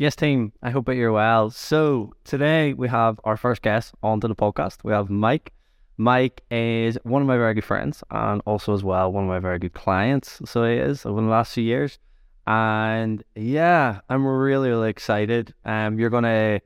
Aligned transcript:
Yes, 0.00 0.16
team. 0.16 0.54
I 0.62 0.70
hope 0.70 0.86
that 0.86 0.94
you're 0.94 1.12
well. 1.12 1.50
So 1.50 2.14
today 2.24 2.72
we 2.72 2.88
have 2.88 3.20
our 3.24 3.36
first 3.36 3.60
guest 3.60 3.92
onto 4.02 4.28
the 4.28 4.34
podcast. 4.34 4.78
We 4.82 4.94
have 4.94 5.10
Mike. 5.10 5.52
Mike 5.98 6.42
is 6.50 6.96
one 7.02 7.20
of 7.20 7.28
my 7.28 7.36
very 7.36 7.52
good 7.52 7.66
friends 7.66 8.02
and 8.10 8.40
also 8.46 8.72
as 8.72 8.82
well 8.82 9.12
one 9.12 9.24
of 9.24 9.28
my 9.28 9.40
very 9.40 9.58
good 9.58 9.74
clients. 9.74 10.40
So 10.46 10.64
he 10.64 10.76
is 10.76 11.04
over 11.04 11.20
the 11.20 11.26
last 11.26 11.52
few 11.52 11.64
years. 11.64 11.98
And 12.46 13.22
yeah, 13.34 14.00
I'm 14.08 14.26
really, 14.26 14.70
really 14.70 14.88
excited. 14.88 15.52
Um 15.66 15.98
you're 15.98 16.08
gonna 16.08 16.62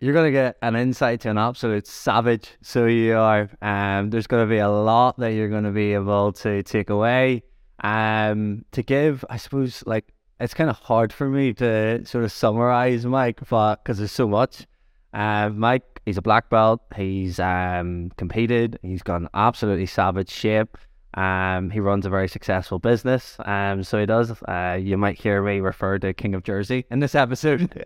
you're 0.00 0.12
gonna 0.12 0.32
get 0.32 0.56
an 0.60 0.74
insight 0.74 1.20
to 1.20 1.30
an 1.30 1.38
absolute 1.38 1.86
savage. 1.86 2.50
So 2.62 2.86
you 2.86 3.16
are. 3.16 3.48
Um 3.62 4.10
there's 4.10 4.26
gonna 4.26 4.48
be 4.48 4.58
a 4.58 4.68
lot 4.68 5.20
that 5.20 5.34
you're 5.34 5.50
gonna 5.50 5.70
be 5.70 5.94
able 5.94 6.32
to 6.32 6.64
take 6.64 6.90
away. 6.90 7.44
Um 7.78 8.64
to 8.72 8.82
give, 8.82 9.24
I 9.30 9.36
suppose, 9.36 9.84
like 9.86 10.12
it's 10.40 10.54
kind 10.54 10.70
of 10.70 10.76
hard 10.78 11.12
for 11.12 11.28
me 11.28 11.52
to 11.54 12.04
sort 12.06 12.24
of 12.24 12.32
summarize 12.32 13.04
Mike, 13.04 13.40
because 13.40 13.98
there's 13.98 14.12
so 14.12 14.28
much. 14.28 14.66
Uh, 15.12 15.48
Mike, 15.48 16.00
he's 16.04 16.16
a 16.16 16.22
black 16.22 16.48
belt. 16.50 16.80
He's 16.94 17.40
um, 17.40 18.10
competed. 18.16 18.78
He's 18.82 19.02
got 19.02 19.20
an 19.20 19.28
absolutely 19.34 19.86
savage 19.86 20.30
shape. 20.30 20.76
Um, 21.14 21.70
he 21.70 21.80
runs 21.80 22.06
a 22.06 22.10
very 22.10 22.28
successful 22.28 22.78
business. 22.78 23.36
Um, 23.44 23.82
so 23.82 23.98
he 23.98 24.06
does. 24.06 24.30
Uh, 24.42 24.78
you 24.80 24.96
might 24.96 25.18
hear 25.18 25.42
me 25.42 25.60
refer 25.60 25.98
to 25.98 26.12
King 26.12 26.34
of 26.34 26.44
Jersey 26.44 26.84
in 26.90 27.00
this 27.00 27.14
episode. 27.14 27.84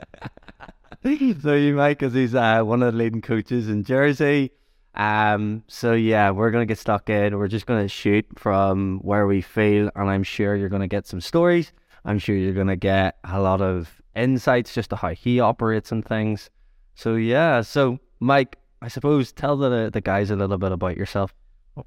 so 1.43 1.55
you 1.55 1.75
might, 1.75 1.99
because 1.99 2.13
he's 2.13 2.35
uh, 2.35 2.63
one 2.63 2.83
of 2.83 2.93
the 2.93 2.99
leading 2.99 3.23
coaches 3.23 3.69
in 3.69 3.85
Jersey. 3.85 4.53
Um, 4.95 5.63
so 5.69 5.95
yeah, 5.95 6.31
we're 6.31 6.51
gonna 6.51 6.67
get 6.67 6.79
stuck 6.79 7.09
in. 7.09 7.39
We're 7.39 7.49
just 7.49 7.65
gonna 7.65 7.89
shoot 7.89 8.27
from 8.37 8.99
where 8.99 9.27
we 9.27 9.41
feel, 9.41 9.91
and 9.95 10.11
I'm 10.11 10.23
sure 10.23 10.55
you're 10.55 10.69
gonna 10.69 10.87
get 10.87 11.07
some 11.07 11.23
stories 11.23 11.73
I'm 12.05 12.19
sure 12.19 12.37
you're 12.37 12.55
going 12.55 12.67
to 12.67 12.77
get 12.77 13.19
a 13.25 13.41
lot 13.41 13.61
of 13.61 14.03
insights 14.15 14.75
just 14.75 14.91
to 14.91 14.97
how 14.97 15.11
he 15.11 15.41
operates 15.41 15.93
and 15.93 16.05
things. 16.05 16.51
So, 16.95 17.15
yeah. 17.15 17.61
So, 17.63 17.99
Mike, 18.21 18.59
I 18.81 18.89
suppose 18.89 19.33
tell 19.33 19.57
the, 19.57 19.91
the 19.93 20.01
guys 20.01 20.31
a 20.31 20.37
little 20.37 20.59
bit 20.59 20.73
about 20.73 20.97
yourself. 20.97 21.35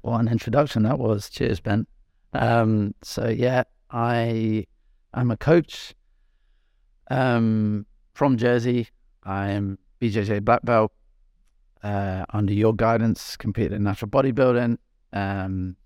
What 0.00 0.20
an 0.20 0.28
introduction 0.28 0.82
that 0.84 0.98
was. 0.98 1.30
Cheers, 1.30 1.60
Ben. 1.60 1.86
Um, 2.32 2.94
so, 3.02 3.28
yeah, 3.28 3.64
I 3.90 4.66
am 5.14 5.30
a 5.30 5.36
coach 5.36 5.94
um, 7.10 7.86
from 8.14 8.36
Jersey. 8.36 8.88
I 9.22 9.50
am 9.50 9.78
BJJ 10.00 10.44
black 10.44 10.64
belt. 10.64 10.92
Uh, 11.82 12.24
under 12.30 12.52
your 12.52 12.74
guidance, 12.74 13.36
competed 13.36 13.74
in 13.74 13.84
natural 13.84 14.10
bodybuilding. 14.10 14.78
Um, 15.12 15.76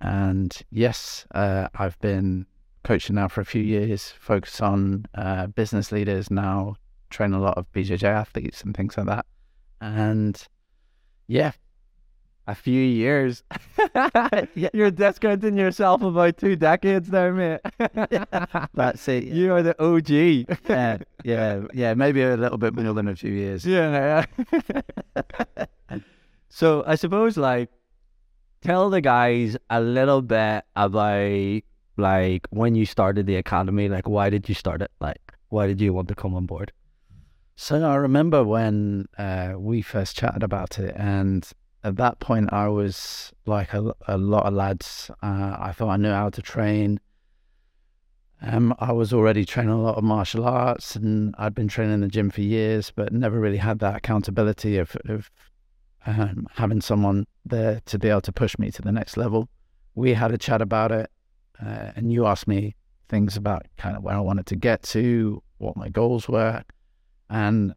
and 0.00 0.56
yes, 0.70 1.26
uh, 1.34 1.68
I've 1.74 1.98
been 2.00 2.46
coaching 2.84 3.16
now 3.16 3.28
for 3.28 3.40
a 3.40 3.44
few 3.44 3.62
years, 3.62 4.14
focus 4.18 4.60
on 4.60 5.06
uh, 5.14 5.48
business 5.48 5.92
leaders 5.92 6.30
now, 6.30 6.76
train 7.10 7.34
a 7.34 7.40
lot 7.40 7.58
of 7.58 7.70
BJJ 7.72 8.04
athletes 8.04 8.62
and 8.62 8.74
things 8.74 8.96
like 8.96 9.06
that. 9.06 9.26
And 9.80 10.42
yeah, 11.26 11.52
a 12.46 12.54
few 12.54 12.80
years. 12.80 13.42
You're 14.72 14.90
discounting 14.90 15.56
yourself 15.56 16.02
about 16.02 16.36
two 16.36 16.56
decades 16.56 17.08
there, 17.08 17.32
mate. 17.32 17.60
That's 18.74 19.06
it. 19.08 19.24
You 19.24 19.54
are 19.54 19.62
the 19.62 19.80
OG. 19.82 20.58
yeah, 20.68 20.98
yeah, 21.24 21.60
yeah. 21.72 21.94
Maybe 21.94 22.22
a 22.22 22.36
little 22.36 22.58
bit 22.58 22.74
more 22.74 22.92
than 22.92 23.08
a 23.08 23.16
few 23.16 23.32
years. 23.32 23.64
Yeah. 23.64 24.24
so 26.48 26.84
I 26.86 26.94
suppose 26.94 27.36
like 27.36 27.70
tell 28.62 28.90
the 28.90 29.00
guys 29.00 29.56
a 29.70 29.80
little 29.80 30.22
bit 30.22 30.64
about 30.76 31.62
like 31.96 32.46
when 32.50 32.74
you 32.74 32.86
started 32.86 33.26
the 33.26 33.36
academy 33.36 33.88
like 33.88 34.08
why 34.08 34.30
did 34.30 34.48
you 34.48 34.54
start 34.54 34.82
it? 34.82 34.90
Like 35.00 35.20
why 35.48 35.66
did 35.66 35.80
you 35.80 35.92
want 35.92 36.08
to 36.08 36.14
come 36.14 36.34
on 36.34 36.46
board? 36.46 36.72
So 37.56 37.82
i 37.82 37.96
remember 37.96 38.42
when 38.44 39.06
uh, 39.18 39.54
we 39.58 39.82
first 39.82 40.16
chatted 40.16 40.42
about 40.42 40.78
it 40.78 40.94
and 40.96 41.48
at 41.82 41.96
that 41.96 42.18
point 42.20 42.52
i 42.52 42.68
was 42.68 43.32
like 43.46 43.72
a, 43.74 43.94
a 44.08 44.16
lot 44.16 44.46
of 44.46 44.54
lads. 44.54 45.10
Uh, 45.22 45.56
i 45.58 45.72
thought 45.72 45.90
i 45.90 45.96
knew 45.96 46.12
how 46.12 46.30
to 46.30 46.42
train. 46.42 47.00
Um, 48.42 48.74
I 48.78 48.92
was 48.92 49.12
already 49.12 49.44
training 49.44 49.72
a 49.72 49.82
lot 49.82 49.98
of 49.98 50.04
martial 50.04 50.46
arts 50.46 50.96
and 50.96 51.34
I'd 51.36 51.54
been 51.54 51.68
training 51.68 51.94
in 51.94 52.00
the 52.00 52.08
gym 52.08 52.30
for 52.30 52.40
years, 52.40 52.90
but 52.90 53.12
never 53.12 53.38
really 53.38 53.58
had 53.58 53.80
that 53.80 53.96
accountability 53.96 54.78
of, 54.78 54.96
of 55.04 55.30
um, 56.06 56.46
having 56.54 56.80
someone 56.80 57.26
there 57.44 57.80
to 57.86 57.98
be 57.98 58.08
able 58.08 58.20
to 58.22 58.32
push 58.32 58.58
me 58.58 58.70
to 58.70 58.82
the 58.82 58.92
next 58.92 59.16
level. 59.16 59.48
We 59.94 60.14
had 60.14 60.32
a 60.32 60.38
chat 60.38 60.62
about 60.62 60.92
it, 60.92 61.10
uh, 61.64 61.92
and 61.96 62.12
you 62.12 62.26
asked 62.26 62.48
me 62.48 62.76
things 63.08 63.36
about 63.36 63.66
kind 63.76 63.96
of 63.96 64.02
where 64.02 64.14
I 64.14 64.20
wanted 64.20 64.46
to 64.46 64.56
get 64.56 64.82
to, 64.84 65.42
what 65.58 65.76
my 65.76 65.88
goals 65.88 66.28
were, 66.28 66.62
and 67.28 67.74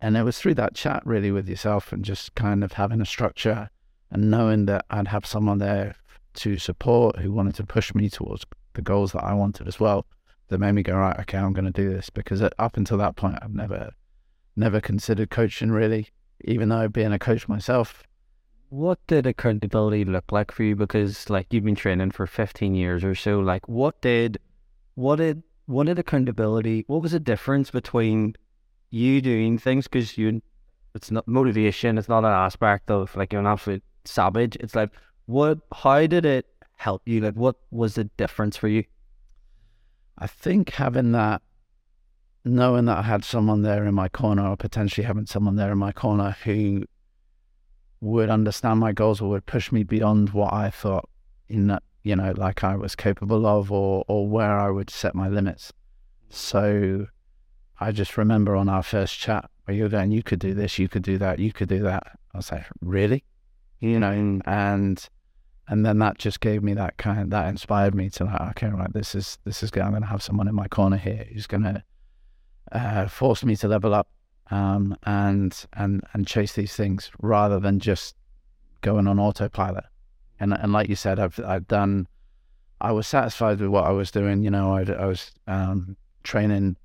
and 0.00 0.16
it 0.16 0.24
was 0.24 0.38
through 0.38 0.54
that 0.54 0.74
chat 0.74 1.02
really 1.06 1.30
with 1.30 1.48
yourself 1.48 1.92
and 1.92 2.04
just 2.04 2.34
kind 2.34 2.64
of 2.64 2.72
having 2.72 3.00
a 3.00 3.06
structure 3.06 3.70
and 4.10 4.30
knowing 4.30 4.66
that 4.66 4.84
I'd 4.90 5.08
have 5.08 5.24
someone 5.24 5.58
there 5.58 5.94
to 6.34 6.58
support 6.58 7.20
who 7.20 7.30
wanted 7.30 7.54
to 7.56 7.64
push 7.64 7.94
me 7.94 8.10
towards 8.10 8.44
the 8.74 8.82
goals 8.82 9.12
that 9.12 9.22
I 9.22 9.32
wanted 9.34 9.68
as 9.68 9.78
well. 9.78 10.06
That 10.48 10.58
made 10.58 10.72
me 10.72 10.82
go 10.82 10.96
right, 10.96 11.18
okay, 11.20 11.38
I'm 11.38 11.52
going 11.52 11.66
to 11.66 11.70
do 11.70 11.88
this 11.88 12.10
because 12.10 12.42
up 12.42 12.76
until 12.76 12.98
that 12.98 13.16
point, 13.16 13.38
I've 13.40 13.54
never 13.54 13.92
never 14.56 14.80
considered 14.80 15.30
coaching 15.30 15.70
really 15.70 16.08
even 16.44 16.68
though 16.68 16.88
being 16.88 17.12
a 17.12 17.18
coach 17.18 17.48
myself. 17.48 18.02
What 18.68 18.98
did 19.06 19.26
accountability 19.26 20.04
look 20.04 20.32
like 20.32 20.50
for 20.50 20.62
you? 20.62 20.74
Because 20.74 21.28
like 21.28 21.52
you've 21.52 21.64
been 21.64 21.74
training 21.74 22.12
for 22.12 22.26
15 22.26 22.74
years 22.74 23.04
or 23.04 23.14
so, 23.14 23.40
like 23.40 23.68
what 23.68 24.00
did, 24.00 24.38
what 24.94 25.16
did, 25.16 25.42
what 25.66 25.86
did 25.86 25.98
accountability, 25.98 26.84
what 26.86 27.02
was 27.02 27.12
the 27.12 27.20
difference 27.20 27.70
between 27.70 28.34
you 28.90 29.20
doing 29.20 29.58
things? 29.58 29.88
Because 29.88 30.16
you, 30.16 30.40
it's 30.94 31.10
not 31.10 31.28
motivation, 31.28 31.98
it's 31.98 32.08
not 32.08 32.24
an 32.24 32.32
aspect 32.32 32.90
of 32.90 33.14
like 33.14 33.32
you're 33.32 33.40
an 33.40 33.46
absolute 33.46 33.84
savage. 34.04 34.56
It's 34.56 34.74
like, 34.74 34.90
what, 35.26 35.58
how 35.72 36.06
did 36.06 36.24
it 36.24 36.46
help 36.76 37.02
you? 37.06 37.20
Like 37.20 37.34
what 37.34 37.56
was 37.70 37.94
the 37.94 38.04
difference 38.04 38.56
for 38.56 38.68
you? 38.68 38.84
I 40.18 40.26
think 40.26 40.70
having 40.70 41.12
that 41.12 41.42
knowing 42.44 42.86
that 42.86 42.98
I 42.98 43.02
had 43.02 43.24
someone 43.24 43.62
there 43.62 43.84
in 43.86 43.94
my 43.94 44.08
corner, 44.08 44.46
or 44.48 44.56
potentially 44.56 45.06
having 45.06 45.26
someone 45.26 45.56
there 45.56 45.72
in 45.72 45.78
my 45.78 45.92
corner 45.92 46.36
who 46.44 46.84
would 48.00 48.30
understand 48.30 48.80
my 48.80 48.92
goals 48.92 49.20
or 49.20 49.30
would 49.30 49.46
push 49.46 49.70
me 49.70 49.84
beyond 49.84 50.30
what 50.30 50.52
I 50.52 50.70
thought 50.70 51.08
in 51.48 51.68
that, 51.68 51.82
you 52.02 52.16
know, 52.16 52.34
like 52.36 52.64
I 52.64 52.74
was 52.74 52.96
capable 52.96 53.46
of 53.46 53.70
or 53.70 54.04
or 54.08 54.26
where 54.26 54.58
I 54.58 54.70
would 54.70 54.90
set 54.90 55.14
my 55.14 55.28
limits. 55.28 55.72
So 56.28 57.06
I 57.78 57.92
just 57.92 58.16
remember 58.16 58.56
on 58.56 58.68
our 58.68 58.82
first 58.82 59.18
chat 59.18 59.48
where 59.64 59.76
you're 59.76 59.88
going, 59.88 60.10
you 60.10 60.22
could 60.22 60.40
do 60.40 60.52
this, 60.52 60.78
you 60.78 60.88
could 60.88 61.02
do 61.02 61.18
that, 61.18 61.38
you 61.38 61.52
could 61.52 61.68
do 61.68 61.82
that. 61.82 62.02
I 62.34 62.38
was 62.38 62.50
like, 62.50 62.66
really? 62.80 63.22
You 63.78 64.00
know, 64.00 64.10
mm-hmm. 64.10 64.48
and 64.48 65.08
and 65.68 65.86
then 65.86 66.00
that 66.00 66.18
just 66.18 66.40
gave 66.40 66.62
me 66.62 66.74
that 66.74 66.96
kind 66.96 67.30
that 67.30 67.48
inspired 67.48 67.94
me 67.94 68.10
to 68.10 68.24
like, 68.24 68.40
okay, 68.50 68.68
right, 68.68 68.92
this 68.92 69.14
is 69.14 69.38
this 69.44 69.62
is 69.62 69.70
good. 69.70 69.84
I'm 69.84 69.92
gonna 69.92 70.06
have 70.06 70.22
someone 70.22 70.48
in 70.48 70.54
my 70.56 70.66
corner 70.66 70.96
here 70.96 71.26
who's 71.32 71.46
gonna 71.46 71.84
uh, 72.72 73.06
forced 73.06 73.44
me 73.44 73.54
to 73.56 73.68
level 73.68 73.94
up 73.94 74.08
um, 74.50 74.96
and 75.04 75.66
and 75.74 76.02
and 76.12 76.26
chase 76.26 76.54
these 76.54 76.74
things 76.74 77.10
rather 77.20 77.60
than 77.60 77.78
just 77.78 78.16
going 78.80 79.06
on 79.06 79.18
autopilot. 79.18 79.84
And 80.40 80.52
and 80.52 80.72
like 80.72 80.88
you 80.88 80.96
said, 80.96 81.18
I've 81.18 81.38
I've 81.40 81.68
done. 81.68 82.08
I 82.80 82.90
was 82.90 83.06
satisfied 83.06 83.60
with 83.60 83.70
what 83.70 83.84
I 83.84 83.90
was 83.90 84.10
doing. 84.10 84.42
You 84.42 84.50
know, 84.50 84.74
I, 84.74 84.82
I 84.82 85.06
was 85.06 85.30
um, 85.46 85.96
training 86.24 86.76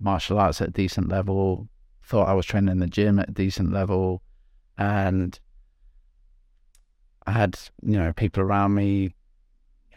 martial 0.00 0.38
arts 0.38 0.60
at 0.60 0.68
a 0.68 0.72
decent 0.72 1.08
level. 1.08 1.68
Thought 2.02 2.28
I 2.28 2.34
was 2.34 2.44
training 2.44 2.72
in 2.72 2.80
the 2.80 2.86
gym 2.86 3.18
at 3.18 3.28
a 3.28 3.32
decent 3.32 3.72
level, 3.72 4.20
and 4.76 5.38
I 7.26 7.32
had 7.32 7.58
you 7.82 7.96
know 7.96 8.12
people 8.12 8.42
around 8.42 8.74
me, 8.74 9.14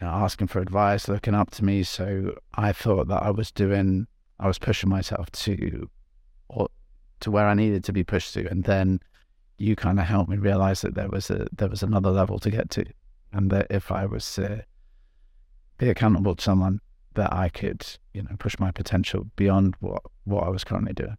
know, 0.00 0.08
asking 0.08 0.46
for 0.46 0.60
advice, 0.60 1.08
looking 1.08 1.34
up 1.34 1.50
to 1.52 1.64
me. 1.64 1.82
So 1.82 2.38
I 2.54 2.72
thought 2.72 3.08
that 3.08 3.22
I 3.22 3.30
was 3.30 3.50
doing 3.50 4.06
I 4.40 4.46
was 4.46 4.58
pushing 4.58 4.88
myself 4.88 5.30
to 5.32 5.88
or 6.48 6.68
to 7.20 7.30
where 7.30 7.46
I 7.46 7.54
needed 7.54 7.84
to 7.84 7.92
be 7.92 8.04
pushed 8.04 8.34
to, 8.34 8.48
and 8.48 8.64
then 8.64 9.00
you 9.58 9.74
kind 9.74 9.98
of 9.98 10.06
helped 10.06 10.30
me 10.30 10.36
realize 10.36 10.82
that 10.82 10.94
there 10.94 11.08
was 11.08 11.30
a 11.30 11.46
there 11.52 11.68
was 11.68 11.82
another 11.82 12.10
level 12.10 12.38
to 12.40 12.50
get 12.50 12.70
to, 12.70 12.84
and 13.32 13.50
that 13.50 13.66
if 13.70 13.90
I 13.90 14.06
was 14.06 14.32
to 14.34 14.64
be 15.78 15.88
accountable 15.90 16.36
to 16.36 16.42
someone, 16.42 16.80
that 17.14 17.32
I 17.32 17.48
could 17.48 17.84
you 18.14 18.22
know 18.22 18.36
push 18.38 18.58
my 18.58 18.70
potential 18.70 19.26
beyond 19.36 19.74
what 19.80 20.02
what 20.24 20.44
I 20.44 20.48
was 20.48 20.64
currently 20.64 20.92
doing. 20.92 21.16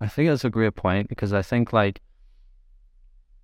I 0.00 0.08
think 0.08 0.28
that's 0.28 0.44
a 0.44 0.50
great 0.50 0.76
point 0.76 1.08
because 1.08 1.32
I 1.32 1.42
think 1.42 1.72
like 1.72 2.00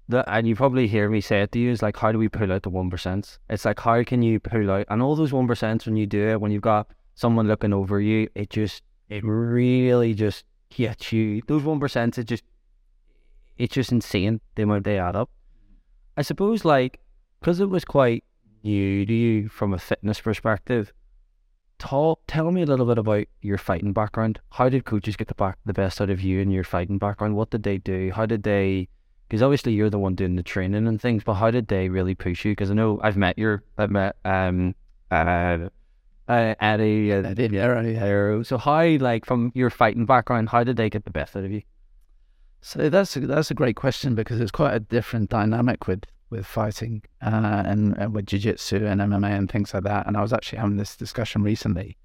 that, 0.08 0.24
and 0.28 0.46
you 0.46 0.54
probably 0.54 0.86
hear 0.86 1.08
me 1.08 1.20
say 1.20 1.42
it 1.42 1.52
to 1.52 1.58
you 1.58 1.70
is 1.70 1.82
like, 1.82 1.96
how 1.96 2.12
do 2.12 2.18
we 2.18 2.28
pull 2.28 2.52
out 2.52 2.62
the 2.62 2.70
one 2.70 2.90
percent? 2.90 3.38
It's 3.48 3.64
like 3.64 3.80
how 3.80 4.02
can 4.04 4.22
you 4.22 4.40
pull 4.40 4.70
out 4.70 4.86
and 4.90 5.02
all 5.02 5.16
those 5.16 5.32
one 5.32 5.46
percent 5.46 5.86
when 5.86 5.96
you 5.96 6.06
do 6.06 6.28
it 6.28 6.40
when 6.40 6.52
you've 6.52 6.62
got 6.62 6.88
someone 7.14 7.48
looking 7.48 7.72
over 7.72 8.00
you, 8.00 8.28
it 8.34 8.50
just 8.50 8.82
it 9.08 9.24
really 9.24 10.14
just 10.14 10.44
gets 10.70 11.12
you. 11.12 11.42
Those 11.46 11.62
one 11.62 11.80
percent 11.80 12.18
is 12.18 12.24
just 12.24 12.44
it's 13.56 13.74
just 13.74 13.92
insane 13.92 14.40
the 14.54 14.62
amount 14.62 14.84
they 14.84 14.98
add 14.98 15.16
up. 15.16 15.30
I 16.16 16.22
suppose 16.22 16.64
like 16.64 17.00
because 17.40 17.60
it 17.60 17.70
was 17.70 17.84
quite 17.84 18.24
new 18.64 19.06
to 19.06 19.12
you 19.12 19.48
from 19.48 19.72
a 19.72 19.78
fitness 19.78 20.20
perspective. 20.20 20.92
talk, 21.78 22.20
tell 22.26 22.50
me 22.50 22.62
a 22.62 22.66
little 22.66 22.86
bit 22.86 22.98
about 22.98 23.26
your 23.42 23.58
fighting 23.58 23.92
background. 23.92 24.40
How 24.50 24.68
did 24.68 24.84
coaches 24.84 25.16
get 25.16 25.28
the 25.28 25.34
back 25.34 25.58
the 25.64 25.72
best 25.72 26.00
out 26.00 26.10
of 26.10 26.20
you 26.20 26.40
and 26.40 26.52
your 26.52 26.64
fighting 26.64 26.98
background? 26.98 27.36
What 27.36 27.50
did 27.50 27.62
they 27.62 27.78
do? 27.78 28.10
How 28.14 28.26
did 28.26 28.42
they? 28.42 28.88
Because 29.28 29.42
obviously 29.42 29.72
you're 29.72 29.90
the 29.90 29.98
one 29.98 30.14
doing 30.14 30.36
the 30.36 30.42
training 30.42 30.86
and 30.86 31.00
things, 31.00 31.24
but 31.24 31.34
how 31.34 31.50
did 31.50 31.68
they 31.68 31.88
really 31.88 32.14
push 32.14 32.44
you? 32.44 32.52
Because 32.52 32.70
I 32.70 32.74
know 32.74 33.00
I've 33.02 33.16
met 33.16 33.36
your, 33.36 33.62
I've 33.76 33.90
met 33.90 34.16
um, 34.24 34.74
uh, 35.10 35.68
uh 36.28 36.55
Eddie, 36.61 37.12
uh, 37.12 37.23
Eddie, 37.23 37.49
yeah, 37.56 37.78
Eddie. 37.78 37.94
Hero. 37.94 38.43
So 38.43 38.58
how, 38.58 38.84
like, 38.84 39.25
from 39.25 39.52
your 39.55 39.70
fighting 39.70 40.06
background, 40.06 40.49
how 40.49 40.64
did 40.64 40.76
they 40.76 40.90
get 40.90 41.05
the 41.05 41.11
best 41.11 41.37
out 41.37 41.44
of 41.44 41.52
you? 41.52 41.62
So 42.61 42.88
that's 42.88 43.17
a, 43.17 43.20
that's 43.20 43.50
a 43.50 43.55
great 43.55 43.76
question 43.76 44.14
because 44.14 44.40
it's 44.40 44.50
quite 44.50 44.75
a 44.75 44.81
different 44.81 45.31
dynamic 45.31 45.87
with 45.87 46.05
with 46.31 46.44
fighting 46.44 47.02
uh, 47.23 47.62
and, 47.64 47.96
and 47.96 48.12
with 48.12 48.26
jiu-jitsu 48.26 48.84
and 48.84 49.00
MMA 49.00 49.31
and 49.31 49.50
things 49.50 49.73
like 49.73 49.84
that. 49.84 50.08
And 50.08 50.17
I 50.17 50.23
was 50.23 50.32
actually 50.32 50.58
having 50.58 50.76
this 50.76 50.96
discussion 50.96 51.43
recently 51.43 51.96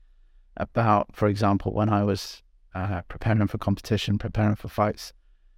about, 0.57 1.15
for 1.15 1.27
example, 1.27 1.73
when 1.73 1.89
I 1.89 2.03
was 2.03 2.43
uh, 2.75 3.01
preparing 3.07 3.47
for 3.47 3.57
competition, 3.57 4.19
preparing 4.19 4.55
for 4.55 4.67
fights, 4.67 5.13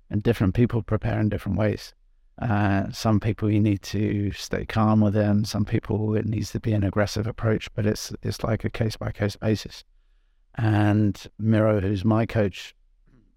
and 0.09 0.23
different 0.23 0.53
people 0.53 0.81
prepare 0.81 1.19
in 1.19 1.29
different 1.29 1.57
ways. 1.57 1.93
Uh, 2.41 2.91
some 2.91 3.19
people 3.19 3.49
you 3.49 3.59
need 3.59 3.81
to 3.83 4.31
stay 4.31 4.65
calm 4.65 5.01
with 5.01 5.13
them. 5.13 5.45
Some 5.45 5.65
people 5.65 6.15
it 6.15 6.25
needs 6.25 6.51
to 6.51 6.59
be 6.59 6.73
an 6.73 6.83
aggressive 6.83 7.27
approach, 7.27 7.73
but 7.75 7.85
it's 7.85 8.11
it's 8.23 8.43
like 8.43 8.63
a 8.63 8.69
case 8.69 8.97
by 8.97 9.11
case 9.11 9.35
basis. 9.35 9.83
And 10.55 11.21
Miro, 11.39 11.79
who's 11.79 12.03
my 12.03 12.25
coach, 12.25 12.75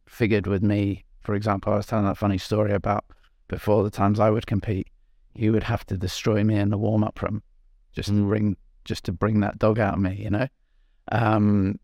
figured 0.07 0.47
with 0.47 0.63
me 0.63 1.05
for 1.27 1.35
example, 1.35 1.73
I 1.73 1.77
was 1.79 1.87
telling 1.87 2.05
that 2.05 2.17
funny 2.17 2.39
story 2.39 2.73
about 2.73 3.05
before 3.49 3.83
the 3.83 3.91
times 3.91 4.21
I 4.21 4.31
would 4.31 4.47
compete, 4.47 4.87
he 5.35 5.51
would 5.51 5.65
have 5.65 5.85
to 5.87 5.97
destroy 5.97 6.45
me 6.45 6.55
in 6.55 6.71
the 6.71 6.79
warm 6.79 7.03
up 7.03 7.21
room 7.21 7.43
just 7.93 8.13
mm. 8.13 8.19
to 8.19 8.29
bring 8.29 8.57
just 8.85 9.05
to 9.07 9.13
bring 9.13 9.41
that 9.41 9.59
dog 9.59 9.81
out 9.81 9.95
of 9.95 10.01
me, 10.01 10.15
you 10.15 10.31
know. 10.31 10.47
Um, 11.11 11.81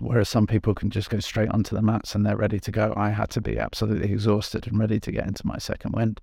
whereas 0.00 0.28
some 0.28 0.46
people 0.46 0.74
can 0.74 0.90
just 0.90 1.10
go 1.10 1.20
straight 1.20 1.50
onto 1.50 1.74
the 1.74 1.82
mats 1.82 2.14
and 2.14 2.24
they're 2.24 2.36
ready 2.36 2.60
to 2.60 2.70
go. 2.70 2.92
I 2.96 3.10
had 3.10 3.30
to 3.30 3.40
be 3.40 3.58
absolutely 3.58 4.12
exhausted 4.12 4.66
and 4.66 4.78
ready 4.78 5.00
to 5.00 5.12
get 5.12 5.26
into 5.26 5.46
my 5.46 5.58
second 5.58 5.92
wind. 5.92 6.20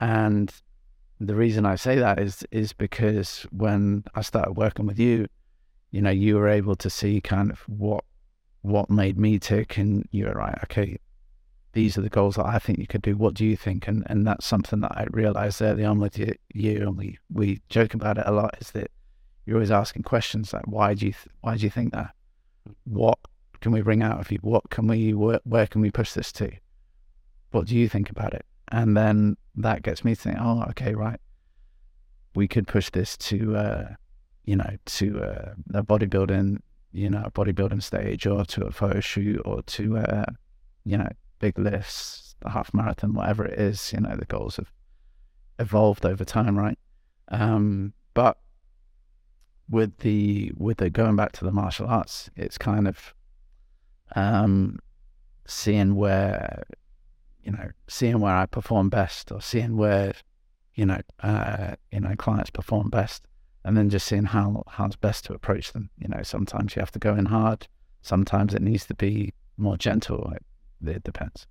And 0.00 0.52
the 1.20 1.34
reason 1.34 1.64
I 1.64 1.76
say 1.76 1.96
that 1.96 2.18
is 2.18 2.44
is 2.50 2.72
because 2.72 3.46
when 3.50 4.04
I 4.14 4.20
started 4.20 4.52
working 4.52 4.86
with 4.86 4.98
you, 4.98 5.26
you 5.90 6.02
know, 6.02 6.10
you 6.10 6.36
were 6.36 6.48
able 6.48 6.76
to 6.76 6.90
see 6.90 7.20
kind 7.20 7.50
of 7.50 7.60
what 7.66 8.04
what 8.66 8.90
made 8.90 9.16
me 9.16 9.38
tick 9.38 9.78
and 9.78 10.08
you 10.10 10.24
were 10.24 10.32
right 10.32 10.58
okay 10.64 10.98
these 11.72 11.96
are 11.96 12.00
the 12.00 12.08
goals 12.08 12.34
that 12.34 12.46
i 12.46 12.58
think 12.58 12.78
you 12.78 12.86
could 12.86 13.02
do 13.02 13.16
what 13.16 13.32
do 13.32 13.44
you 13.44 13.56
think 13.56 13.86
and 13.86 14.02
and 14.06 14.26
that's 14.26 14.44
something 14.44 14.80
that 14.80 14.90
i 14.92 15.06
realized 15.10 15.62
early 15.62 15.84
on 15.84 16.00
with 16.00 16.18
you, 16.18 16.34
you 16.52 16.78
and 16.78 16.96
we 16.96 17.16
we 17.32 17.60
joke 17.68 17.94
about 17.94 18.18
it 18.18 18.24
a 18.26 18.32
lot 18.32 18.56
is 18.60 18.72
that 18.72 18.90
you're 19.44 19.56
always 19.56 19.70
asking 19.70 20.02
questions 20.02 20.52
like 20.52 20.66
why 20.66 20.94
do 20.94 21.06
you 21.06 21.12
th- 21.12 21.28
why 21.42 21.56
do 21.56 21.62
you 21.62 21.70
think 21.70 21.92
that 21.92 22.10
what 22.84 23.18
can 23.60 23.72
we 23.72 23.80
bring 23.80 24.02
out 24.02 24.20
of 24.20 24.30
you? 24.30 24.38
What 24.42 24.70
can 24.70 24.86
we 24.86 25.14
where, 25.14 25.40
where 25.44 25.66
can 25.66 25.80
we 25.80 25.90
push 25.90 26.12
this 26.12 26.32
to? 26.32 26.50
What 27.50 27.66
do 27.66 27.76
you 27.76 27.88
think 27.88 28.10
about 28.10 28.34
it? 28.34 28.44
And 28.72 28.96
then 28.96 29.36
that 29.56 29.82
gets 29.82 30.04
me 30.04 30.14
thinking 30.14 30.42
oh 30.42 30.64
okay 30.70 30.94
right. 30.94 31.20
We 32.34 32.48
could 32.48 32.66
push 32.66 32.90
this 32.90 33.16
to 33.18 33.56
uh 33.56 33.88
you 34.44 34.56
know 34.56 34.76
to 34.86 35.22
uh, 35.22 35.54
a 35.74 35.82
bodybuilding 35.82 36.58
you 36.96 37.10
know, 37.10 37.22
a 37.26 37.30
bodybuilding 37.30 37.82
stage 37.82 38.26
or 38.26 38.44
to 38.46 38.64
a 38.64 38.72
photo 38.72 39.00
shoot 39.00 39.40
or 39.44 39.60
to, 39.62 39.98
uh, 39.98 40.24
you 40.84 40.96
know, 40.96 41.08
big 41.40 41.58
lifts, 41.58 42.34
the 42.40 42.48
half 42.48 42.72
marathon, 42.72 43.12
whatever 43.12 43.44
it 43.44 43.58
is, 43.58 43.92
you 43.92 44.00
know, 44.00 44.16
the 44.16 44.24
goals 44.24 44.56
have 44.56 44.72
evolved 45.58 46.06
over 46.06 46.24
time, 46.24 46.58
right? 46.58 46.78
Um, 47.28 47.92
but 48.14 48.38
with 49.68 49.98
the 49.98 50.52
with 50.56 50.78
the 50.78 50.90
going 50.90 51.16
back 51.16 51.32
to 51.32 51.44
the 51.44 51.52
martial 51.52 51.86
arts, 51.86 52.30
it's 52.36 52.58
kind 52.58 52.86
of 52.86 53.14
um, 54.14 54.78
seeing 55.46 55.94
where 55.96 56.64
you 57.42 57.52
know 57.52 57.70
seeing 57.88 58.20
where 58.20 58.34
I 58.34 58.46
perform 58.46 58.88
best 58.88 59.32
or 59.32 59.40
seeing 59.40 59.76
where 59.76 60.12
you 60.74 60.86
know 60.86 61.00
uh, 61.22 61.74
you 61.90 62.00
know 62.00 62.14
clients 62.16 62.50
perform 62.50 62.90
best 62.90 63.26
and 63.66 63.76
then 63.76 63.90
just 63.90 64.06
seeing 64.06 64.24
how 64.24 64.62
how 64.68 64.86
it's 64.86 64.96
best 64.96 65.24
to 65.24 65.34
approach 65.34 65.72
them. 65.72 65.90
You 65.98 66.08
know, 66.08 66.22
sometimes 66.22 66.76
you 66.76 66.80
have 66.80 66.92
to 66.92 67.00
go 67.00 67.14
in 67.14 67.26
hard. 67.26 67.66
Sometimes 68.00 68.54
it 68.54 68.62
needs 68.62 68.86
to 68.86 68.94
be 68.94 69.34
more 69.56 69.76
gentle. 69.76 70.32
It, 70.32 70.88
it 70.88 71.02
depends. 71.02 71.48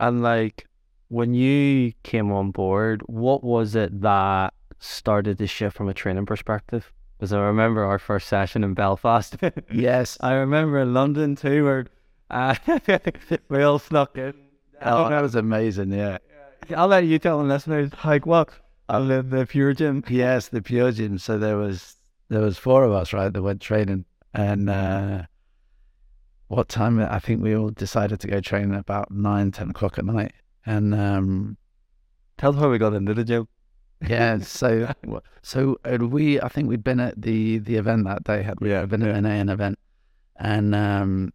And 0.00 0.22
like 0.22 0.66
when 1.08 1.34
you 1.34 1.92
came 2.02 2.32
on 2.32 2.50
board, 2.50 3.02
what 3.06 3.44
was 3.44 3.76
it 3.76 4.00
that 4.00 4.54
started 4.80 5.38
the 5.38 5.46
shift 5.46 5.76
from 5.76 5.88
a 5.88 5.94
training 5.94 6.26
perspective? 6.26 6.92
Because 7.18 7.32
I 7.32 7.40
remember 7.40 7.84
our 7.84 7.98
first 7.98 8.28
session 8.28 8.62
in 8.62 8.74
Belfast. 8.74 9.36
yes, 9.72 10.18
I 10.20 10.34
remember 10.34 10.80
in 10.80 10.92
London 10.92 11.36
too, 11.36 11.64
where 11.64 11.86
uh, 12.30 12.54
we 13.48 13.62
all 13.62 13.78
snuck 13.78 14.18
in. 14.18 14.34
Oh, 14.82 15.08
that 15.08 15.22
was 15.22 15.34
amazing. 15.34 15.92
Yeah. 15.92 16.18
I'll 16.76 16.88
let 16.88 17.04
you 17.04 17.18
tell 17.18 17.38
the 17.38 17.44
listeners 17.44 17.90
like 18.04 18.26
what 18.26 18.50
and 18.88 19.10
the, 19.10 19.22
the 19.22 19.46
pure 19.46 19.72
gym. 19.72 20.04
Yes, 20.08 20.48
the 20.48 20.62
pure 20.62 20.92
gym. 20.92 21.18
So 21.18 21.38
there 21.38 21.56
was 21.56 21.96
there 22.28 22.40
was 22.40 22.58
four 22.58 22.84
of 22.84 22.92
us, 22.92 23.12
right, 23.12 23.32
that 23.32 23.42
went 23.42 23.60
training. 23.60 24.04
And 24.34 24.68
uh, 24.68 25.22
what 26.48 26.68
time? 26.68 27.00
I 27.00 27.18
think 27.18 27.42
we 27.42 27.56
all 27.56 27.70
decided 27.70 28.20
to 28.20 28.26
go 28.26 28.40
training 28.40 28.74
about 28.74 29.10
nine, 29.10 29.50
ten 29.52 29.70
o'clock 29.70 29.98
at 29.98 30.04
night. 30.04 30.32
And 30.64 30.94
um, 30.94 31.56
tell 32.36 32.52
them 32.52 32.60
how 32.60 32.70
we 32.70 32.78
got 32.78 32.94
into 32.94 33.14
the 33.14 33.24
gym. 33.24 33.48
Yeah, 34.00 34.38
so 34.38 34.92
so 35.42 35.76
we 35.84 36.40
I 36.40 36.48
think 36.48 36.68
we'd 36.68 36.84
been 36.84 37.00
at 37.00 37.20
the 37.20 37.58
the 37.58 37.76
event 37.76 38.04
that 38.04 38.24
day. 38.24 38.42
Had 38.42 38.60
we 38.60 38.70
yeah, 38.70 38.86
been 38.86 39.00
yeah. 39.00 39.08
at 39.08 39.16
an 39.16 39.26
an 39.26 39.48
event, 39.48 39.78
and 40.36 40.74
um, 40.74 41.32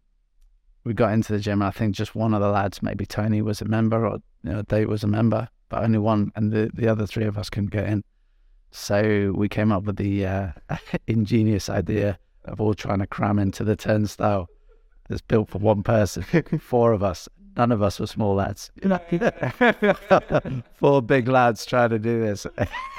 we 0.84 0.94
got 0.94 1.12
into 1.12 1.32
the 1.32 1.38
gym. 1.38 1.62
I 1.62 1.70
think 1.70 1.94
just 1.94 2.14
one 2.14 2.34
of 2.34 2.40
the 2.40 2.48
lads, 2.48 2.82
maybe 2.82 3.06
Tony, 3.06 3.42
was 3.42 3.60
a 3.60 3.64
member, 3.64 4.06
or 4.06 4.18
you 4.42 4.52
know, 4.52 4.62
Dave 4.62 4.88
was 4.88 5.04
a 5.04 5.08
member, 5.08 5.48
but 5.68 5.82
only 5.82 5.98
one, 5.98 6.32
and 6.36 6.52
the, 6.52 6.70
the 6.74 6.88
other 6.88 7.06
three 7.06 7.24
of 7.24 7.38
us 7.38 7.50
couldn't 7.50 7.70
get 7.70 7.86
in. 7.86 8.02
So 8.70 9.32
we 9.36 9.48
came 9.48 9.70
up 9.70 9.84
with 9.84 9.96
the 9.96 10.26
uh, 10.26 10.48
ingenious 11.06 11.68
idea 11.68 12.18
of 12.46 12.60
all 12.60 12.74
trying 12.74 12.98
to 12.98 13.06
cram 13.06 13.38
into 13.38 13.64
the 13.64 13.76
turnstile 13.76 14.48
that's 15.08 15.20
built 15.20 15.50
for 15.50 15.58
one 15.58 15.82
person, 15.82 16.22
four 16.60 16.92
of 16.92 17.02
us. 17.02 17.28
None 17.56 17.70
of 17.70 17.82
us 17.82 18.00
were 18.00 18.06
small 18.06 18.34
lads. 18.34 18.70
Four 20.74 21.02
big 21.02 21.28
lads 21.28 21.66
trying 21.66 21.90
to 21.90 21.98
do 21.98 22.20
this. 22.20 22.46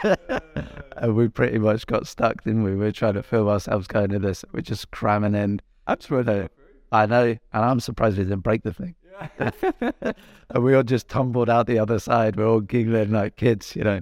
and 0.98 1.16
we 1.16 1.28
pretty 1.28 1.58
much 1.58 1.88
got 1.88 2.08
stuck, 2.08 2.44
didn't 2.44 2.64
we? 2.64 2.72
We 2.72 2.78
were 2.78 2.92
trying 2.92 3.16
to 3.16 3.24
film 3.24 3.48
ourselves 3.48 3.88
going 3.88 4.10
to 4.10 4.20
this. 4.20 4.46
We're 4.54 4.62
just 4.62 4.92
cramming 4.92 5.36
in. 5.36 5.60
Absolutely. 5.88 6.50
I 6.92 7.06
know. 7.08 7.26
And 7.26 7.40
I'm 7.66 7.80
surprised 7.80 8.18
we 8.18 8.26
didn't 8.26 8.42
break 8.42 8.64
the 8.64 8.74
thing. 8.74 8.96
and 9.40 10.64
we 10.64 10.76
all 10.76 10.84
just 10.84 11.08
tumbled 11.08 11.50
out 11.50 11.66
the 11.66 11.80
other 11.80 12.00
side. 12.00 12.36
We 12.36 12.44
are 12.44 12.48
all 12.48 12.62
giggling 12.62 13.12
like 13.12 13.38
kids, 13.38 13.76
you 13.76 13.84
know. 13.84 14.02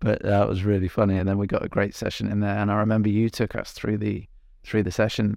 But 0.00 0.22
that 0.22 0.48
was 0.48 0.62
really 0.62 0.88
funny. 0.88 1.18
And 1.18 1.28
then 1.28 1.38
we 1.38 1.48
got 1.48 1.64
a 1.64 1.68
great 1.68 1.94
session 1.94 2.30
in 2.30 2.38
there. 2.38 2.56
And 2.56 2.70
I 2.70 2.76
remember 2.76 3.08
you 3.08 3.28
took 3.30 3.56
us 3.56 3.72
through 3.72 3.98
the 3.98 4.28
through 4.64 4.82
the 4.84 4.92
session, 4.92 5.36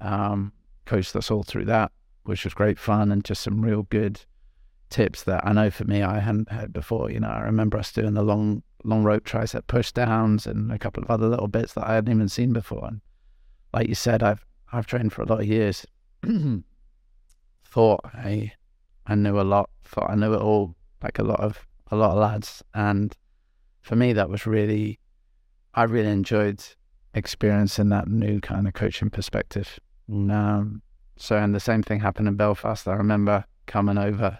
um, 0.00 0.52
coached 0.84 1.14
us 1.16 1.30
all 1.30 1.42
through 1.42 1.66
that, 1.66 1.92
which 2.24 2.44
was 2.44 2.54
great 2.54 2.78
fun 2.78 3.12
and 3.12 3.24
just 3.24 3.42
some 3.42 3.62
real 3.62 3.84
good 3.84 4.20
tips 4.90 5.24
that 5.24 5.44
I 5.46 5.52
know 5.52 5.70
for 5.70 5.84
me 5.84 6.02
I 6.02 6.20
hadn't 6.20 6.50
heard 6.50 6.72
before. 6.72 7.10
You 7.10 7.20
know, 7.20 7.28
I 7.28 7.40
remember 7.40 7.78
us 7.78 7.92
doing 7.92 8.14
the 8.14 8.22
long 8.22 8.62
long 8.84 9.02
rope 9.02 9.24
tricep 9.24 9.66
push 9.66 9.92
downs 9.92 10.46
and 10.46 10.70
a 10.70 10.78
couple 10.78 11.02
of 11.02 11.10
other 11.10 11.26
little 11.26 11.48
bits 11.48 11.72
that 11.74 11.88
I 11.88 11.94
hadn't 11.94 12.14
even 12.14 12.28
seen 12.28 12.52
before. 12.52 12.86
And 12.86 13.00
like 13.72 13.88
you 13.88 13.94
said, 13.94 14.22
I've 14.22 14.44
I've 14.72 14.86
trained 14.86 15.12
for 15.12 15.22
a 15.22 15.26
lot 15.26 15.40
of 15.40 15.46
years. 15.46 15.86
thought 17.64 18.00
I 18.04 18.52
I 19.06 19.14
knew 19.14 19.40
a 19.40 19.42
lot, 19.42 19.70
thought 19.84 20.10
I 20.10 20.14
knew 20.14 20.32
it 20.34 20.40
all, 20.40 20.74
like 21.02 21.18
a 21.18 21.24
lot 21.24 21.40
of 21.40 21.66
a 21.90 21.96
lot 21.96 22.12
of 22.12 22.18
lads. 22.18 22.62
And 22.74 23.16
for 23.82 23.96
me 23.96 24.12
that 24.12 24.30
was 24.30 24.46
really 24.46 24.98
I 25.74 25.82
really 25.84 26.10
enjoyed 26.10 26.62
experiencing 27.14 27.88
that 27.88 28.08
new 28.08 28.40
kind 28.40 28.68
of 28.68 28.74
coaching 28.74 29.10
perspective. 29.10 29.78
Um, 30.08 30.82
so 31.16 31.36
and 31.36 31.54
the 31.54 31.60
same 31.60 31.82
thing 31.82 32.00
happened 32.00 32.28
in 32.28 32.36
Belfast. 32.36 32.86
I 32.88 32.94
remember 32.94 33.44
coming 33.66 33.98
over. 33.98 34.38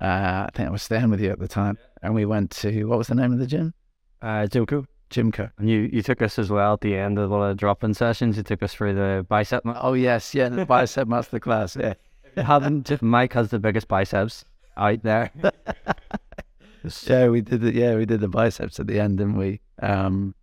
Uh, 0.00 0.46
I 0.46 0.50
think 0.54 0.68
I 0.68 0.72
was 0.72 0.82
staying 0.82 1.10
with 1.10 1.20
you 1.20 1.30
at 1.30 1.38
the 1.38 1.48
time, 1.48 1.78
and 2.02 2.14
we 2.14 2.24
went 2.24 2.50
to 2.52 2.84
what 2.84 2.98
was 2.98 3.08
the 3.08 3.14
name 3.14 3.32
of 3.32 3.38
the 3.38 3.46
gym? 3.46 3.74
Uh, 4.20 4.46
Gymco. 4.46 4.86
Gymco. 5.10 5.50
And 5.58 5.70
you, 5.70 5.88
you 5.92 6.02
took 6.02 6.22
us 6.22 6.38
as 6.38 6.50
well 6.50 6.74
at 6.74 6.80
the 6.80 6.96
end 6.96 7.18
of 7.18 7.30
one 7.30 7.42
of 7.42 7.48
the 7.48 7.54
drop-in 7.54 7.94
sessions. 7.94 8.36
You 8.36 8.42
took 8.42 8.62
us 8.62 8.74
through 8.74 8.94
the 8.94 9.24
bicep. 9.28 9.62
Oh 9.66 9.92
yes, 9.92 10.34
yeah, 10.34 10.48
the 10.48 10.66
bicep 10.66 11.06
masterclass. 11.06 11.80
Yeah, 11.80 12.42
haven't 12.42 13.02
Mike 13.02 13.34
has 13.34 13.50
the 13.50 13.58
biggest 13.58 13.86
biceps 13.86 14.44
out 14.76 15.02
there. 15.02 15.30
yeah, 17.06 17.28
we 17.28 17.40
did 17.40 17.62
it. 17.64 17.74
Yeah, 17.74 17.94
we 17.96 18.06
did 18.06 18.20
the 18.20 18.28
biceps 18.28 18.80
at 18.80 18.86
the 18.86 18.98
end, 18.98 19.18
didn't 19.18 19.36
we? 19.36 19.60
Um, 19.80 20.34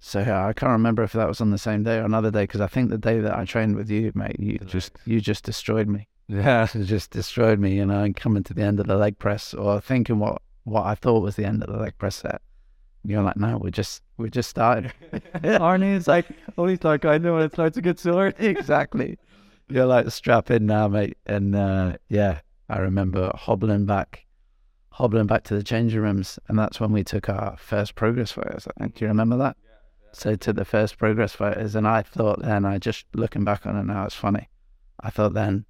so 0.00 0.20
yeah, 0.20 0.46
I 0.46 0.52
can't 0.52 0.70
remember 0.70 1.02
if 1.02 1.12
that 1.12 1.28
was 1.28 1.40
on 1.40 1.50
the 1.50 1.58
same 1.58 1.82
day 1.82 1.98
or 1.98 2.04
another 2.04 2.30
day 2.30 2.44
because 2.44 2.60
I 2.60 2.68
think 2.68 2.90
the 2.90 2.98
day 2.98 3.20
that 3.20 3.36
I 3.36 3.44
trained 3.44 3.76
with 3.76 3.90
you, 3.90 4.12
mate, 4.14 4.36
you 4.38 4.58
just 4.58 4.92
you 5.04 5.20
just 5.20 5.44
destroyed 5.44 5.88
me. 5.88 6.08
Yeah, 6.30 6.66
you 6.74 6.84
just 6.84 7.10
destroyed 7.10 7.58
me. 7.58 7.74
You 7.74 7.86
know, 7.86 8.02
and 8.04 8.14
coming 8.14 8.42
to 8.44 8.52
the 8.52 8.60
end 8.60 8.80
of 8.80 8.86
the 8.86 8.96
leg 8.96 9.18
press 9.18 9.54
or 9.54 9.80
thinking 9.80 10.18
what 10.18 10.42
what 10.64 10.84
I 10.84 10.94
thought 10.94 11.22
was 11.22 11.36
the 11.36 11.46
end 11.46 11.62
of 11.62 11.72
the 11.72 11.78
leg 11.78 11.96
press 11.96 12.16
set, 12.16 12.42
You're 13.02 13.22
like, 13.22 13.38
no, 13.38 13.56
we're 13.56 13.70
just 13.70 14.02
we're 14.18 14.28
just 14.28 14.50
starting. 14.50 14.92
Arnie 15.12 15.96
is 15.96 16.06
like, 16.06 16.26
only 16.58 16.78
like 16.82 17.06
I 17.06 17.18
know 17.18 17.34
when 17.34 17.42
it 17.42 17.52
starts 17.52 17.76
to 17.76 17.80
get 17.80 17.98
sore. 17.98 18.26
exactly. 18.38 19.18
You're 19.68 19.86
like 19.86 20.10
strap 20.10 20.50
in 20.50 20.66
now, 20.66 20.88
mate. 20.88 21.16
And 21.26 21.54
uh, 21.54 21.96
yeah, 22.08 22.40
I 22.68 22.78
remember 22.78 23.30
hobbling 23.34 23.86
back, 23.86 24.26
hobbling 24.90 25.26
back 25.26 25.44
to 25.44 25.54
the 25.54 25.62
changing 25.62 26.00
rooms, 26.00 26.38
and 26.48 26.58
that's 26.58 26.78
when 26.78 26.92
we 26.92 27.04
took 27.04 27.28
our 27.28 27.56
first 27.56 27.94
progress 27.94 28.32
photos. 28.32 28.66
I 28.68 28.80
think. 28.80 28.96
Do 28.96 29.04
you 29.04 29.08
remember 29.08 29.36
that? 29.38 29.56
So 30.12 30.34
to 30.36 30.52
the 30.52 30.64
first 30.64 30.98
progress 30.98 31.32
photos, 31.32 31.74
and 31.74 31.86
I 31.86 32.02
thought 32.02 32.42
then, 32.42 32.64
I 32.64 32.78
just 32.78 33.06
looking 33.14 33.44
back 33.44 33.66
on 33.66 33.76
it 33.76 33.84
now, 33.84 34.04
it's 34.04 34.14
funny. 34.14 34.48
I 35.00 35.10
thought 35.10 35.34
then, 35.34 35.66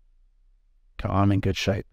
"God, 1.02 1.10
I'm 1.12 1.32
in 1.32 1.40
good 1.40 1.56
shape. 1.56 1.86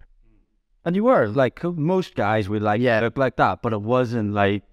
And 0.86 0.96
you 0.96 1.04
were 1.04 1.28
like 1.28 1.64
most 1.64 2.16
guys 2.16 2.48
would 2.48 2.62
like 2.62 2.80
Yeah. 2.80 3.00
look 3.02 3.18
like 3.18 3.38
that, 3.38 3.62
but 3.62 3.74
it 3.74 3.82
wasn't 3.82 4.34
like 4.34 4.64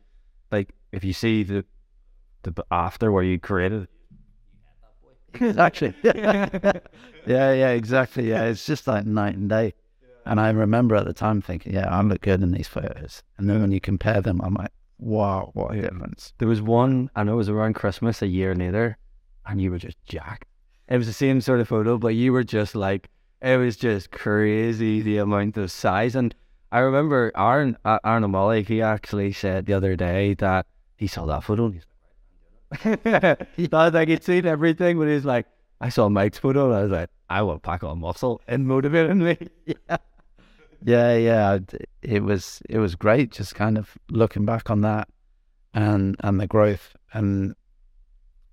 like 0.50 0.74
if 0.92 1.02
you 1.02 1.12
see 1.14 1.42
the 1.42 1.64
the 2.42 2.52
after 2.70 3.10
where 3.10 3.22
you 3.22 3.38
created. 3.38 3.88
It, 5.34 5.56
actually, 5.58 5.94
yeah, 6.02 6.80
yeah, 7.26 7.68
exactly. 7.70 8.28
Yeah, 8.28 8.44
it's 8.44 8.66
just 8.66 8.86
like 8.86 9.06
night 9.06 9.36
and 9.36 9.48
day. 9.48 9.72
And 10.26 10.38
I 10.38 10.50
remember 10.50 10.94
at 10.94 11.06
the 11.06 11.14
time 11.14 11.40
thinking, 11.40 11.72
yeah, 11.72 11.88
I 11.88 12.00
look 12.02 12.20
good 12.20 12.42
in 12.42 12.52
these 12.52 12.68
photos. 12.68 13.22
And 13.38 13.48
then 13.48 13.60
when 13.60 13.72
you 13.72 13.80
compare 13.80 14.20
them, 14.20 14.40
I'm 14.42 14.54
like, 14.54 14.70
wow, 15.02 15.50
what 15.54 15.74
a 15.74 15.82
difference. 15.82 16.32
There 16.38 16.48
was 16.48 16.62
one, 16.62 17.10
I 17.16 17.24
know 17.24 17.34
it 17.34 17.36
was 17.36 17.48
around 17.48 17.74
Christmas 17.74 18.22
a 18.22 18.26
year 18.26 18.54
later, 18.54 18.96
and 19.46 19.60
you 19.60 19.70
were 19.70 19.78
just 19.78 20.02
jacked. 20.04 20.46
It 20.88 20.96
was 20.96 21.06
the 21.06 21.12
same 21.12 21.40
sort 21.40 21.60
of 21.60 21.68
photo, 21.68 21.98
but 21.98 22.14
you 22.14 22.32
were 22.32 22.44
just 22.44 22.74
like, 22.74 23.08
it 23.40 23.56
was 23.56 23.76
just 23.76 24.12
crazy 24.12 25.02
the 25.02 25.18
amount 25.18 25.56
of 25.56 25.72
size. 25.72 26.14
And 26.14 26.34
I 26.70 26.78
remember 26.78 27.32
Aaron, 27.36 27.76
uh, 27.84 27.98
Aaron 28.04 28.24
O'Malley, 28.24 28.62
he 28.62 28.80
actually 28.80 29.32
said 29.32 29.66
the 29.66 29.72
other 29.72 29.96
day 29.96 30.34
that 30.34 30.66
he 30.96 31.08
saw 31.08 31.26
that 31.26 31.42
photo 31.42 31.66
and 31.66 31.74
he's 31.74 31.86
like, 32.84 33.48
he 33.56 33.66
thought 33.66 33.94
like 33.94 34.08
he'd 34.08 34.22
seen 34.22 34.46
everything, 34.46 34.98
but 34.98 35.08
he's 35.08 35.24
like, 35.24 35.46
I 35.80 35.88
saw 35.88 36.08
Mike's 36.08 36.38
photo 36.38 36.66
and 36.66 36.74
I 36.76 36.82
was 36.82 36.92
like, 36.92 37.10
I 37.28 37.42
will 37.42 37.58
pack 37.58 37.82
on 37.82 37.98
muscle 37.98 38.40
and 38.46 38.68
motivated 38.68 39.16
me. 39.16 39.36
Yeah, 39.66 39.96
yeah, 40.84 41.16
yeah. 41.16 41.58
it 42.02 42.22
was 42.22 42.62
it 42.68 42.78
was 42.78 42.94
great. 42.94 43.32
Just 43.32 43.54
kind 43.54 43.78
of 43.78 43.96
looking 44.10 44.44
back 44.44 44.70
on 44.70 44.80
that, 44.82 45.08
and 45.74 46.16
and 46.20 46.40
the 46.40 46.46
growth, 46.46 46.94
and 47.12 47.54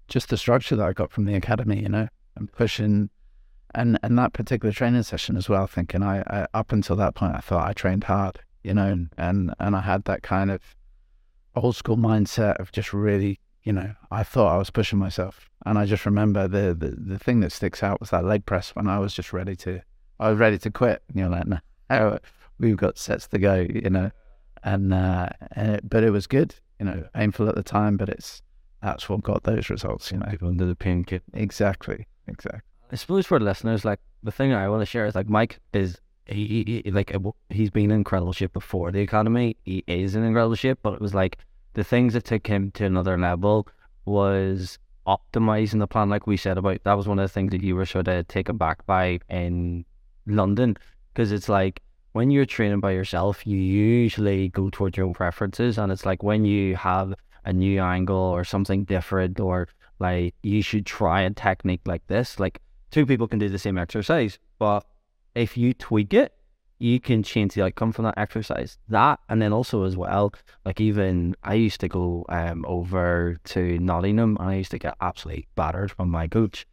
just 0.08 0.30
the 0.30 0.38
structure 0.38 0.76
that 0.76 0.86
I 0.86 0.94
got 0.94 1.12
from 1.12 1.26
the 1.26 1.36
academy, 1.36 1.82
you 1.82 1.90
know, 1.90 2.08
and 2.36 2.52
pushing, 2.52 3.10
and 3.74 4.00
and 4.04 4.18
that 4.18 4.34
particular 4.34 4.74
training 4.74 5.04
session 5.04 5.38
as 5.38 5.50
well. 5.50 5.68
Thinking 5.68 6.04
I, 6.04 6.22
I 6.22 6.48
up 6.54 6.72
until 6.72 6.96
that 6.98 7.16
point, 7.16 7.36
I 7.36 7.40
thought 7.40 7.68
I 7.68 7.74
trained 7.74 8.06
hard, 8.06 8.40
you 8.64 8.74
know, 8.74 8.88
and 8.88 9.10
and, 9.18 9.54
and 9.60 9.76
I 9.76 9.82
had 9.82 10.06
that 10.06 10.24
kind 10.24 10.52
of 10.52 10.62
old 11.56 11.76
school 11.76 11.98
mindset 11.98 12.60
of 12.60 12.72
just 12.72 12.94
really, 12.94 13.40
you 13.64 13.74
know, 13.74 13.94
I 14.12 14.24
thought 14.24 14.54
I 14.54 14.58
was 14.58 14.70
pushing 14.70 15.00
myself, 15.00 15.50
and 15.66 15.78
I 15.78 15.86
just 15.86 16.06
remember 16.06 16.48
the 16.48 16.76
the 16.78 16.96
the 16.98 17.20
thing 17.20 17.40
that 17.42 17.52
sticks 17.52 17.84
out 17.84 18.00
was 18.00 18.12
that 18.12 18.26
leg 18.26 18.46
press 18.46 18.76
when 18.76 18.88
I 18.88 19.00
was 19.00 19.14
just 19.14 19.34
ready 19.34 19.56
to, 19.58 19.82
I 20.20 20.30
was 20.30 20.40
ready 20.40 20.58
to 20.60 20.72
quit. 20.72 21.02
And 21.08 21.18
you're 21.18 21.30
like, 21.30 21.46
how 21.48 21.60
we've 22.60 22.78
got 22.78 22.98
sets 22.98 23.28
to 23.28 23.40
go, 23.40 23.66
you 23.70 23.90
know, 23.90 24.12
and 24.64 24.94
uh, 24.94 25.30
and 25.54 25.76
it, 25.76 25.90
but 25.90 26.04
it 26.04 26.12
was 26.12 26.28
good, 26.28 26.56
you 26.80 26.86
know, 26.86 27.06
painful 27.14 27.50
at 27.50 27.56
the 27.56 27.64
time, 27.64 27.98
but 27.98 28.10
it's 28.10 28.42
that's 28.82 29.10
what 29.10 29.24
got 29.24 29.44
those 29.44 29.70
results, 29.70 30.12
you 30.12 30.18
know. 30.18 30.28
People 30.30 30.50
under 30.50 30.66
the 30.66 30.76
pain 30.76 31.04
kit. 31.04 31.24
Exactly, 31.34 32.08
exactly. 32.28 32.62
I 32.92 32.96
suppose 32.96 33.26
for 33.26 33.40
the 33.40 33.46
listeners, 33.46 33.86
like 33.86 34.00
the 34.24 34.32
thing 34.32 34.54
I 34.54 34.70
want 34.70 34.82
to 34.82 34.86
share 34.86 35.06
is 35.06 35.16
like 35.16 35.30
Mike 35.30 35.60
is 35.74 36.00
he, 36.26 36.64
he, 36.66 36.82
he 36.86 36.92
like 36.92 37.16
he's 37.50 37.70
been 37.70 37.92
in 37.92 37.98
incredible 37.98 38.34
shape 38.34 38.54
before 38.54 38.92
the 38.92 39.02
academy. 39.02 39.58
He 39.64 39.84
is 39.88 40.16
in 40.16 40.24
incredible 40.24 40.56
shape, 40.56 40.80
but 40.82 40.94
it 40.94 41.02
was 41.02 41.14
like 41.14 41.38
the 41.74 41.84
things 41.84 42.14
that 42.14 42.26
took 42.26 42.48
him 42.48 42.72
to 42.72 42.86
another 42.86 43.18
level 43.18 43.68
was 44.06 44.80
optimizing 45.08 45.80
the 45.80 45.88
plan, 45.88 46.10
like 46.10 46.28
we 46.28 46.38
said 46.38 46.58
about. 46.58 46.84
That 46.84 46.98
was 46.98 47.08
one 47.08 47.20
of 47.20 47.24
the 47.24 47.34
things 47.34 47.52
that 47.52 47.62
you 47.62 47.76
were 47.76 47.86
sort 47.86 48.08
of 48.08 48.28
taken 48.28 48.58
back 48.58 48.86
by 48.86 49.20
in 49.30 49.86
London, 50.26 50.78
because 51.20 51.34
it's 51.34 51.50
like 51.50 51.82
when 52.14 52.32
you're 52.32 52.46
training 52.46 52.80
by 52.80 52.92
yourself, 52.92 53.46
you 53.46 53.58
usually 53.58 54.48
go 54.48 54.70
towards 54.70 54.96
your 54.96 55.06
own 55.06 55.14
preferences, 55.14 55.78
and 55.78 55.92
it's 55.92 56.06
like 56.06 56.24
when 56.24 56.46
you 56.46 56.78
have 56.78 57.14
a 57.44 57.52
new 57.52 57.82
angle 57.82 58.16
or 58.16 58.46
something 58.46 58.86
different, 58.86 59.38
or 59.38 59.68
like 60.00 60.34
you 60.44 60.62
should 60.62 60.86
try 60.86 61.24
a 61.24 61.30
technique 61.32 61.82
like 61.86 62.08
this, 62.08 62.40
like 62.40 62.62
two 62.90 63.06
people 63.06 63.28
can 63.28 63.38
do 63.38 63.50
the 63.50 63.60
same 63.60 63.78
exercise, 63.78 64.40
but 64.60 64.86
if 65.36 65.58
you 65.58 65.74
tweak 65.74 66.14
it, 66.14 66.32
you 66.78 67.02
can 67.02 67.22
change 67.22 67.54
the 67.54 67.64
outcome 67.64 67.92
from 67.92 68.06
that 68.06 68.18
exercise. 68.18 68.78
That 68.88 69.20
and 69.28 69.42
then 69.42 69.52
also 69.52 69.84
as 69.84 69.98
well, 69.98 70.32
like 70.64 70.80
even 70.80 71.36
I 71.44 71.56
used 71.56 71.82
to 71.82 71.90
go 71.90 72.24
um 72.30 72.64
over 72.66 73.36
to 73.44 73.78
Nottingham 73.78 74.38
and 74.40 74.50
I 74.52 74.56
used 74.56 74.72
to 74.72 74.80
get 74.80 74.96
absolutely 75.02 75.50
battered 75.58 75.92
from 75.92 76.10
my 76.12 76.30
coach. 76.30 76.66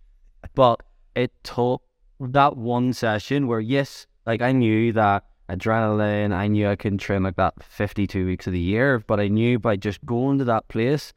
But 0.55 0.85
it 1.17 1.33
took 1.43 1.83
that 2.21 2.57
one 2.57 2.93
session 2.93 3.49
where 3.49 3.59
yes, 3.59 4.07
like 4.27 4.43
I 4.43 4.53
knew 4.53 4.93
that 4.93 5.25
adrenaline, 5.49 6.33
I 6.33 6.49
knew 6.49 6.69
I 6.69 6.77
couldn't 6.77 6.99
train 6.99 7.23
like 7.23 7.37
that 7.37 7.55
fifty 7.63 8.07
two 8.07 8.27
weeks 8.27 8.47
of 8.47 8.53
the 8.53 8.59
year, 8.61 8.99
but 8.99 9.21
I 9.21 9.29
knew 9.29 9.59
by 9.59 9.77
just 9.77 10.05
going 10.05 10.39
to 10.39 10.45
that 10.45 10.69
place 10.69 11.13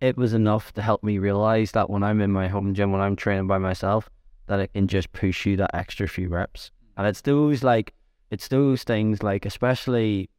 it 0.00 0.16
was 0.16 0.34
enough 0.34 0.72
to 0.74 0.82
help 0.82 1.02
me 1.02 1.18
realize 1.18 1.72
that 1.72 1.88
when 1.88 2.02
I'm 2.02 2.20
in 2.20 2.30
my 2.30 2.48
home 2.48 2.74
gym, 2.74 2.92
when 2.92 3.00
I'm 3.00 3.16
training 3.16 3.46
by 3.46 3.58
myself, 3.58 4.10
that 4.46 4.60
it 4.60 4.72
can 4.74 4.86
just 4.88 5.12
push 5.12 5.46
you 5.46 5.56
that 5.56 5.74
extra 5.74 6.08
few 6.08 6.28
reps. 6.28 6.70
And 6.96 7.06
it's 7.06 7.22
those 7.22 7.62
like 7.62 7.94
it's 8.30 8.48
those 8.48 8.82
things 8.82 9.22
like 9.22 9.46
especially 9.46 10.30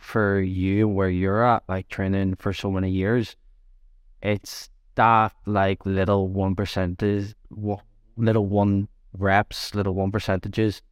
for 0.00 0.40
you 0.40 0.88
where 0.88 1.08
you're 1.08 1.44
at, 1.44 1.62
like 1.68 1.88
training 1.88 2.36
for 2.36 2.52
so 2.52 2.70
many 2.70 2.90
years, 2.90 3.36
it's 4.22 4.68
that 4.94 5.32
like 5.46 5.84
little 5.86 6.28
one 6.28 6.54
percentage 6.54 7.34
wa- 7.50 7.80
little 8.16 8.46
one 8.46 8.88
reps, 9.16 9.74
little 9.74 9.94
one 9.94 10.10
percentages 10.10 10.82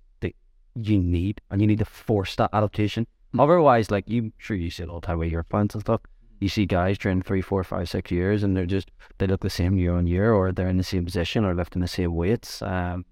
you 0.75 0.99
need 0.99 1.41
and 1.51 1.61
you 1.61 1.67
need 1.67 1.79
to 1.79 1.85
force 1.85 2.37
that 2.37 2.51
adaptation. 2.53 3.07
Otherwise, 3.39 3.91
like 3.91 4.09
you 4.09 4.33
sure 4.39 4.57
you 4.57 4.71
see 4.71 4.83
it 4.85 4.89
all 4.89 5.01
the 5.01 5.07
time 5.07 5.19
with 5.19 5.31
your 5.31 5.43
plants 5.43 5.75
and 5.75 5.83
stuff. 5.83 6.01
You 6.41 6.49
see 6.49 6.67
guys 6.67 6.99
train 6.99 7.23
three, 7.23 7.41
four, 7.41 7.65
five, 7.65 7.89
six 7.89 8.11
years 8.11 8.43
and 8.43 8.57
they're 8.57 8.67
just 8.67 8.91
they 9.19 9.27
look 9.27 9.41
the 9.41 9.51
same 9.51 9.77
year 9.77 9.95
on 9.95 10.07
year 10.07 10.33
or 10.33 10.53
they're 10.53 10.69
in 10.69 10.77
the 10.77 10.85
same 10.85 11.05
position 11.05 11.45
or 11.45 11.55
lifting 11.55 11.83
the 11.83 11.89
same 11.89 12.15
weights. 12.15 12.63
Um 12.63 13.05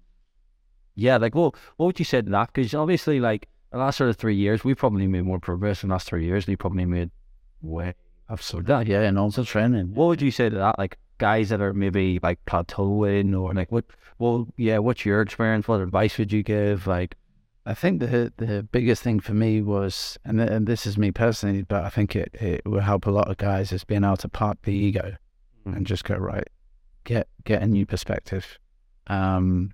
yeah, 0.95 1.17
like 1.17 1.35
well, 1.35 1.55
what 1.77 1.87
would 1.87 1.99
you 1.99 2.05
say 2.05 2.21
to 2.21 2.29
that? 2.29 2.53
Because 2.53 2.73
obviously, 2.73 3.19
like 3.19 3.47
the 3.71 3.79
last 3.79 3.97
sort 3.97 4.09
of 4.11 4.17
three 4.17 4.35
years, 4.35 4.63
we 4.63 4.75
probably 4.75 5.07
made 5.07 5.23
more 5.23 5.39
progress 5.39 5.81
in 5.83 5.89
the 5.89 5.95
last 5.95 6.07
three 6.07 6.25
years. 6.25 6.45
We 6.45 6.55
probably 6.55 6.85
made 6.85 7.09
way 7.61 7.95
Absolutely. 8.29 8.67
That, 8.67 8.87
yeah, 8.87 9.01
and 9.01 9.19
also 9.19 9.43
training. 9.43 9.93
what 9.93 10.07
would 10.07 10.21
you 10.21 10.31
say 10.31 10.49
to 10.49 10.55
that? 10.55 10.79
Like 10.79 10.97
guys 11.17 11.49
that 11.49 11.61
are 11.61 11.73
maybe 11.73 12.19
like 12.23 12.43
plateauing 12.45 13.39
or 13.39 13.53
like 13.53 13.71
what? 13.71 13.85
Well, 14.19 14.47
yeah. 14.57 14.77
What's 14.77 15.05
your 15.05 15.21
experience? 15.21 15.67
What 15.67 15.81
advice 15.81 16.17
would 16.17 16.31
you 16.31 16.43
give? 16.43 16.87
Like, 16.87 17.15
I 17.65 17.73
think 17.73 18.01
the 18.01 18.31
the 18.37 18.63
biggest 18.63 19.03
thing 19.03 19.19
for 19.21 19.33
me 19.33 19.61
was, 19.61 20.17
and 20.25 20.37
th- 20.37 20.49
and 20.49 20.67
this 20.67 20.85
is 20.85 20.97
me 20.97 21.11
personally, 21.11 21.61
but 21.61 21.83
I 21.85 21.89
think 21.89 22.15
it, 22.15 22.29
it 22.33 22.65
will 22.65 22.81
help 22.81 23.05
a 23.05 23.11
lot 23.11 23.29
of 23.29 23.37
guys 23.37 23.71
is 23.71 23.83
being 23.85 24.03
able 24.03 24.17
to 24.17 24.29
park 24.29 24.57
the 24.63 24.73
ego 24.73 25.15
Mm. 25.65 25.77
and 25.77 25.87
just 25.87 26.03
go 26.03 26.15
right, 26.15 26.47
get 27.05 27.27
get 27.45 27.61
a 27.61 27.67
new 27.67 27.85
perspective, 27.85 28.59
um, 29.07 29.71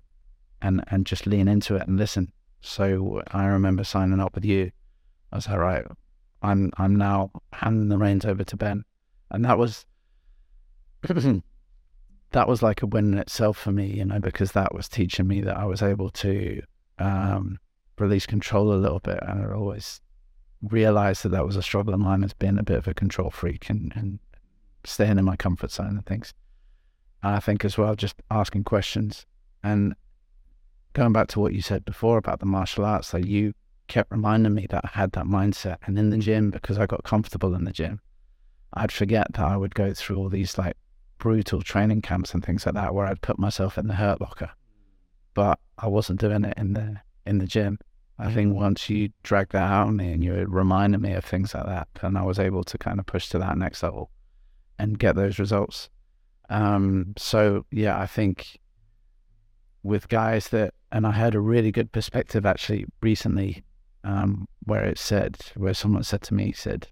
and 0.62 0.84
and 0.88 1.04
just 1.04 1.26
lean 1.26 1.48
into 1.48 1.74
it 1.74 1.86
and 1.88 1.98
listen. 1.98 2.32
So 2.60 3.22
I 3.32 3.46
remember 3.46 3.82
signing 3.84 4.20
up 4.20 4.34
with 4.34 4.44
you. 4.44 4.70
I 5.32 5.36
was 5.36 5.48
like, 5.48 5.58
right, 5.58 5.84
I'm 6.42 6.70
I'm 6.78 6.94
now 6.94 7.30
handing 7.52 7.88
the 7.88 7.98
reins 7.98 8.24
over 8.24 8.44
to 8.44 8.56
Ben, 8.56 8.84
and 9.30 9.44
that 9.44 9.58
was 9.58 9.84
that 11.02 12.46
was 12.48 12.62
like 12.62 12.82
a 12.82 12.86
win 12.86 13.12
in 13.14 13.18
itself 13.18 13.58
for 13.58 13.72
me, 13.72 13.86
you 13.86 14.04
know, 14.04 14.20
because 14.20 14.52
that 14.52 14.74
was 14.74 14.88
teaching 14.88 15.26
me 15.26 15.40
that 15.40 15.56
I 15.56 15.64
was 15.64 15.82
able 15.82 16.10
to 16.10 16.62
um, 16.98 17.58
release 18.00 18.26
control 18.26 18.72
a 18.72 18.74
little 18.74 19.00
bit, 19.00 19.18
and 19.22 19.44
I 19.44 19.52
always 19.52 20.00
realized 20.62 21.22
that 21.22 21.30
that 21.30 21.46
was 21.46 21.56
a 21.56 21.62
struggle 21.62 21.94
of 21.94 22.00
mine 22.00 22.22
as 22.24 22.32
being 22.32 22.58
a 22.58 22.62
bit 22.62 22.78
of 22.78 22.88
a 22.88 22.94
control 22.94 23.30
freak 23.30 23.70
and 23.70 23.92
and 23.96 24.18
staying 24.84 25.18
in 25.18 25.24
my 25.24 25.36
comfort 25.36 25.70
zone 25.70 25.96
and 25.96 26.06
things. 26.06 26.32
And 27.22 27.34
I 27.34 27.40
think 27.40 27.64
as 27.64 27.76
well, 27.76 27.94
just 27.94 28.16
asking 28.30 28.64
questions 28.64 29.26
and 29.62 29.94
going 30.92 31.12
back 31.12 31.28
to 31.28 31.40
what 31.40 31.52
you 31.52 31.62
said 31.62 31.84
before 31.84 32.18
about 32.18 32.40
the 32.40 32.46
martial 32.46 32.84
arts, 32.84 33.12
like 33.14 33.26
you 33.26 33.52
kept 33.88 34.10
reminding 34.10 34.54
me 34.54 34.66
that 34.70 34.84
I 34.84 34.90
had 34.92 35.12
that 35.12 35.26
mindset. 35.26 35.76
And 35.86 35.98
in 35.98 36.10
the 36.10 36.16
mm. 36.16 36.22
gym, 36.22 36.50
because 36.50 36.78
I 36.78 36.86
got 36.86 37.04
comfortable 37.04 37.54
in 37.54 37.64
the 37.64 37.72
gym, 37.72 38.00
I'd 38.74 38.92
forget 38.92 39.26
that 39.32 39.44
I 39.44 39.56
would 39.56 39.74
go 39.74 39.92
through 39.92 40.16
all 40.16 40.28
these 40.28 40.56
like 40.56 40.76
brutal 41.18 41.60
training 41.60 42.02
camps 42.02 42.32
and 42.32 42.44
things 42.44 42.64
like 42.64 42.76
that 42.76 42.94
where 42.94 43.06
I'd 43.06 43.20
put 43.20 43.38
myself 43.38 43.76
in 43.76 43.88
the 43.88 43.94
hurt 43.94 44.20
locker. 44.20 44.50
But 45.34 45.58
I 45.78 45.88
wasn't 45.88 46.20
doing 46.20 46.44
it 46.44 46.54
in 46.56 46.72
the 46.72 47.00
in 47.26 47.38
the 47.38 47.46
gym. 47.46 47.78
I 48.22 48.30
think 48.30 48.54
once 48.54 48.90
you 48.90 49.10
drag 49.22 49.48
that 49.50 49.62
out 49.62 49.88
of 49.88 49.94
me 49.94 50.12
and 50.12 50.22
you 50.22 50.34
reminded 50.46 51.00
me 51.00 51.14
of 51.14 51.24
things 51.24 51.54
like 51.54 51.64
that, 51.64 51.88
and 52.02 52.18
I 52.18 52.22
was 52.22 52.38
able 52.38 52.64
to 52.64 52.76
kind 52.76 53.00
of 53.00 53.06
push 53.06 53.30
to 53.30 53.38
that 53.38 53.56
next 53.56 53.82
level 53.82 54.10
and 54.78 54.98
get 54.98 55.16
those 55.16 55.38
results. 55.38 55.88
Um, 56.50 57.14
so 57.16 57.64
yeah, 57.70 57.98
I 57.98 58.06
think 58.06 58.58
with 59.82 60.08
guys 60.08 60.48
that, 60.48 60.74
and 60.92 61.06
I 61.06 61.12
had 61.12 61.34
a 61.34 61.40
really 61.40 61.72
good 61.72 61.92
perspective 61.92 62.44
actually 62.44 62.84
recently, 63.00 63.64
um, 64.04 64.46
where 64.64 64.84
it 64.84 64.98
said, 64.98 65.38
where 65.56 65.72
someone 65.72 66.02
said 66.02 66.20
to 66.22 66.34
me, 66.34 66.52
said, 66.52 66.88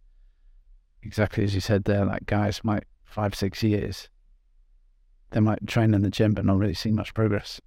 exactly 1.03 1.45
as 1.45 1.55
you 1.55 1.61
said 1.61 1.85
there, 1.85 2.07
like 2.07 2.25
guys 2.25 2.65
might 2.65 2.85
five, 3.05 3.35
six 3.35 3.63
years, 3.63 4.09
they 5.33 5.41
might 5.41 5.67
train 5.67 5.93
in 5.93 6.01
the 6.01 6.11
gym 6.11 6.33
but 6.33 6.47
not 6.47 6.57
really 6.57 6.73
see 6.73 6.91
much 6.91 7.13
progress. 7.13 7.61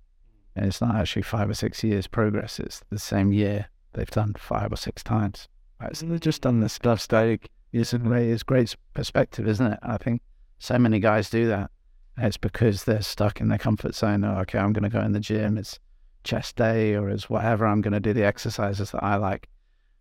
And 0.55 0.65
it's 0.65 0.81
not 0.81 0.95
actually 0.95 1.21
five 1.21 1.49
or 1.49 1.53
six 1.53 1.83
years 1.83 2.07
progress, 2.07 2.59
it's 2.59 2.81
the 2.89 2.99
same 2.99 3.31
year 3.31 3.67
they've 3.93 4.09
done 4.09 4.33
five 4.37 4.71
or 4.71 4.77
six 4.77 5.03
times. 5.03 5.47
Right? 5.79 5.95
So 5.95 6.05
they've 6.05 6.19
just 6.19 6.41
done 6.41 6.59
this 6.59 6.73
stuff 6.73 6.99
static. 7.01 7.49
It's 7.73 7.93
it's 7.93 8.43
great 8.43 8.75
perspective, 8.93 9.47
isn't 9.47 9.65
it? 9.65 9.79
I 9.81 9.97
think 9.97 10.21
so 10.59 10.77
many 10.77 10.99
guys 10.99 11.29
do 11.29 11.47
that. 11.47 11.71
And 12.17 12.27
it's 12.27 12.37
because 12.37 12.83
they're 12.83 13.01
stuck 13.01 13.39
in 13.39 13.47
their 13.47 13.57
comfort 13.57 13.95
zone. 13.95 14.23
Oh, 14.23 14.39
okay, 14.41 14.59
I'm 14.59 14.73
going 14.73 14.83
to 14.83 14.89
go 14.89 15.01
in 15.01 15.13
the 15.13 15.19
gym. 15.19 15.57
It's 15.57 15.79
chest 16.23 16.57
day 16.57 16.95
or 16.95 17.09
it's 17.09 17.29
whatever. 17.29 17.65
I'm 17.65 17.81
going 17.81 17.93
to 17.93 17.99
do 17.99 18.13
the 18.13 18.25
exercises 18.25 18.91
that 18.91 19.03
I 19.03 19.15
like. 19.15 19.47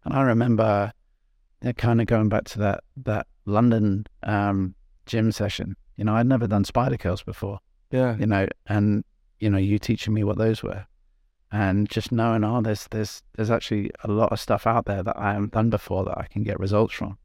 And 0.05 0.15
I 0.15 0.23
remember 0.23 0.93
kind 1.77 2.01
of 2.01 2.07
going 2.07 2.29
back 2.29 2.45
to 2.45 2.59
that 2.59 2.85
that 3.05 3.27
London 3.45 4.07
um, 4.23 4.75
gym 5.07 5.33
session. 5.33 5.77
You 5.97 6.05
know, 6.05 6.15
I'd 6.15 6.27
never 6.27 6.47
done 6.47 6.65
spider 6.65 6.97
curls 6.97 7.23
before. 7.23 7.59
Yeah. 7.91 8.17
You 8.17 8.27
know, 8.27 8.47
and 8.67 9.05
you 9.41 9.51
know, 9.51 9.59
you 9.59 9.79
teaching 9.79 10.15
me 10.15 10.25
what 10.25 10.39
those 10.39 10.63
were, 10.63 10.87
and 11.51 11.89
just 11.89 12.13
knowing, 12.13 12.45
oh, 12.45 12.61
there's 12.61 12.87
there's 12.89 13.23
there's 13.35 13.51
actually 13.51 13.91
a 14.05 14.09
lot 14.09 14.33
of 14.33 14.41
stuff 14.41 14.67
out 14.67 14.87
there 14.87 15.03
that 15.03 15.17
I 15.19 15.33
haven't 15.33 15.53
done 15.53 15.71
before 15.71 16.05
that 16.05 16.19
I 16.19 16.27
can 16.27 16.43
get 16.43 16.61
results 16.61 16.95
from. 16.95 17.19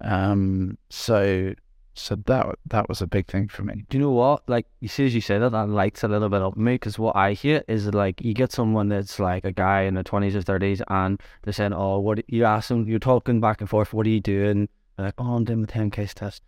Um, 0.00 0.78
so 0.88 1.54
so 1.94 2.16
that 2.26 2.46
that 2.66 2.88
was 2.88 3.02
a 3.02 3.06
big 3.06 3.26
thing 3.26 3.48
for 3.48 3.62
me. 3.62 3.84
Do 3.88 3.98
you 3.98 4.02
know 4.02 4.10
what? 4.10 4.48
Like, 4.48 4.66
you 4.80 4.88
see, 4.88 5.06
as 5.06 5.14
you 5.14 5.20
say 5.20 5.38
that, 5.38 5.50
that 5.50 5.68
lights 5.68 6.02
a 6.02 6.08
little 6.08 6.28
bit 6.28 6.40
up 6.40 6.56
me 6.56 6.74
because 6.74 6.98
what 6.98 7.16
I 7.16 7.32
hear 7.32 7.62
is 7.68 7.86
like 7.88 8.22
you 8.22 8.32
get 8.32 8.52
someone 8.52 8.88
that's 8.88 9.18
like 9.18 9.44
a 9.44 9.52
guy 9.52 9.82
in 9.82 9.94
the 9.94 10.02
twenties 10.02 10.36
or 10.36 10.42
thirties, 10.42 10.80
and 10.88 11.20
they're 11.42 11.52
saying, 11.52 11.72
"Oh, 11.72 11.98
what?" 11.98 12.22
You 12.28 12.44
ask 12.44 12.68
them, 12.68 12.88
you're 12.88 12.98
talking 12.98 13.40
back 13.40 13.60
and 13.60 13.68
forth. 13.68 13.92
What 13.92 14.06
are 14.06 14.10
you 14.10 14.20
doing? 14.20 14.68
They're 14.96 15.06
like, 15.06 15.14
"Oh, 15.18 15.34
I'm 15.34 15.44
doing 15.44 15.62
the 15.62 15.66
ten 15.66 15.90
k 15.90 16.06
test." 16.06 16.42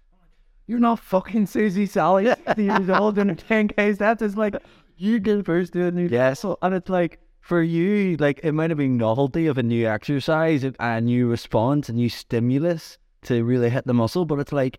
You're 0.66 0.78
not 0.78 1.00
fucking 1.00 1.46
Susie 1.46 1.86
Sally, 1.86 2.26
sixty 2.26 2.64
years 2.64 2.88
old 2.88 3.16
doing 3.16 3.30
a 3.30 3.34
ten 3.34 3.68
k 3.68 3.94
test. 3.94 4.22
It's 4.22 4.36
like 4.36 4.54
you 4.96 5.20
did 5.20 5.44
first 5.46 5.72
doing 5.72 5.94
new 5.94 6.06
Yes. 6.08 6.44
and 6.44 6.74
it's 6.74 6.88
like 6.88 7.18
for 7.40 7.62
you, 7.62 8.16
like 8.18 8.40
it 8.42 8.52
might 8.52 8.70
have 8.70 8.78
been 8.78 8.96
novelty 8.96 9.46
of 9.46 9.58
a 9.58 9.62
new 9.62 9.86
exercise, 9.86 10.64
a 10.78 11.00
new 11.00 11.26
response, 11.28 11.88
a 11.88 11.92
new 11.92 12.08
stimulus 12.08 12.98
to 13.22 13.44
really 13.44 13.68
hit 13.70 13.86
the 13.86 13.94
muscle, 13.94 14.24
but 14.24 14.38
it's 14.38 14.52
like 14.52 14.78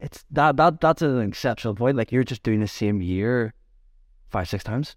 it's 0.00 0.24
that 0.30 0.56
that 0.56 0.80
that's 0.80 1.02
an 1.02 1.20
exceptional 1.20 1.74
point. 1.74 1.96
Like 1.96 2.10
you're 2.12 2.24
just 2.24 2.42
doing 2.42 2.60
the 2.60 2.68
same 2.68 3.00
year 3.00 3.54
five, 4.30 4.48
six 4.48 4.64
times. 4.64 4.96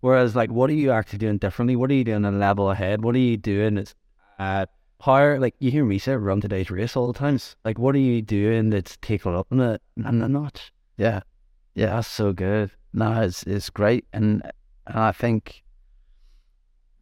Whereas 0.00 0.36
like 0.36 0.50
what 0.50 0.70
are 0.70 0.74
you 0.74 0.90
actually 0.90 1.18
doing 1.18 1.38
differently? 1.38 1.76
What 1.76 1.90
are 1.90 1.94
you 1.94 2.04
doing 2.04 2.24
a 2.24 2.30
level 2.30 2.70
ahead? 2.70 3.02
What 3.04 3.14
are 3.14 3.18
you 3.18 3.36
doing 3.36 3.74
that's 3.74 3.94
uh 4.38 4.66
higher 5.00 5.38
like 5.38 5.54
you 5.58 5.70
hear 5.70 5.84
me 5.84 5.98
say 5.98 6.14
run 6.16 6.40
today's 6.40 6.70
race 6.70 6.96
all 6.96 7.06
the 7.06 7.18
times. 7.18 7.56
Like 7.64 7.78
what 7.78 7.94
are 7.94 7.98
you 7.98 8.22
doing 8.22 8.70
that's 8.70 8.96
taking 9.02 9.34
up 9.34 9.48
in 9.50 9.60
it 9.60 9.82
and 9.96 10.22
a 10.22 10.28
notch? 10.28 10.72
Yeah, 10.96 11.20
Yeah, 11.74 11.96
that's 11.96 12.08
so 12.08 12.32
good. 12.32 12.70
No, 12.94 13.22
it's 13.22 13.42
it's 13.42 13.68
great, 13.70 14.06
and 14.12 14.42
and 14.86 14.98
I 14.98 15.12
think 15.12 15.62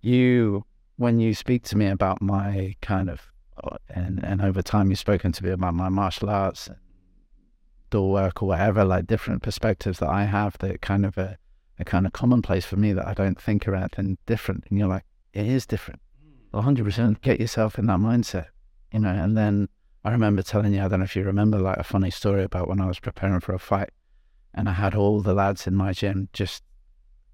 you 0.01 0.65
when 0.97 1.21
you 1.21 1.35
speak 1.35 1.65
to 1.65 1.77
me 1.77 1.87
about 1.87 2.23
my 2.23 2.75
kind 2.81 3.11
of 3.11 3.21
uh, 3.63 3.77
and 3.91 4.25
and 4.25 4.41
over 4.41 4.63
time 4.63 4.89
you've 4.89 4.99
spoken 4.99 5.33
to 5.33 5.45
me 5.45 5.51
about 5.51 5.75
my 5.75 5.91
martial 5.91 6.31
arts 6.31 6.71
door 7.91 8.11
work 8.11 8.43
or 8.43 8.49
whatever, 8.49 8.85
like 8.85 9.07
different 9.07 9.43
perspectives 9.43 9.99
that 9.99 10.09
I 10.09 10.25
have 10.25 10.57
that 10.59 10.81
kind 10.81 11.05
of 11.05 11.19
a, 11.19 11.37
a 11.79 11.85
kind 11.85 12.07
of 12.07 12.13
commonplace 12.15 12.65
for 12.65 12.77
me 12.77 12.95
that 12.95 13.07
I 13.07 13.13
don't 13.13 13.41
think 13.41 13.69
are 13.69 13.75
anything 13.75 14.17
different, 14.27 14.65
and 14.71 14.79
you're 14.79 14.89
like, 14.89 15.05
it 15.35 15.47
is 15.47 15.67
different. 15.67 16.01
hundred 16.55 16.85
percent. 16.85 17.21
Get 17.21 17.39
yourself 17.39 17.79
in 17.79 17.87
that 17.87 17.99
mindset, 17.99 18.47
you 18.93 19.01
know. 19.01 19.11
And 19.11 19.37
then 19.37 19.69
I 20.05 20.11
remember 20.11 20.43
telling 20.43 20.73
you, 20.73 20.83
I 20.83 20.89
don't 20.89 21.01
know 21.01 21.05
if 21.05 21.15
you 21.15 21.23
remember, 21.23 21.59
like 21.59 21.77
a 21.77 21.85
funny 21.85 22.11
story 22.11 22.45
about 22.45 22.67
when 22.67 22.81
I 22.81 22.87
was 22.87 22.99
preparing 22.99 23.41
for 23.41 23.55
a 23.55 23.59
fight, 23.59 23.91
and 24.55 24.69
I 24.69 24.73
had 24.73 24.95
all 24.95 25.21
the 25.21 25.35
lads 25.35 25.67
in 25.67 25.75
my 25.75 25.93
gym 25.93 26.29
just 26.33 26.63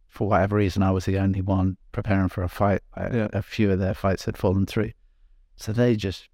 for 0.08 0.28
whatever 0.28 0.56
reason, 0.56 0.82
I 0.82 0.90
was 0.90 1.04
the 1.04 1.18
only 1.18 1.42
one 1.42 1.76
preparing 1.92 2.28
for 2.28 2.42
a 2.42 2.48
fight. 2.48 2.80
Yeah. 2.96 3.28
A 3.32 3.42
few 3.42 3.70
of 3.70 3.78
their 3.78 3.94
fights 3.94 4.24
had 4.24 4.36
fallen 4.36 4.66
through, 4.66 4.92
so 5.56 5.72
they 5.72 5.96
just 5.96 6.28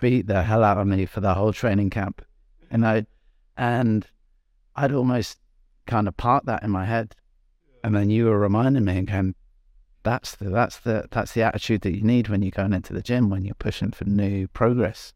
beat 0.00 0.26
the 0.26 0.42
hell 0.42 0.64
out 0.64 0.78
of 0.78 0.86
me 0.86 1.06
for 1.06 1.20
the 1.20 1.34
whole 1.34 1.52
training 1.52 1.90
camp, 1.90 2.22
and 2.70 2.86
I, 2.86 3.06
and 3.56 4.06
I'd 4.74 4.92
almost 4.92 5.38
kind 5.86 6.08
of 6.08 6.16
part 6.16 6.46
that 6.46 6.62
in 6.62 6.70
my 6.70 6.84
head, 6.84 7.14
and 7.84 7.94
then 7.94 8.10
you 8.10 8.26
were 8.26 8.38
reminding 8.38 8.84
me 8.84 8.98
again. 8.98 9.34
That's 10.04 10.34
the 10.34 10.50
that's 10.50 10.80
the 10.80 11.06
that's 11.12 11.32
the 11.32 11.42
attitude 11.42 11.82
that 11.82 11.94
you 11.94 12.02
need 12.02 12.28
when 12.28 12.42
you're 12.42 12.50
going 12.50 12.72
into 12.72 12.92
the 12.92 13.02
gym 13.02 13.30
when 13.30 13.44
you're 13.44 13.54
pushing 13.54 13.92
for 13.92 14.04
new 14.04 14.48
progress. 14.48 15.14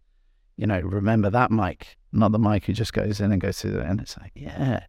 You 0.56 0.68
know, 0.68 0.78
remember 0.78 1.28
that 1.30 1.50
Mike, 1.50 1.96
not 2.12 2.30
the 2.30 2.38
Mike 2.38 2.66
who 2.66 2.72
just 2.72 2.92
goes 2.92 3.20
in 3.20 3.32
and 3.32 3.40
goes 3.40 3.60
through 3.60 3.80
it, 3.80 3.86
and 3.86 4.00
it's 4.00 4.16
like, 4.16 4.30
yeah, 4.36 4.84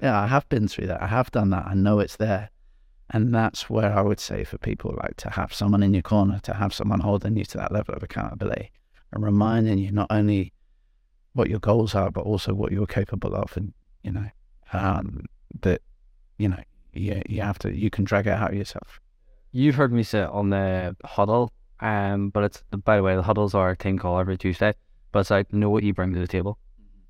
yeah, 0.00 0.20
I 0.20 0.26
have 0.26 0.48
been 0.48 0.68
through 0.68 0.86
that. 0.88 1.02
I 1.02 1.06
have 1.06 1.30
done 1.30 1.50
that. 1.50 1.66
I 1.66 1.74
know 1.74 1.98
it's 1.98 2.16
there. 2.16 2.50
And 3.10 3.34
that's 3.34 3.70
where 3.70 3.96
I 3.96 4.02
would 4.02 4.20
say 4.20 4.44
for 4.44 4.58
people 4.58 4.94
like 5.02 5.16
to 5.18 5.30
have 5.30 5.52
someone 5.54 5.82
in 5.82 5.94
your 5.94 6.02
corner, 6.02 6.40
to 6.40 6.54
have 6.54 6.74
someone 6.74 7.00
holding 7.00 7.36
you 7.36 7.44
to 7.46 7.58
that 7.58 7.72
level 7.72 7.94
of 7.94 8.02
accountability 8.02 8.70
and 9.12 9.24
reminding 9.24 9.78
you 9.78 9.90
not 9.90 10.08
only 10.10 10.52
what 11.32 11.48
your 11.48 11.58
goals 11.58 11.94
are, 11.94 12.10
but 12.10 12.24
also 12.24 12.52
what 12.52 12.70
you're 12.70 12.86
capable 12.86 13.34
of. 13.34 13.56
And, 13.56 13.72
you 14.02 14.12
know, 14.12 14.26
um, 14.72 15.24
that, 15.62 15.80
you 16.36 16.48
know, 16.48 16.62
you, 16.92 17.22
you 17.26 17.40
have 17.40 17.58
to, 17.60 17.74
you 17.74 17.88
can 17.88 18.04
drag 18.04 18.26
it 18.26 18.34
out 18.34 18.54
yourself. 18.54 19.00
You've 19.52 19.76
heard 19.76 19.92
me 19.92 20.02
say 20.02 20.22
on 20.22 20.50
the 20.50 20.94
huddle, 21.04 21.50
um, 21.80 22.28
but 22.28 22.44
it's 22.44 22.62
by 22.84 22.96
the 22.96 23.02
way, 23.02 23.16
the 23.16 23.22
huddles 23.22 23.54
are 23.54 23.70
a 23.70 23.76
team 23.76 23.98
call 23.98 24.18
every 24.18 24.36
Tuesday. 24.36 24.74
But 25.12 25.20
it's 25.20 25.30
like 25.30 25.50
know 25.52 25.70
what 25.70 25.82
you 25.82 25.94
bring 25.94 26.12
to 26.12 26.20
the 26.20 26.26
table. 26.26 26.58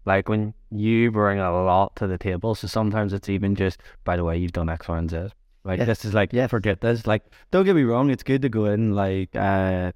Like 0.09 0.27
when 0.31 0.55
you 0.71 1.11
bring 1.11 1.39
a 1.39 1.53
lot 1.53 1.95
to 1.97 2.07
the 2.07 2.17
table, 2.17 2.55
so 2.55 2.67
sometimes 2.67 3.13
it's 3.13 3.29
even 3.29 3.55
just 3.55 3.79
by 4.05 4.17
the 4.17 4.25
way 4.25 4.39
you've 4.39 4.53
done 4.53 4.71
X, 4.71 4.89
Y, 4.89 4.99
and 4.99 5.11
Z. 5.11 5.17
Like 5.65 5.79
Yeah. 5.81 5.85
this 5.85 6.05
is 6.07 6.15
like 6.15 6.33
Yeah. 6.33 6.47
forget 6.47 6.81
this. 6.81 7.07
Like 7.07 7.25
don't 7.51 7.67
get 7.67 7.77
me 7.77 7.83
wrong, 7.83 8.09
it's 8.11 8.23
good 8.23 8.41
to 8.43 8.49
go 8.49 8.65
in 8.65 8.95
like 8.95 9.37
uh 9.37 9.93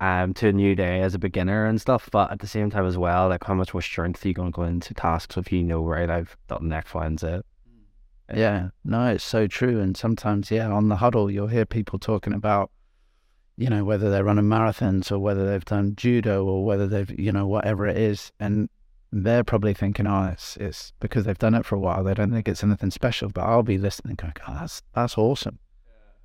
um 0.00 0.32
to 0.34 0.48
a 0.48 0.52
new 0.52 0.74
day 0.74 1.02
as 1.02 1.14
a 1.14 1.18
beginner 1.18 1.66
and 1.66 1.78
stuff, 1.78 2.08
but 2.10 2.32
at 2.32 2.38
the 2.38 2.46
same 2.46 2.70
time 2.70 2.86
as 2.86 2.96
well, 2.96 3.28
like 3.28 3.44
how 3.44 3.52
much 3.54 3.74
more 3.74 3.82
strength 3.82 4.24
are 4.24 4.28
you 4.28 4.34
gonna 4.34 4.50
go 4.50 4.62
into 4.62 4.94
tasks 4.94 5.36
if 5.36 5.52
you 5.52 5.62
know 5.62 5.82
right 5.84 6.08
I've 6.08 6.34
done 6.48 6.72
X, 6.72 6.94
Y, 6.94 7.04
and 7.06 7.20
Z. 7.20 7.40
Yeah, 8.34 8.68
no, 8.84 9.08
it's 9.08 9.24
so 9.24 9.46
true. 9.46 9.80
And 9.80 9.94
sometimes, 9.94 10.50
yeah, 10.50 10.70
on 10.70 10.88
the 10.88 10.96
huddle, 10.96 11.30
you'll 11.30 11.48
hear 11.56 11.66
people 11.66 11.98
talking 11.98 12.32
about, 12.32 12.70
you 13.58 13.68
know, 13.68 13.84
whether 13.84 14.10
they're 14.10 14.24
running 14.24 14.46
marathons 14.46 15.12
or 15.12 15.18
whether 15.18 15.44
they've 15.46 15.64
done 15.76 15.94
judo 15.96 16.42
or 16.46 16.64
whether 16.64 16.86
they've, 16.86 17.12
you 17.20 17.32
know, 17.32 17.46
whatever 17.46 17.86
it 17.86 17.98
is. 17.98 18.32
And 18.40 18.70
they're 19.12 19.44
probably 19.44 19.74
thinking, 19.74 20.06
oh, 20.06 20.30
it's, 20.32 20.56
it's 20.56 20.92
because 20.98 21.24
they've 21.24 21.38
done 21.38 21.54
it 21.54 21.66
for 21.66 21.76
a 21.76 21.78
while. 21.78 22.02
They 22.02 22.14
don't 22.14 22.32
think 22.32 22.48
it's 22.48 22.64
anything 22.64 22.90
special. 22.90 23.28
But 23.28 23.42
I'll 23.42 23.62
be 23.62 23.78
listening, 23.78 24.16
going, 24.16 24.32
oh, 24.48 24.54
that's, 24.54 24.82
that's 24.94 25.18
awesome. 25.18 25.58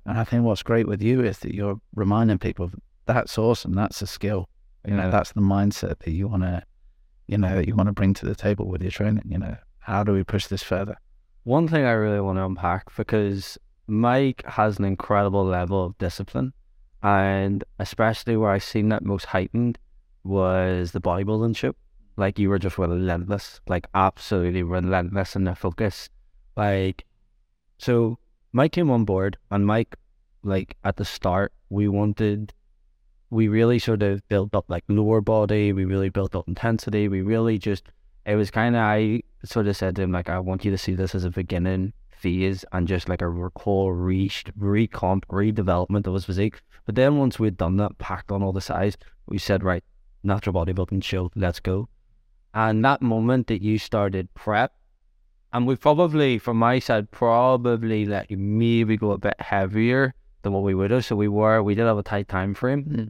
And 0.06 0.18
I 0.18 0.24
think 0.24 0.44
what's 0.44 0.62
great 0.62 0.88
with 0.88 1.02
you 1.02 1.22
is 1.22 1.40
that 1.40 1.54
you're 1.54 1.78
reminding 1.94 2.38
people 2.38 2.70
that's 3.04 3.36
awesome. 3.36 3.72
That's 3.74 4.00
a 4.00 4.06
skill. 4.06 4.48
You 4.86 4.94
know, 4.94 5.10
that's 5.10 5.32
the 5.32 5.42
mindset 5.42 5.98
that 5.98 6.10
you 6.12 6.28
want 6.28 6.44
to, 6.44 6.62
you 7.26 7.36
know, 7.36 7.56
that 7.56 7.68
you 7.68 7.74
want 7.74 7.88
to 7.88 7.92
bring 7.92 8.14
to 8.14 8.26
the 8.26 8.34
table 8.34 8.66
with 8.66 8.80
your 8.80 8.90
training. 8.90 9.24
You 9.28 9.38
know, 9.38 9.56
how 9.80 10.02
do 10.02 10.12
we 10.12 10.24
push 10.24 10.46
this 10.46 10.62
further? 10.62 10.96
One 11.44 11.68
thing 11.68 11.84
I 11.84 11.92
really 11.92 12.20
want 12.20 12.38
to 12.38 12.44
unpack 12.44 12.94
because 12.96 13.58
Mike 13.86 14.42
has 14.46 14.78
an 14.78 14.84
incredible 14.84 15.44
level 15.44 15.84
of 15.84 15.98
discipline, 15.98 16.54
and 17.02 17.64
especially 17.78 18.36
where 18.36 18.50
I 18.50 18.58
seen 18.58 18.88
that 18.90 19.04
most 19.04 19.26
heightened 19.26 19.78
was 20.24 20.92
the 20.92 21.00
bodybuilding 21.00 21.56
show. 21.56 21.74
Like 22.18 22.38
you 22.38 22.50
were 22.50 22.58
just 22.58 22.78
relentless, 22.78 23.60
like 23.68 23.86
absolutely 23.94 24.64
relentless 24.64 25.36
in 25.36 25.44
the 25.44 25.54
focus. 25.54 26.10
Like, 26.56 27.04
so 27.78 28.18
Mike 28.52 28.72
came 28.72 28.90
on 28.90 29.04
board, 29.04 29.38
and 29.52 29.64
Mike, 29.64 29.94
like 30.42 30.76
at 30.82 30.96
the 30.96 31.04
start, 31.04 31.52
we 31.70 31.86
wanted, 31.86 32.52
we 33.30 33.46
really 33.46 33.78
sort 33.78 34.02
of 34.02 34.26
built 34.28 34.52
up 34.54 34.64
like 34.68 34.82
lower 34.88 35.20
body. 35.20 35.72
We 35.72 35.84
really 35.84 36.08
built 36.08 36.34
up 36.34 36.48
intensity. 36.48 37.06
We 37.06 37.22
really 37.22 37.56
just 37.56 37.84
it 38.26 38.34
was 38.34 38.50
kind 38.50 38.74
of 38.74 38.82
I 38.82 39.22
sort 39.44 39.68
of 39.68 39.76
said 39.76 39.96
to 39.96 40.02
him 40.02 40.12
like 40.12 40.28
I 40.28 40.40
want 40.40 40.64
you 40.64 40.70
to 40.72 40.78
see 40.78 40.94
this 40.94 41.14
as 41.14 41.24
a 41.24 41.30
beginning 41.30 41.92
phase 42.10 42.64
and 42.72 42.88
just 42.88 43.08
like 43.08 43.22
a 43.22 43.28
re- 43.28 43.48
whole 43.56 43.92
re 43.92 44.28
recomp 44.28 45.22
redevelopment 45.30 46.06
of 46.06 46.14
his 46.14 46.24
physique. 46.24 46.60
But 46.84 46.96
then 46.96 47.16
once 47.16 47.38
we'd 47.38 47.56
done 47.56 47.76
that, 47.76 47.96
packed 47.98 48.32
on 48.32 48.42
all 48.42 48.52
the 48.52 48.60
size, 48.60 48.98
we 49.26 49.38
said 49.38 49.62
right, 49.62 49.84
natural 50.24 50.54
bodybuilding 50.54 51.04
show, 51.04 51.30
let's 51.36 51.60
go. 51.60 51.88
And 52.54 52.84
that 52.84 53.02
moment 53.02 53.46
that 53.48 53.62
you 53.62 53.78
started 53.78 54.32
prep, 54.34 54.72
and 55.52 55.66
we 55.66 55.76
probably 55.76 56.38
from 56.38 56.58
my 56.58 56.78
side 56.78 57.10
probably 57.10 58.04
let 58.04 58.30
you 58.30 58.36
maybe 58.36 58.96
go 58.96 59.12
a 59.12 59.18
bit 59.18 59.40
heavier 59.40 60.14
than 60.42 60.52
what 60.52 60.62
we 60.62 60.74
would 60.74 60.90
have. 60.90 61.04
So 61.04 61.16
we 61.16 61.28
were 61.28 61.62
we 61.62 61.74
did 61.74 61.86
have 61.86 61.98
a 61.98 62.02
tight 62.02 62.28
time 62.28 62.54
frame 62.54 62.82
hmm. 62.82 63.04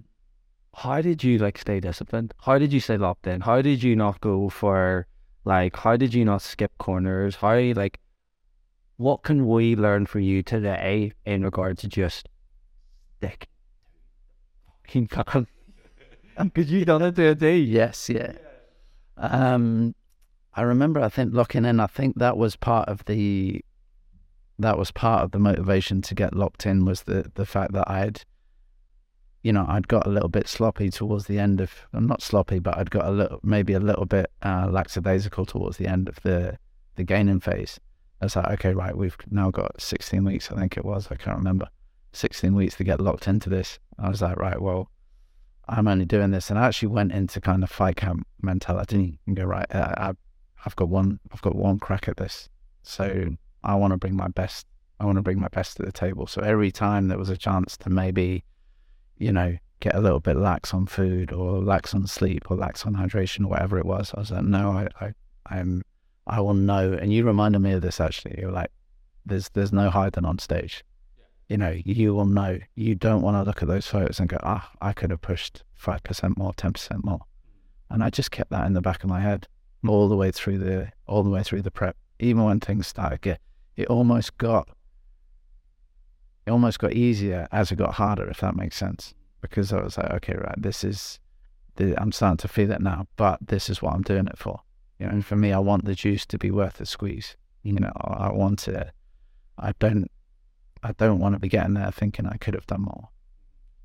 how 0.75 1.01
did 1.01 1.25
you 1.25 1.39
like 1.39 1.59
stay 1.59 1.81
disciplined? 1.81 2.35
How 2.41 2.59
did 2.59 2.73
you 2.73 2.81
stay 2.81 2.97
locked 2.97 3.27
in? 3.27 3.41
How 3.41 3.63
did 3.63 3.83
you 3.83 3.97
not 3.97 4.21
go 4.21 4.49
for 4.49 5.07
like 5.45 5.77
how 5.77 5.97
did 5.97 6.15
you 6.15 6.25
not 6.25 6.43
skip 6.43 6.73
corners? 6.79 7.37
How 7.37 7.59
like 7.75 7.99
what 8.97 9.23
can 9.23 9.47
we 9.47 9.77
learn 9.77 10.07
for 10.07 10.21
you 10.21 10.43
today 10.43 11.13
in 11.25 11.45
regard 11.45 11.79
to 11.79 11.89
just 11.89 12.29
stick 13.19 13.49
fucking 14.89 15.09
Because 16.39 16.71
you 16.71 16.85
done 16.85 17.03
it 17.03 17.17
to 17.17 17.29
a 17.31 17.35
day. 17.35 17.59
Yes, 17.59 18.09
yeah. 18.09 18.33
Um, 19.19 19.95
I 20.55 20.63
remember. 20.63 21.01
I 21.01 21.09
think 21.09 21.35
locking 21.35 21.65
in. 21.65 21.81
I 21.81 21.87
think 21.87 22.17
that 22.19 22.37
was 22.37 22.57
part 22.57 22.89
of 22.89 23.05
the. 23.05 23.65
That 24.59 24.77
was 24.79 24.91
part 24.91 25.23
of 25.23 25.31
the 25.31 25.39
motivation 25.39 26.03
to 26.03 26.15
get 26.15 26.35
locked 26.35 26.67
in 26.67 26.85
was 26.85 27.03
the 27.03 27.31
the 27.35 27.47
fact 27.47 27.73
that 27.73 27.89
I'd. 27.91 28.23
You 29.43 29.53
know, 29.53 29.67
I'd 29.69 29.87
got 29.87 30.07
a 30.07 30.11
little 30.11 30.29
bit 30.29 30.49
sloppy 30.49 30.91
towards 30.91 31.27
the 31.27 31.39
end 31.39 31.61
of. 31.61 31.73
I'm 31.93 32.07
not 32.07 32.23
sloppy, 32.23 32.59
but 32.59 32.77
I'd 32.77 32.91
got 32.91 33.07
a 33.07 33.11
little, 33.11 33.41
maybe 33.43 33.73
a 33.73 33.81
little 33.81 34.05
bit 34.05 34.31
uh, 34.43 34.69
lackadaisical 34.71 35.47
towards 35.47 35.77
the 35.77 35.87
end 35.87 36.09
of 36.09 36.21
the 36.23 36.59
the 36.97 37.05
gaining 37.05 37.41
phase. 37.41 37.79
I 38.21 38.25
was 38.25 38.37
like, 38.37 38.51
okay, 38.55 38.75
right, 38.75 38.97
we've 38.97 39.17
now 39.31 39.51
got 39.51 39.81
16 39.81 40.25
weeks. 40.25 40.51
I 40.51 40.57
think 40.57 40.77
it 40.77 40.85
was. 40.85 41.07
I 41.11 41.15
can't 41.15 41.39
remember. 41.39 41.69
16 42.13 42.53
weeks 42.55 42.75
to 42.77 42.85
get 42.85 43.01
locked 43.01 43.29
into 43.29 43.49
this. 43.49 43.79
I 43.99 44.09
was 44.09 44.21
like, 44.21 44.37
right, 44.37 44.61
well, 44.61 44.91
I'm 45.69 45.89
only 45.89 46.05
doing 46.05 46.31
this, 46.31 46.51
and 46.51 46.59
I 46.59 46.67
actually 46.67 46.89
went 46.89 47.13
into 47.13 47.41
kind 47.41 47.63
of 47.63 47.71
fight 47.71 47.97
camp 47.97 48.27
mentality 48.41 49.19
and 49.27 49.37
go 49.37 49.45
right. 49.45 49.67
Uh, 49.71 49.95
I, 49.97 50.13
I've 50.65 50.77
got 50.77 50.89
one. 50.89 51.21
I've 51.33 51.43
got 51.43 51.55
one 51.55 51.79
crack 51.79 52.09
at 52.09 52.17
this, 52.17 52.49
so 52.83 53.37
I 53.65 53.75
want 53.75 53.93
to 53.93 53.99
bring 53.99 54.17
my 54.17 54.29
best. 54.29 54.67
I 55.01 55.05
want 55.05 55.17
to 55.17 55.23
bring 55.23 55.41
my 55.41 55.49
best 55.49 55.77
to 55.77 55.83
the 55.83 55.93
table. 55.93 56.27
So 56.27 56.41
every 56.43 56.73
time 56.73 57.09
there 57.09 57.19
was 57.19 57.29
a 57.29 57.37
chance 57.37 57.77
to 57.79 57.91
maybe, 57.91 58.45
you 59.17 59.31
know, 59.31 59.57
get 59.81 59.95
a 59.95 60.01
little 60.01 60.21
bit 60.21 60.37
lax 60.37 60.75
on 60.75 60.87
food 60.87 61.33
or 61.33 61.63
lax 61.63 61.95
on 61.95 62.07
sleep 62.07 62.51
or 62.51 62.57
lax 62.57 62.85
on 62.85 62.97
hydration 62.97 63.45
or 63.45 63.49
whatever 63.49 63.79
it 63.79 63.87
was, 63.87 64.13
I 64.17 64.21
was 64.21 64.31
like, 64.33 64.43
no, 64.43 64.73
I, 64.73 64.89
I, 65.01 65.13
I'm, 65.47 65.83
I 66.27 66.41
will 66.41 66.55
know. 66.55 66.95
And 66.95 67.13
you 67.13 67.25
reminded 67.25 67.61
me 67.61 67.73
of 67.73 67.83
this 67.83 68.01
actually. 68.01 68.37
You're 68.39 68.51
like, 68.51 68.73
there's, 69.25 69.49
there's 69.51 69.73
no 69.73 69.89
hiding 69.89 70.25
on 70.25 70.41
stage 70.41 70.85
you 71.49 71.57
know, 71.57 71.75
you 71.85 72.15
will 72.15 72.27
know. 72.27 72.59
You 72.75 72.95
don't 72.95 73.23
want 73.23 73.37
to 73.37 73.43
look 73.43 73.63
at 73.63 73.69
those 73.69 73.87
photos 73.87 74.21
and 74.21 74.29
go, 74.29 74.39
ah, 74.43 74.71
I 74.81 74.93
could 74.93 75.11
have 75.11 75.23
pushed 75.23 75.65
5% 75.83 76.37
more, 76.37 76.53
10% 76.53 77.05
more. 77.05 77.21
And 77.91 78.05
I 78.05 78.11
just 78.11 78.31
kept 78.31 78.51
that 78.51 78.67
in 78.67 78.75
the 78.75 78.83
back 78.83 79.03
of 79.03 79.09
my 79.09 79.21
head 79.21 79.49
all 79.87 80.09
the 80.09 80.17
way 80.17 80.31
through 80.31 80.59
the, 80.59 80.93
all 81.07 81.23
the 81.23 81.31
way 81.31 81.43
through 81.43 81.63
the 81.63 81.71
prep. 81.71 81.97
Even 82.21 82.45
when 82.45 82.61
things 82.61 82.87
started 82.87 83.23
get, 83.23 83.41
it 83.77 83.87
almost 83.87 84.37
got, 84.37 84.69
it 86.47 86.51
almost 86.51 86.79
got 86.79 86.93
easier 86.93 87.49
as 87.51 87.73
it 87.73 87.77
got 87.77 87.95
harder, 87.95 88.29
if 88.29 88.41
that 88.41 88.57
makes 88.57 88.77
sense. 88.77 89.15
Because 89.41 89.73
I 89.73 89.81
was 89.81 89.97
like, 89.97 90.11
okay, 90.15 90.35
right, 90.35 90.61
this 90.61 90.85
is, 90.85 91.19
the, 91.77 91.99
I'm 91.99 92.13
starting 92.13 92.39
to 92.39 92.49
feel 92.49 92.73
it 92.73 92.83
now, 92.83 93.07
but 93.17 93.39
this 93.41 93.71
is 93.71 93.81
what 93.81 93.95
I'm 93.95 94.03
doing 94.03 94.27
it 94.27 94.37
for. 94.37 94.61
You 94.99 95.07
know, 95.07 95.13
and 95.13 95.25
for 95.25 95.37
me, 95.37 95.53
I 95.53 95.61
want 95.61 95.87
the 95.87 95.95
juice 95.95 96.27
to 96.27 96.39
be 96.39 96.51
worth 96.51 96.75
the 96.75 96.87
squeeze. 96.87 97.37
You 97.63 97.75
know, 97.75 97.93
I 97.97 98.33
want 98.33 98.69
it. 98.69 98.91
I 99.57 99.73
don't, 99.79 100.11
I 100.83 100.93
don't 100.93 101.19
want 101.19 101.35
to 101.35 101.39
be 101.39 101.49
getting 101.49 101.75
there 101.75 101.91
thinking 101.91 102.27
I 102.27 102.37
could 102.37 102.55
have 102.55 102.67
done 102.67 102.83
more. 102.83 103.09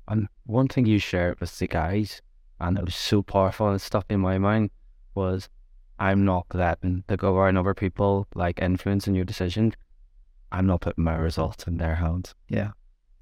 And 0.08 0.28
one 0.44 0.68
thing 0.68 0.86
you 0.86 0.98
shared 0.98 1.40
with 1.40 1.58
the 1.58 1.66
guys, 1.66 2.20
and 2.60 2.78
it 2.78 2.84
was 2.84 2.94
so 2.94 3.22
powerful 3.22 3.68
and 3.68 3.80
stuck 3.80 4.06
in 4.10 4.20
my 4.20 4.38
mind, 4.38 4.70
was 5.14 5.48
I'm 5.98 6.24
not 6.24 6.46
letting 6.52 7.04
the 7.06 7.16
go 7.16 7.36
around 7.36 7.56
other 7.56 7.74
people 7.74 8.26
like 8.34 8.60
influencing 8.60 9.14
your 9.14 9.24
decision. 9.24 9.74
I'm 10.52 10.66
not 10.66 10.82
putting 10.82 11.04
my 11.04 11.16
results 11.16 11.66
in 11.66 11.78
their 11.78 11.94
hands. 11.94 12.34
Yeah. 12.48 12.72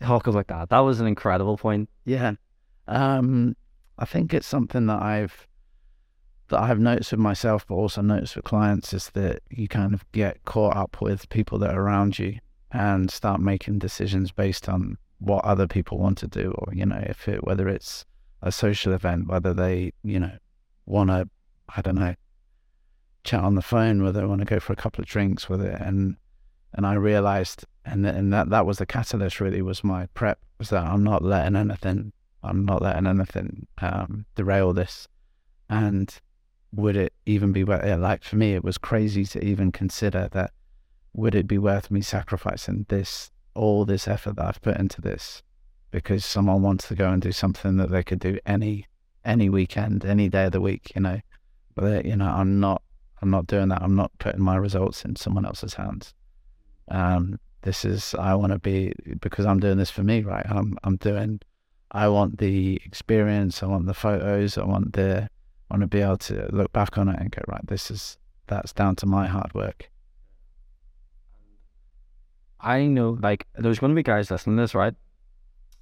Talk 0.00 0.26
about 0.26 0.48
that. 0.48 0.70
That 0.70 0.80
was 0.80 1.00
an 1.00 1.06
incredible 1.06 1.56
point. 1.56 1.88
Yeah. 2.04 2.32
Um, 2.88 3.56
I 3.98 4.04
think 4.04 4.34
it's 4.34 4.46
something 4.46 4.86
that 4.86 5.00
I've 5.00 5.46
that 6.48 6.60
I've 6.60 6.80
noticed 6.80 7.12
with 7.12 7.20
myself, 7.20 7.66
but 7.66 7.76
also 7.76 8.02
noticed 8.02 8.36
with 8.36 8.44
clients, 8.44 8.92
is 8.92 9.10
that 9.10 9.42
you 9.50 9.68
kind 9.68 9.94
of 9.94 10.04
get 10.12 10.44
caught 10.44 10.76
up 10.76 11.00
with 11.00 11.28
people 11.30 11.58
that 11.60 11.70
are 11.70 11.80
around 11.80 12.18
you 12.18 12.38
and 12.72 13.10
start 13.10 13.40
making 13.40 13.78
decisions 13.78 14.32
based 14.32 14.68
on 14.68 14.96
what 15.18 15.44
other 15.44 15.66
people 15.66 15.98
want 15.98 16.18
to 16.18 16.26
do, 16.26 16.52
or 16.58 16.74
you 16.74 16.86
know, 16.86 17.02
if 17.06 17.28
it 17.28 17.44
whether 17.44 17.68
it's 17.68 18.04
a 18.40 18.50
social 18.50 18.92
event, 18.92 19.28
whether 19.28 19.54
they 19.54 19.92
you 20.02 20.18
know 20.18 20.36
want 20.86 21.10
to, 21.10 21.28
I 21.76 21.82
don't 21.82 21.96
know, 21.96 22.14
chat 23.24 23.44
on 23.44 23.54
the 23.54 23.62
phone, 23.62 24.02
whether 24.02 24.20
they 24.20 24.26
want 24.26 24.40
to 24.40 24.46
go 24.46 24.58
for 24.58 24.72
a 24.72 24.76
couple 24.76 25.02
of 25.02 25.08
drinks 25.08 25.48
with 25.48 25.62
it, 25.62 25.80
and 25.80 26.16
and 26.74 26.86
I 26.86 26.94
realized, 26.94 27.64
and 27.84 28.06
and 28.06 28.32
that 28.32 28.50
that 28.50 28.66
was 28.66 28.78
the 28.78 28.86
catalyst. 28.86 29.40
Really, 29.40 29.62
was 29.62 29.84
my 29.84 30.06
prep 30.14 30.38
was 30.58 30.70
that 30.70 30.84
I'm 30.84 31.04
not 31.04 31.22
letting 31.22 31.56
anything, 31.56 32.12
I'm 32.42 32.64
not 32.64 32.82
letting 32.82 33.06
anything 33.06 33.66
um, 33.80 34.24
derail 34.34 34.72
this, 34.72 35.06
and 35.68 36.12
would 36.74 36.96
it 36.96 37.12
even 37.26 37.52
be 37.52 37.64
like 37.64 38.24
for 38.24 38.36
me? 38.36 38.54
It 38.54 38.64
was 38.64 38.78
crazy 38.78 39.24
to 39.26 39.44
even 39.44 39.70
consider 39.72 40.28
that 40.32 40.52
would 41.14 41.34
it 41.34 41.46
be 41.46 41.58
worth 41.58 41.90
me 41.90 42.00
sacrificing 42.00 42.86
this 42.88 43.30
all 43.54 43.84
this 43.84 44.08
effort 44.08 44.36
that 44.36 44.46
I've 44.46 44.62
put 44.62 44.78
into 44.78 45.00
this 45.00 45.42
because 45.90 46.24
someone 46.24 46.62
wants 46.62 46.88
to 46.88 46.94
go 46.94 47.10
and 47.10 47.20
do 47.20 47.32
something 47.32 47.76
that 47.76 47.90
they 47.90 48.02
could 48.02 48.18
do 48.18 48.38
any 48.46 48.86
any 49.24 49.48
weekend, 49.48 50.04
any 50.04 50.28
day 50.28 50.46
of 50.46 50.52
the 50.52 50.60
week, 50.60 50.92
you 50.94 51.02
know. 51.02 51.20
But 51.74 52.04
you 52.04 52.16
know, 52.16 52.28
I'm 52.28 52.58
not 52.58 52.82
I'm 53.20 53.30
not 53.30 53.46
doing 53.46 53.68
that. 53.68 53.82
I'm 53.82 53.94
not 53.94 54.10
putting 54.18 54.42
my 54.42 54.56
results 54.56 55.04
in 55.04 55.16
someone 55.16 55.44
else's 55.44 55.74
hands. 55.74 56.14
Um, 56.88 57.38
this 57.62 57.84
is 57.84 58.14
I 58.18 58.34
want 58.34 58.52
to 58.52 58.58
be 58.58 58.92
because 59.20 59.46
I'm 59.46 59.60
doing 59.60 59.78
this 59.78 59.90
for 59.90 60.02
me, 60.02 60.22
right? 60.22 60.46
I'm 60.48 60.76
I'm 60.82 60.96
doing. 60.96 61.40
I 61.92 62.08
want 62.08 62.38
the 62.38 62.80
experience. 62.86 63.62
I 63.62 63.66
want 63.66 63.86
the 63.86 63.94
photos. 63.94 64.58
I 64.58 64.64
want 64.64 64.94
the. 64.94 65.28
I 65.70 65.74
want 65.74 65.82
to 65.82 65.86
be 65.86 66.00
able 66.00 66.18
to 66.18 66.48
look 66.52 66.72
back 66.72 66.98
on 66.98 67.08
it 67.08 67.18
and 67.18 67.30
go 67.30 67.42
right. 67.46 67.66
This 67.66 67.90
is 67.90 68.18
that's 68.46 68.72
down 68.72 68.96
to 68.96 69.06
my 69.06 69.26
hard 69.26 69.54
work. 69.54 69.90
I 72.62 72.86
know 72.86 73.18
like 73.20 73.46
there's 73.56 73.80
going 73.80 73.90
to 73.90 73.96
be 73.96 74.02
guys 74.02 74.30
listening 74.30 74.56
to 74.56 74.62
this, 74.62 74.74
right? 74.74 74.94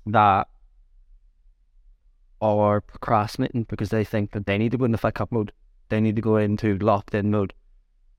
That 0.07 0.49
are 2.41 2.81
procrastinating 2.81 3.65
because 3.65 3.91
they 3.91 4.05
think 4.05 4.33
that 4.33 4.47
they 4.47 4.57
need 4.57 4.73
to 4.73 4.79
go 4.79 4.87
into 4.87 4.99
fight 4.99 5.15
camp 5.15 5.31
mode. 5.31 5.53
They 5.91 6.01
need 6.01 6.17
to 6.17 6.23
go 6.23 6.37
into 6.37 6.79
locked 6.79 7.15
in 7.15 7.31
mode. 7.31 7.53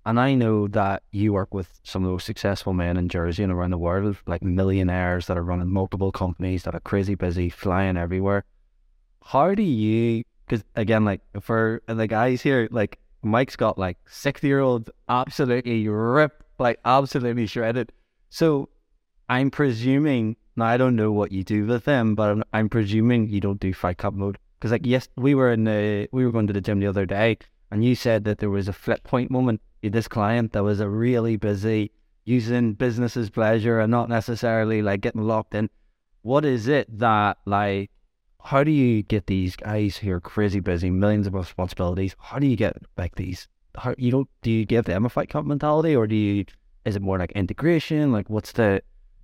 And 0.05 0.19
I 0.19 0.33
know 0.33 0.67
that 0.69 1.03
you 1.11 1.33
work 1.33 1.53
with 1.53 1.79
some 1.83 2.03
of 2.03 2.11
those 2.11 2.23
successful 2.23 2.73
men 2.73 2.97
in 2.97 3.07
Jersey 3.07 3.43
and 3.43 3.51
around 3.51 3.71
the 3.71 3.77
world, 3.77 4.17
like 4.25 4.41
millionaires 4.41 5.27
that 5.27 5.37
are 5.37 5.43
running 5.43 5.69
multiple 5.69 6.11
companies 6.11 6.63
that 6.63 6.73
are 6.75 6.79
crazy 6.79 7.15
busy, 7.15 7.49
flying 7.49 7.97
everywhere. 7.97 8.45
How 9.23 9.53
do 9.53 9.61
you, 9.61 10.23
because 10.45 10.63
again, 10.75 11.05
like 11.05 11.21
for 11.41 11.81
the 11.87 12.07
guys 12.07 12.41
here, 12.41 12.67
like 12.71 12.97
Mike's 13.21 13.55
got 13.55 13.77
like 13.77 13.97
60 14.07 14.47
year 14.47 14.59
old, 14.59 14.89
absolutely 15.07 15.87
ripped, 15.87 16.43
like 16.57 16.79
absolutely 16.83 17.45
shredded. 17.45 17.91
So 18.33 18.69
I'm 19.27 19.51
presuming 19.51 20.37
now 20.55 20.65
I 20.65 20.77
don't 20.77 20.95
know 20.95 21.11
what 21.11 21.33
you 21.33 21.43
do 21.43 21.65
with 21.65 21.83
them, 21.83 22.15
but 22.15 22.29
I'm, 22.31 22.43
I'm 22.53 22.69
presuming 22.69 23.27
you 23.27 23.41
don't 23.41 23.59
do 23.59 23.73
fight 23.73 23.97
camp 23.97 24.15
mode 24.15 24.37
because 24.57 24.71
like 24.71 24.85
yes, 24.85 25.09
we 25.17 25.35
were 25.35 25.51
in 25.51 25.65
the 25.65 26.07
we 26.13 26.25
were 26.25 26.31
going 26.31 26.47
to 26.47 26.53
the 26.53 26.61
gym 26.61 26.79
the 26.79 26.87
other 26.87 27.05
day, 27.05 27.37
and 27.69 27.83
you 27.83 27.93
said 27.93 28.23
that 28.23 28.39
there 28.39 28.49
was 28.49 28.69
a 28.69 28.73
flip 28.73 29.03
point 29.03 29.31
moment. 29.31 29.59
with 29.83 29.91
this 29.91 30.07
client 30.07 30.53
that 30.53 30.63
was 30.63 30.79
a 30.79 30.87
really 30.87 31.35
busy 31.35 31.91
using 32.23 32.73
business 32.73 33.17
as 33.17 33.29
pleasure 33.29 33.81
and 33.81 33.91
not 33.91 34.07
necessarily 34.07 34.81
like 34.81 35.01
getting 35.01 35.23
locked 35.23 35.53
in. 35.53 35.69
What 36.21 36.45
is 36.45 36.69
it 36.69 36.87
that 36.99 37.37
like? 37.45 37.91
How 38.43 38.63
do 38.63 38.71
you 38.71 39.03
get 39.03 39.27
these 39.27 39.57
guys 39.57 39.97
who 39.97 40.09
are 40.13 40.21
crazy 40.21 40.61
busy, 40.61 40.89
millions 40.89 41.27
of 41.27 41.33
responsibilities? 41.33 42.15
How 42.17 42.39
do 42.39 42.47
you 42.47 42.55
get 42.55 42.77
like 42.97 43.15
these? 43.15 43.49
How 43.75 43.93
you 43.97 44.09
don't 44.09 44.29
do 44.41 44.51
you 44.51 44.65
give 44.65 44.85
them 44.85 45.05
a 45.05 45.09
fight 45.09 45.27
camp 45.27 45.47
mentality, 45.47 45.97
or 45.97 46.07
do 46.07 46.15
you 46.15 46.45
is 46.85 46.95
it 46.95 47.01
more 47.01 47.17
like 47.17 47.31
integration? 47.33 48.11
Like 48.11 48.29
what's 48.29 48.53
the 48.53 48.81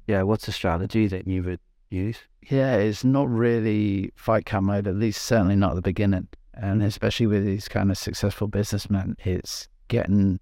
yeah, 0.08 0.22
what's 0.24 0.46
the 0.46 0.52
strategy 0.52 1.08
that 1.08 1.28
you 1.28 1.43
would 1.43 1.60
use? 1.89 2.17
Yeah, 2.50 2.76
it's 2.76 3.04
not 3.04 3.30
really 3.30 4.12
fight 4.15 4.46
camp 4.46 4.67
mode, 4.67 4.88
at 4.88 4.96
least 4.96 5.24
certainly 5.24 5.56
not 5.56 5.72
at 5.72 5.76
the 5.76 5.82
beginning. 5.82 6.28
And 6.54 6.82
especially 6.82 7.28
with 7.28 7.46
these 7.46 7.67
kind 7.67 7.91
of 7.91 7.98
successful 7.98 8.48
businessmen, 8.48 9.15
it's 9.24 9.67
getting 9.88 10.39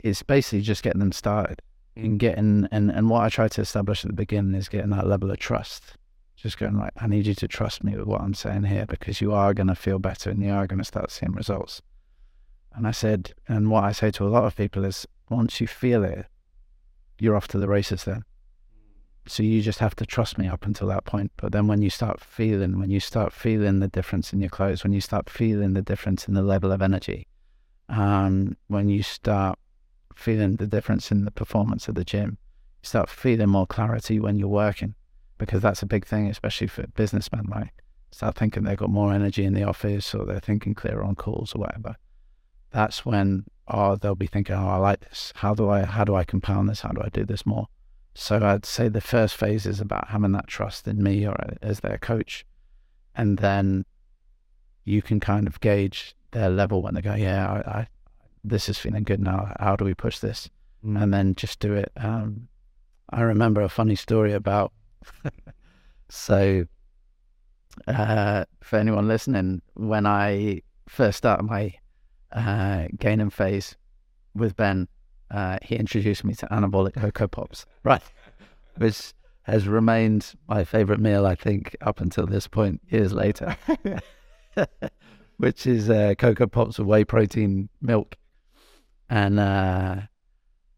it's 0.00 0.22
basically 0.22 0.60
just 0.60 0.82
getting 0.82 1.00
them 1.00 1.12
started 1.12 1.60
and 1.96 2.14
mm. 2.14 2.18
getting 2.18 2.68
and, 2.70 2.90
and 2.90 3.10
what 3.10 3.22
I 3.22 3.28
try 3.28 3.48
to 3.48 3.60
establish 3.60 4.04
at 4.04 4.10
the 4.10 4.16
beginning 4.16 4.54
is 4.54 4.68
getting 4.68 4.90
that 4.90 5.06
level 5.06 5.30
of 5.30 5.38
trust. 5.38 5.96
Just 6.36 6.58
going 6.58 6.78
like, 6.78 6.92
I 6.96 7.08
need 7.08 7.26
you 7.26 7.34
to 7.34 7.48
trust 7.48 7.82
me 7.82 7.96
with 7.96 8.06
what 8.06 8.20
I'm 8.20 8.34
saying 8.34 8.62
here 8.62 8.86
because 8.86 9.20
you 9.20 9.32
are 9.32 9.54
gonna 9.54 9.74
feel 9.74 9.98
better 9.98 10.30
and 10.30 10.42
you 10.42 10.52
are 10.52 10.66
gonna 10.66 10.84
start 10.84 11.10
seeing 11.10 11.32
results. 11.32 11.82
And 12.74 12.86
I 12.86 12.92
said, 12.92 13.32
and 13.48 13.70
what 13.70 13.82
I 13.82 13.90
say 13.90 14.12
to 14.12 14.26
a 14.26 14.28
lot 14.28 14.44
of 14.44 14.54
people 14.54 14.84
is, 14.84 15.06
once 15.30 15.60
you 15.60 15.66
feel 15.66 16.04
it, 16.04 16.26
you're 17.18 17.36
off 17.36 17.48
to 17.48 17.58
the 17.58 17.68
races 17.68 18.04
then. 18.04 18.22
So 19.26 19.42
you 19.42 19.60
just 19.60 19.80
have 19.80 19.94
to 19.96 20.06
trust 20.06 20.38
me 20.38 20.48
up 20.48 20.64
until 20.64 20.88
that 20.88 21.04
point. 21.04 21.32
But 21.36 21.52
then 21.52 21.66
when 21.66 21.82
you 21.82 21.90
start 21.90 22.20
feeling, 22.20 22.78
when 22.78 22.90
you 22.90 23.00
start 23.00 23.32
feeling 23.32 23.80
the 23.80 23.88
difference 23.88 24.32
in 24.32 24.40
your 24.40 24.48
clothes, 24.48 24.84
when 24.84 24.92
you 24.92 25.02
start 25.02 25.28
feeling 25.28 25.74
the 25.74 25.82
difference 25.82 26.26
in 26.26 26.34
the 26.34 26.42
level 26.42 26.72
of 26.72 26.80
energy, 26.80 27.26
um, 27.90 28.56
when 28.68 28.88
you 28.88 29.02
start 29.02 29.58
feeling 30.14 30.56
the 30.56 30.66
difference 30.66 31.10
in 31.10 31.24
the 31.24 31.30
performance 31.30 31.88
of 31.88 31.94
the 31.94 32.04
gym, 32.04 32.38
you 32.82 32.88
start 32.88 33.10
feeling 33.10 33.50
more 33.50 33.66
clarity 33.66 34.18
when 34.18 34.36
you're 34.36 34.48
working, 34.48 34.94
because 35.36 35.60
that's 35.60 35.82
a 35.82 35.86
big 35.86 36.06
thing, 36.06 36.28
especially 36.28 36.66
for 36.66 36.86
businessmen, 36.88 37.44
right? 37.48 37.70
Start 38.10 38.36
thinking 38.36 38.62
they've 38.62 38.78
got 38.78 38.88
more 38.88 39.12
energy 39.12 39.44
in 39.44 39.52
the 39.52 39.64
office 39.64 40.14
or 40.14 40.24
they're 40.24 40.40
thinking 40.40 40.74
clearer 40.74 41.04
on 41.04 41.14
calls 41.14 41.54
or 41.54 41.58
whatever 41.58 41.96
that's 42.70 43.04
when 43.04 43.44
oh 43.68 43.96
they'll 43.96 44.14
be 44.14 44.26
thinking 44.26 44.54
oh 44.54 44.68
I 44.68 44.76
like 44.76 45.00
this 45.00 45.32
how 45.36 45.54
do 45.54 45.68
I 45.68 45.84
how 45.84 46.04
do 46.04 46.14
I 46.14 46.24
compound 46.24 46.68
this 46.68 46.80
how 46.80 46.90
do 46.90 47.00
I 47.02 47.08
do 47.08 47.24
this 47.24 47.44
more 47.46 47.66
so 48.14 48.40
I'd 48.42 48.66
say 48.66 48.88
the 48.88 49.00
first 49.00 49.36
phase 49.36 49.66
is 49.66 49.80
about 49.80 50.08
having 50.08 50.32
that 50.32 50.48
trust 50.48 50.88
in 50.88 51.02
me 51.02 51.26
or 51.26 51.36
as 51.62 51.80
their 51.80 51.98
coach 51.98 52.44
and 53.14 53.38
then 53.38 53.84
you 54.84 55.02
can 55.02 55.20
kind 55.20 55.46
of 55.46 55.60
gauge 55.60 56.16
their 56.30 56.48
level 56.48 56.82
when 56.82 56.94
they 56.94 57.02
go, 57.02 57.14
yeah, 57.14 57.46
I, 57.50 57.70
I 57.70 57.88
this 58.44 58.68
is 58.68 58.78
feeling 58.78 59.02
good 59.02 59.20
now. 59.20 59.52
How 59.60 59.76
do 59.76 59.84
we 59.84 59.94
push 59.94 60.18
this? 60.20 60.48
Mm. 60.84 61.02
And 61.02 61.12
then 61.14 61.34
just 61.34 61.60
do 61.60 61.74
it. 61.74 61.92
Um, 61.96 62.48
I 63.10 63.20
remember 63.22 63.60
a 63.60 63.68
funny 63.68 63.96
story 63.96 64.32
about. 64.32 64.72
so, 66.08 66.64
uh, 67.86 68.44
for 68.62 68.78
anyone 68.78 69.08
listening, 69.08 69.62
when 69.74 70.06
I 70.06 70.62
first 70.88 71.18
started 71.18 71.42
my 71.42 71.74
uh, 72.32 72.86
gaining 72.98 73.30
phase 73.30 73.76
with 74.34 74.56
Ben, 74.56 74.88
uh, 75.30 75.58
he 75.62 75.76
introduced 75.76 76.24
me 76.24 76.34
to 76.34 76.46
anabolic 76.46 76.94
cocoa 76.94 77.26
pops, 77.28 77.66
right? 77.84 78.02
Which 78.76 79.12
has 79.42 79.66
remained 79.66 80.34
my 80.48 80.64
favorite 80.64 81.00
meal, 81.00 81.26
I 81.26 81.34
think, 81.34 81.74
up 81.80 82.00
until 82.00 82.26
this 82.26 82.46
point, 82.46 82.80
years 82.88 83.12
later. 83.12 83.56
Which 85.38 85.66
is 85.66 85.88
uh, 85.88 86.14
cocoa 86.18 86.46
pops 86.48 86.78
with 86.78 86.88
whey 86.88 87.04
protein 87.04 87.68
milk, 87.80 88.16
and 89.08 89.38
uh, 89.38 90.00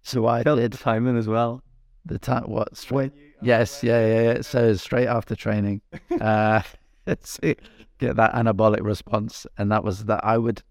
so 0.02 0.26
I 0.26 0.42
Felt 0.42 0.58
did 0.58 0.72
the 0.72 0.78
timing 0.78 1.16
as 1.16 1.28
well. 1.28 1.62
the 2.04 2.18
time. 2.18 2.44
What? 2.44 2.76
Straight? 2.76 3.12
Yes, 3.42 3.82
yeah, 3.82 4.06
yeah, 4.06 4.22
yeah. 4.34 4.40
So 4.42 4.74
straight 4.74 5.06
after 5.06 5.34
training, 5.34 5.80
uh, 6.20 6.60
get 7.06 8.16
that 8.16 8.32
anabolic 8.34 8.82
response, 8.82 9.46
and 9.56 9.72
that 9.72 9.82
was 9.82 10.04
that. 10.04 10.22
I 10.24 10.36
would, 10.36 10.62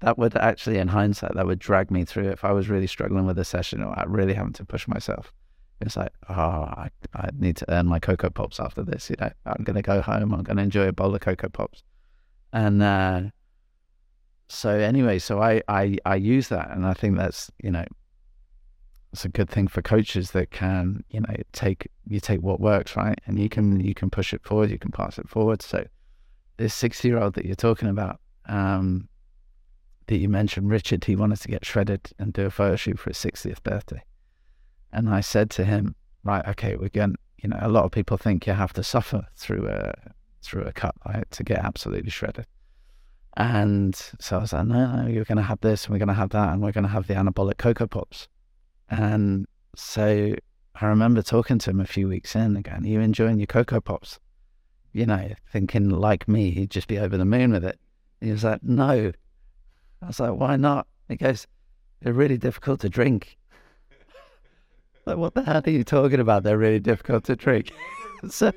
that 0.00 0.18
would 0.18 0.36
actually, 0.36 0.78
in 0.78 0.88
hindsight, 0.88 1.34
that 1.34 1.46
would 1.46 1.58
drag 1.58 1.90
me 1.90 2.04
through 2.04 2.28
if 2.28 2.44
I 2.44 2.52
was 2.52 2.68
really 2.68 2.86
struggling 2.86 3.26
with 3.26 3.38
a 3.38 3.44
session 3.44 3.82
or 3.82 3.98
I 3.98 4.04
really 4.06 4.34
having 4.34 4.52
to 4.54 4.64
push 4.64 4.86
myself. 4.86 5.32
It's 5.80 5.96
like, 5.96 6.12
oh, 6.28 6.34
I, 6.34 6.90
I 7.14 7.30
need 7.36 7.56
to 7.58 7.72
earn 7.72 7.86
my 7.86 7.98
cocoa 7.98 8.30
pops 8.30 8.58
after 8.58 8.82
this. 8.82 9.10
You 9.10 9.16
know, 9.20 9.30
I'm 9.46 9.64
gonna 9.64 9.82
go 9.82 10.00
home. 10.00 10.32
I'm 10.32 10.42
gonna 10.42 10.62
enjoy 10.62 10.88
a 10.88 10.92
bowl 10.92 11.14
of 11.14 11.20
cocoa 11.20 11.48
pops, 11.48 11.84
and 12.52 12.82
uh, 12.82 13.22
so 14.48 14.70
anyway, 14.70 15.20
so 15.20 15.40
I, 15.40 15.62
I 15.68 15.98
I 16.04 16.16
use 16.16 16.48
that, 16.48 16.70
and 16.70 16.84
I 16.84 16.94
think 16.94 17.16
that's 17.16 17.50
you 17.62 17.70
know 17.70 17.84
it's 19.12 19.24
a 19.24 19.28
good 19.28 19.48
thing 19.48 19.68
for 19.68 19.82
coaches 19.82 20.32
that 20.32 20.50
can 20.50 21.04
you 21.10 21.20
know 21.20 21.34
take 21.52 21.88
you 22.06 22.20
take 22.20 22.42
what 22.42 22.60
works 22.60 22.96
right 22.96 23.18
and 23.26 23.38
you 23.38 23.48
can 23.48 23.80
you 23.80 23.94
can 23.94 24.10
push 24.10 24.34
it 24.34 24.42
forward 24.44 24.70
you 24.70 24.78
can 24.78 24.90
pass 24.90 25.18
it 25.18 25.28
forward 25.28 25.62
so 25.62 25.86
this 26.58 26.74
60 26.74 27.08
year 27.08 27.18
old 27.18 27.34
that 27.34 27.46
you're 27.46 27.54
talking 27.54 27.88
about 27.88 28.20
um 28.46 29.07
that 30.08 30.18
you 30.18 30.28
mentioned 30.28 30.70
richard 30.70 31.04
he 31.04 31.16
wanted 31.16 31.40
to 31.40 31.48
get 31.48 31.64
shredded 31.64 32.10
and 32.18 32.32
do 32.32 32.46
a 32.46 32.50
photo 32.50 32.76
shoot 32.76 32.98
for 32.98 33.10
his 33.10 33.18
60th 33.18 33.62
birthday 33.62 34.02
and 34.92 35.08
i 35.08 35.20
said 35.20 35.50
to 35.50 35.64
him 35.64 35.94
right 36.24 36.46
okay 36.46 36.76
we're 36.76 36.88
going 36.88 37.14
you 37.38 37.48
know 37.48 37.58
a 37.60 37.68
lot 37.68 37.84
of 37.84 37.92
people 37.92 38.16
think 38.16 38.46
you 38.46 38.52
have 38.52 38.72
to 38.72 38.82
suffer 38.82 39.26
through 39.36 39.68
a 39.68 39.92
through 40.42 40.64
a 40.64 40.72
cut 40.72 40.94
right 41.06 41.30
to 41.30 41.42
get 41.42 41.58
absolutely 41.58 42.10
shredded 42.10 42.46
and 43.36 43.94
so 44.20 44.38
i 44.38 44.40
was 44.40 44.52
like 44.52 44.66
no 44.66 45.02
no 45.02 45.08
you're 45.08 45.24
going 45.24 45.36
to 45.36 45.42
have 45.42 45.60
this 45.60 45.84
and 45.84 45.92
we're 45.92 45.98
going 45.98 46.08
to 46.08 46.14
have 46.14 46.30
that 46.30 46.52
and 46.52 46.62
we're 46.62 46.72
going 46.72 46.84
to 46.84 46.90
have 46.90 47.06
the 47.06 47.14
anabolic 47.14 47.56
cocoa 47.56 47.86
pops 47.86 48.28
and 48.90 49.46
so 49.76 50.34
I 50.80 50.86
remember 50.86 51.22
talking 51.22 51.58
to 51.58 51.70
him 51.70 51.80
a 51.80 51.86
few 51.86 52.08
weeks 52.08 52.36
in 52.36 52.56
again, 52.56 52.84
Are 52.84 52.88
you 52.88 53.00
enjoying 53.00 53.38
your 53.38 53.46
Cocoa 53.46 53.80
Pops? 53.80 54.20
You 54.92 55.06
know, 55.06 55.32
thinking 55.52 55.88
like 55.88 56.28
me, 56.28 56.50
he'd 56.50 56.70
just 56.70 56.86
be 56.86 56.98
over 56.98 57.16
the 57.16 57.24
moon 57.24 57.52
with 57.52 57.64
it. 57.64 57.78
He 58.20 58.30
was 58.30 58.44
like, 58.44 58.62
No. 58.62 59.12
I 60.02 60.06
was 60.06 60.20
like, 60.20 60.34
Why 60.34 60.56
not? 60.56 60.86
He 61.08 61.16
goes, 61.16 61.46
They're 62.00 62.12
really 62.12 62.38
difficult 62.38 62.80
to 62.80 62.88
drink. 62.88 63.36
like, 65.06 65.16
what 65.16 65.34
the 65.34 65.42
hell 65.42 65.62
are 65.64 65.70
you 65.70 65.84
talking 65.84 66.20
about? 66.20 66.42
They're 66.42 66.58
really 66.58 66.80
difficult 66.80 67.24
to 67.24 67.36
drink. 67.36 67.72
so 68.28 68.52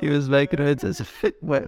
he 0.00 0.08
was 0.08 0.28
making 0.28 0.60
it 0.60 0.84
as 0.84 1.02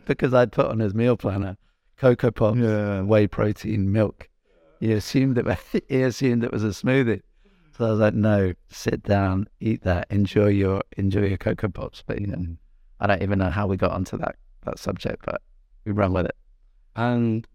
because 0.07 0.35
I'd 0.35 0.53
put 0.53 0.67
on 0.67 0.79
his 0.79 0.95
meal 0.95 1.17
planner 1.17 1.57
Cocoa 1.97 2.31
Pops, 2.31 3.07
whey 3.07 3.27
protein, 3.27 3.91
milk. 3.91 4.29
He 4.81 4.93
assumed 4.93 5.39
it 5.39 5.47
he 5.89 6.03
assumed 6.03 6.45
it 6.45 6.53
was 6.53 6.65
a 6.65 6.69
smoothie. 6.69 7.23
So 7.77 7.87
I 7.87 7.91
was 7.91 8.01
like, 8.01 8.15
no, 8.15 8.53
sit 8.69 9.03
down, 9.03 9.49
eat 9.61 9.83
that, 9.83 10.07
enjoy 10.11 10.49
your 10.49 10.83
enjoy 10.97 11.27
your 11.27 11.39
cocoa 11.39 11.69
pops. 11.69 12.03
But 12.07 12.21
you 12.21 12.27
know, 12.27 12.37
mm. 12.37 12.57
I 13.01 13.07
don't 13.07 13.23
even 13.23 13.39
know 13.39 13.51
how 13.51 13.67
we 13.67 13.77
got 13.77 13.93
onto 13.93 14.17
that 14.19 14.37
that 14.65 14.79
subject, 14.79 15.25
but 15.25 15.41
we 15.85 15.93
run 15.93 16.13
with 16.13 16.27
it. 16.27 16.37
And 16.95 17.47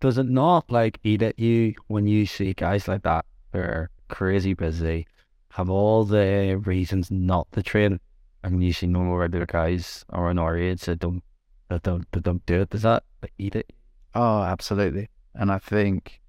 does 0.00 0.18
it 0.18 0.28
not 0.28 0.70
like 0.70 0.98
eat 1.02 1.22
at 1.22 1.38
you 1.38 1.74
when 1.88 2.06
you 2.06 2.26
see 2.26 2.52
guys 2.52 2.86
like 2.86 3.02
that 3.02 3.24
who 3.52 3.58
are 3.58 3.90
crazy 4.08 4.54
busy, 4.54 5.06
have 5.50 5.70
all 5.70 6.04
the 6.04 6.60
reasons 6.64 7.10
not 7.10 7.50
to 7.52 7.62
train, 7.62 7.98
and 8.42 8.62
you 8.62 8.72
see 8.72 8.86
normal 8.86 9.16
regular 9.16 9.46
guys 9.46 10.04
or 10.10 10.30
in 10.30 10.38
our 10.38 10.56
age 10.56 10.82
that 10.82 11.00
don't 11.00 11.22
that 11.68 11.82
don't 11.82 12.10
that 12.12 12.22
don't 12.22 12.44
do 12.46 12.62
it? 12.62 12.70
Does 12.70 12.82
that 12.82 13.04
like, 13.22 13.32
eat 13.38 13.56
it? 13.56 13.72
Oh, 14.14 14.42
absolutely. 14.42 15.08
And 15.34 15.50
I 15.50 15.58
think, 15.58 16.20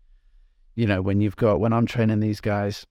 you 0.75 0.85
know, 0.85 1.01
when 1.01 1.21
you've 1.21 1.35
got 1.35 1.59
when 1.59 1.73
I'm 1.73 1.85
training 1.85 2.19
these 2.19 2.41
guys 2.41 2.85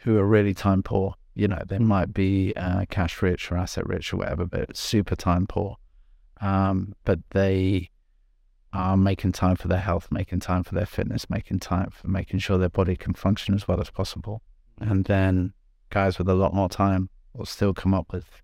who 0.00 0.16
are 0.18 0.26
really 0.26 0.54
time 0.54 0.82
poor, 0.82 1.14
you 1.34 1.48
know, 1.48 1.62
they 1.66 1.78
might 1.78 2.12
be 2.14 2.54
uh, 2.56 2.84
cash 2.88 3.20
rich 3.20 3.52
or 3.52 3.56
asset 3.56 3.86
rich 3.86 4.12
or 4.12 4.18
whatever, 4.18 4.46
but 4.46 4.76
super 4.76 5.16
time 5.16 5.46
poor. 5.46 5.76
Um, 6.40 6.94
but 7.04 7.18
they 7.30 7.90
are 8.72 8.96
making 8.96 9.32
time 9.32 9.56
for 9.56 9.68
their 9.68 9.80
health, 9.80 10.08
making 10.10 10.40
time 10.40 10.62
for 10.62 10.74
their 10.74 10.86
fitness, 10.86 11.28
making 11.28 11.58
time 11.58 11.90
for 11.90 12.08
making 12.08 12.38
sure 12.38 12.58
their 12.58 12.68
body 12.68 12.96
can 12.96 13.14
function 13.14 13.54
as 13.54 13.66
well 13.66 13.80
as 13.80 13.90
possible. 13.90 14.42
And 14.80 15.04
then 15.04 15.52
guys 15.90 16.18
with 16.18 16.28
a 16.28 16.34
lot 16.34 16.54
more 16.54 16.68
time 16.68 17.10
will 17.34 17.46
still 17.46 17.74
come 17.74 17.94
up 17.94 18.12
with 18.12 18.42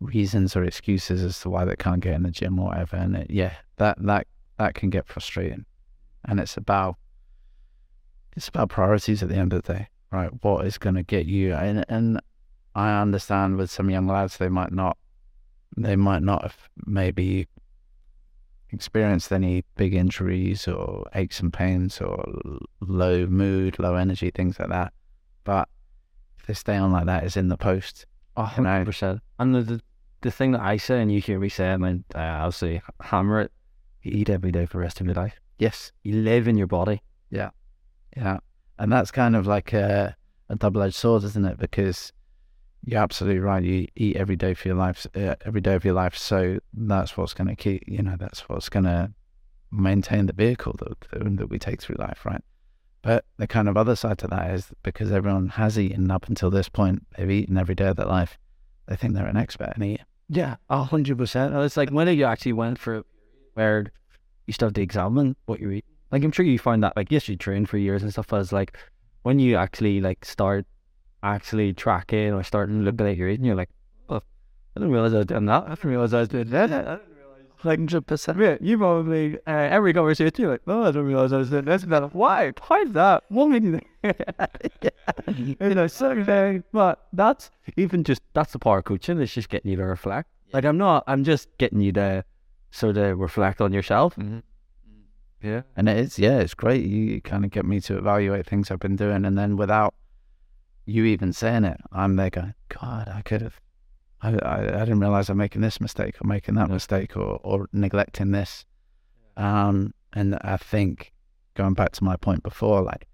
reasons 0.00 0.56
or 0.56 0.64
excuses 0.64 1.22
as 1.22 1.38
to 1.40 1.50
why 1.50 1.64
they 1.64 1.76
can't 1.76 2.00
get 2.00 2.14
in 2.14 2.24
the 2.24 2.30
gym 2.30 2.58
or 2.58 2.66
whatever. 2.66 2.96
And 2.96 3.16
it, 3.16 3.30
yeah, 3.30 3.54
that 3.76 3.96
that 4.04 4.26
that 4.58 4.74
can 4.74 4.90
get 4.90 5.06
frustrating. 5.06 5.64
And 6.24 6.40
it's 6.40 6.56
about 6.56 6.96
it's 8.36 8.48
about 8.48 8.68
priorities 8.68 9.22
at 9.22 9.28
the 9.28 9.36
end 9.36 9.52
of 9.52 9.62
the 9.62 9.72
day, 9.74 9.88
right? 10.10 10.30
What 10.42 10.66
is 10.66 10.78
going 10.78 10.96
to 10.96 11.02
get 11.02 11.26
you? 11.26 11.54
And 11.54 11.84
and 11.88 12.20
I 12.74 13.00
understand 13.00 13.56
with 13.56 13.70
some 13.70 13.90
young 13.90 14.06
lads, 14.06 14.38
they 14.38 14.48
might 14.48 14.72
not 14.72 14.96
they 15.76 15.96
might 15.96 16.22
not 16.22 16.42
have 16.42 16.56
maybe 16.84 17.46
experienced 18.72 19.32
any 19.32 19.64
big 19.76 19.94
injuries 19.94 20.66
or 20.66 21.06
aches 21.14 21.40
and 21.40 21.52
pains 21.52 22.00
or 22.00 22.24
l- 22.44 22.58
low 22.80 23.26
mood, 23.26 23.78
low 23.78 23.94
energy, 23.94 24.30
things 24.30 24.58
like 24.58 24.70
that. 24.70 24.92
But 25.44 25.68
if 26.38 26.46
they 26.46 26.54
stay 26.54 26.76
on 26.76 26.92
like 26.92 27.06
that, 27.06 27.24
is 27.24 27.36
in 27.36 27.48
the 27.48 27.56
post. 27.56 28.06
Oh, 28.36 28.50
You 28.56 28.62
know. 28.64 28.70
100%. 28.70 29.20
And 29.38 29.54
the, 29.54 29.62
the, 29.62 29.80
the 30.22 30.30
thing 30.30 30.52
that 30.52 30.62
I 30.62 30.76
say, 30.76 31.00
and 31.00 31.12
you 31.12 31.20
hear 31.20 31.38
me 31.38 31.48
say, 31.48 31.72
I 31.72 31.76
mean, 31.76 32.04
uh, 32.14 32.18
I'll 32.18 32.52
say, 32.52 32.80
hammer 33.00 33.40
it, 33.42 33.52
you 34.02 34.12
eat 34.14 34.30
every 34.30 34.50
day 34.52 34.66
for 34.66 34.78
the 34.78 34.82
rest 34.82 35.00
of 35.00 35.06
your 35.06 35.14
life. 35.14 35.34
Yes, 35.58 35.92
You 36.02 36.22
live 36.22 36.48
in 36.48 36.56
your 36.56 36.66
body. 36.66 37.02
Yeah. 37.30 37.50
Yeah, 38.16 38.38
and 38.78 38.90
that's 38.92 39.10
kind 39.10 39.36
of 39.36 39.46
like 39.46 39.72
a, 39.72 40.16
a 40.48 40.56
double-edged 40.56 40.94
sword, 40.94 41.24
isn't 41.24 41.44
it? 41.44 41.58
Because 41.58 42.12
you're 42.84 43.00
absolutely 43.00 43.40
right. 43.40 43.62
You 43.62 43.86
eat 43.94 44.16
every 44.16 44.36
day 44.36 44.54
for 44.54 44.68
your 44.68 44.76
life, 44.76 45.06
uh, 45.14 45.36
every 45.44 45.60
day 45.60 45.74
of 45.74 45.84
your 45.84 45.94
life. 45.94 46.16
So 46.16 46.58
that's 46.74 47.16
what's 47.16 47.34
going 47.34 47.48
to 47.48 47.56
keep, 47.56 47.84
you 47.86 48.02
know, 48.02 48.16
that's 48.18 48.48
what's 48.48 48.68
going 48.68 48.84
to 48.84 49.12
maintain 49.70 50.26
the 50.26 50.32
vehicle 50.32 50.76
that, 50.80 51.36
that 51.38 51.48
we 51.48 51.58
take 51.58 51.80
through 51.80 51.96
life, 51.98 52.24
right? 52.24 52.42
But 53.02 53.24
the 53.36 53.46
kind 53.46 53.68
of 53.68 53.76
other 53.76 53.96
side 53.96 54.18
to 54.18 54.28
that 54.28 54.50
is 54.50 54.72
because 54.82 55.10
everyone 55.10 55.48
has 55.50 55.78
eaten 55.78 56.10
up 56.10 56.28
until 56.28 56.50
this 56.50 56.68
point, 56.68 57.04
they've 57.16 57.30
eaten 57.30 57.56
every 57.56 57.74
day 57.74 57.88
of 57.88 57.96
their 57.96 58.06
life. 58.06 58.38
They 58.86 58.96
think 58.96 59.14
they're 59.14 59.26
an 59.26 59.36
expert 59.36 59.72
in 59.76 59.82
eating. 59.82 60.06
Yeah, 60.28 60.56
a 60.70 60.84
hundred 60.84 61.18
percent. 61.18 61.54
It's 61.54 61.76
like 61.76 61.90
when 61.90 62.08
you 62.08 62.24
actually 62.24 62.52
went 62.52 62.78
for 62.78 63.02
where 63.54 63.92
you 64.46 64.52
still 64.52 64.68
have 64.68 64.74
to 64.74 64.82
examine 64.82 65.36
what 65.46 65.60
you 65.60 65.70
eat. 65.70 65.84
Like 66.10 66.22
I'm 66.24 66.32
sure 66.32 66.44
you 66.44 66.58
find 66.58 66.82
that 66.82 66.96
like 66.96 67.10
yes 67.10 67.28
you 67.28 67.36
train 67.36 67.66
for 67.66 67.76
years 67.76 68.02
and 68.02 68.12
stuff, 68.12 68.28
but 68.28 68.40
it's 68.40 68.52
like 68.52 68.76
when 69.22 69.38
you 69.38 69.56
actually 69.56 70.00
like 70.00 70.24
start 70.24 70.66
actually 71.22 71.72
tracking 71.72 72.32
or 72.32 72.42
starting 72.42 72.82
looking 72.82 73.06
at 73.06 73.16
your 73.16 73.28
eating, 73.28 73.44
you're 73.46 73.54
like, 73.54 73.70
oh, 74.08 74.16
I 74.16 74.80
didn't 74.80 74.90
realize 74.92 75.14
I 75.14 75.18
was 75.18 75.26
doing 75.26 75.46
that. 75.46 75.64
I 75.64 75.68
didn't 75.70 75.90
realize 75.90 76.14
I 76.14 76.20
was 76.20 76.28
doing 76.28 76.50
that. 76.50 76.64
I 76.64 76.66
didn't 76.66 76.86
realize. 76.86 76.98
Like, 77.64 77.78
Hundred 77.78 78.06
percent. 78.08 78.38
yeah, 78.40 78.56
you 78.60 78.76
probably 78.76 79.36
uh, 79.46 79.50
every 79.50 79.92
conversation 79.94 80.34
you're 80.38 80.50
like, 80.50 80.62
oh, 80.66 80.82
I 80.82 80.86
didn't 80.86 81.06
realize 81.06 81.32
I 81.32 81.36
was 81.36 81.50
doing 81.50 81.64
this 81.64 81.84
and 81.84 81.92
that. 81.92 82.12
Why? 82.14 82.52
Why 82.66 82.80
is 82.80 82.92
that? 82.92 83.22
What 83.28 83.46
made 83.46 83.62
you 83.62 83.80
think? 84.02 85.56
you 85.60 85.74
know, 85.74 85.86
so 85.86 86.22
very, 86.24 86.64
but 86.72 87.06
that's 87.12 87.50
even 87.76 88.02
just 88.02 88.20
that's 88.32 88.52
the 88.52 88.58
power 88.58 88.78
of 88.78 88.84
coaching. 88.84 89.20
It's 89.20 89.32
just 89.32 89.48
getting 89.48 89.70
you 89.70 89.76
to 89.76 89.84
reflect. 89.84 90.28
Like 90.52 90.64
I'm 90.64 90.76
not. 90.76 91.04
I'm 91.06 91.22
just 91.22 91.56
getting 91.58 91.80
you 91.80 91.92
to 91.92 92.24
sort 92.72 92.96
of 92.96 93.18
reflect 93.18 93.60
on 93.60 93.72
yourself. 93.72 94.16
Yeah. 95.42 95.62
And 95.76 95.88
it 95.88 95.96
is, 95.98 96.18
yeah, 96.18 96.38
it's 96.38 96.54
great. 96.54 96.84
You 96.84 97.20
kind 97.20 97.44
of 97.44 97.50
get 97.50 97.64
me 97.64 97.80
to 97.80 97.98
evaluate 97.98 98.46
things 98.46 98.70
I've 98.70 98.80
been 98.80 98.96
doing, 98.96 99.24
and 99.24 99.36
then 99.36 99.56
without 99.56 99.94
you 100.84 101.04
even 101.04 101.32
saying 101.32 101.64
it, 101.64 101.80
I'm 101.92 102.16
there 102.16 102.30
going, 102.30 102.54
God, 102.68 103.08
I 103.08 103.22
could 103.22 103.42
have, 103.42 103.60
I, 104.20 104.34
I, 104.34 104.58
I 104.76 104.78
didn't 104.80 105.00
realize 105.00 105.28
I'm 105.28 105.36
making 105.36 105.62
this 105.62 105.80
mistake 105.80 106.16
or 106.20 106.26
making 106.26 106.54
that 106.56 106.70
mistake 106.70 107.16
or, 107.16 107.40
or 107.42 107.68
neglecting 107.72 108.32
this. 108.32 108.64
Um, 109.36 109.94
and 110.12 110.36
I 110.42 110.56
think 110.56 111.12
going 111.54 111.74
back 111.74 111.92
to 111.92 112.04
my 112.04 112.16
point 112.16 112.42
before, 112.42 112.82
like 112.82 113.06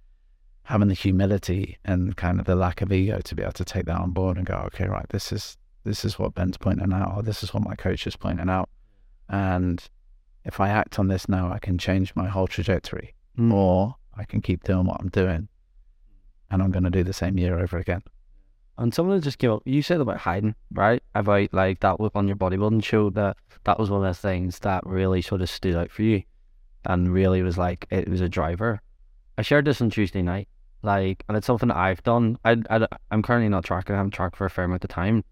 having 0.63 0.89
the 0.89 0.95
humility 0.95 1.79
and 1.85 2.17
kind 2.17 2.41
of 2.41 2.47
the 2.47 2.57
lack 2.57 2.83
of 2.83 2.93
ego 2.93 3.21
to 3.21 3.35
be 3.35 3.43
able 3.43 3.53
to 3.53 3.65
take 3.65 3.87
that 3.87 4.01
on 4.01 4.11
board 4.11 4.37
and 4.37 4.47
go, 4.47 4.55
okay, 4.67 4.87
right, 4.87 5.09
this 5.11 5.33
is 5.33 5.57
this 5.85 6.05
is 6.05 6.19
what 6.19 6.35
Ben's 6.35 6.59
pointing 6.59 6.93
out, 6.93 7.17
or 7.17 7.23
this 7.23 7.43
is 7.43 7.55
what 7.55 7.63
my 7.65 7.75
coach 7.75 8.07
is 8.07 8.17
pointing 8.17 8.51
out, 8.51 8.69
and 9.31 9.89
if 10.45 10.61
I 10.61 10.69
act 10.69 10.99
on 10.99 11.09
this 11.09 11.29
now, 11.29 11.51
I 11.51 11.59
can 11.59 11.79
change 11.79 12.15
my 12.15 12.27
whole 12.29 12.47
trajectory, 12.47 13.15
Mm. 13.39 13.53
or 13.55 13.95
I 14.17 14.25
can 14.25 14.43
keep 14.43 14.65
doing 14.65 14.85
what 14.85 15.01
I'm 15.01 15.09
doing, 15.09 15.49
and 16.51 16.63
I'm 16.63 16.71
going 16.71 16.85
to 16.85 16.91
do 16.91 17.05
the 17.05 17.13
same 17.13 17.39
year 17.39 17.59
over 17.59 17.79
again. 17.79 18.03
And 18.77 18.95
someone 18.95 19.21
just 19.21 19.39
came 19.39 19.51
up. 19.51 19.63
You 19.65 19.83
said 19.83 20.01
about 20.01 20.19
hiding, 20.19 20.55
right? 20.73 21.03
About 21.15 21.53
like 21.53 21.81
that 21.81 21.99
was 21.99 22.13
on 22.15 22.29
your 22.29 22.37
bodybuilding 22.37 22.85
show. 22.85 23.11
That 23.11 23.37
that 23.65 23.79
was 23.79 23.91
one 23.91 24.05
of 24.05 24.17
the 24.17 24.21
things 24.21 24.61
that 24.61 24.87
really 24.87 25.21
sort 25.21 25.41
of 25.41 25.51
stood 25.51 25.75
out 25.75 25.91
for 25.91 26.03
you, 26.03 26.23
and 26.85 27.13
really 27.13 27.43
was 27.43 27.59
like 27.59 27.87
it 27.91 28.09
was 28.09 28.21
a 28.21 28.29
driver. 28.29 28.81
I 29.37 29.43
shared 29.43 29.65
this 29.65 29.81
on 29.81 29.91
Tuesday 29.91 30.23
night, 30.23 30.49
like, 30.83 31.25
and 31.29 31.37
it's 31.37 31.47
something 31.47 31.69
that 31.69 31.77
I've 31.77 32.03
done. 32.05 32.39
I, 32.45 32.57
I 32.71 32.87
I'm 33.11 33.23
currently 33.23 33.49
not 33.49 33.65
tracking. 33.65 33.95
I 33.95 33.99
haven't 33.99 34.13
tracked 34.13 34.37
for 34.37 34.45
a 34.45 34.51
fair 34.51 34.65
amount 34.65 34.85
of 34.85 34.91
time. 34.91 35.25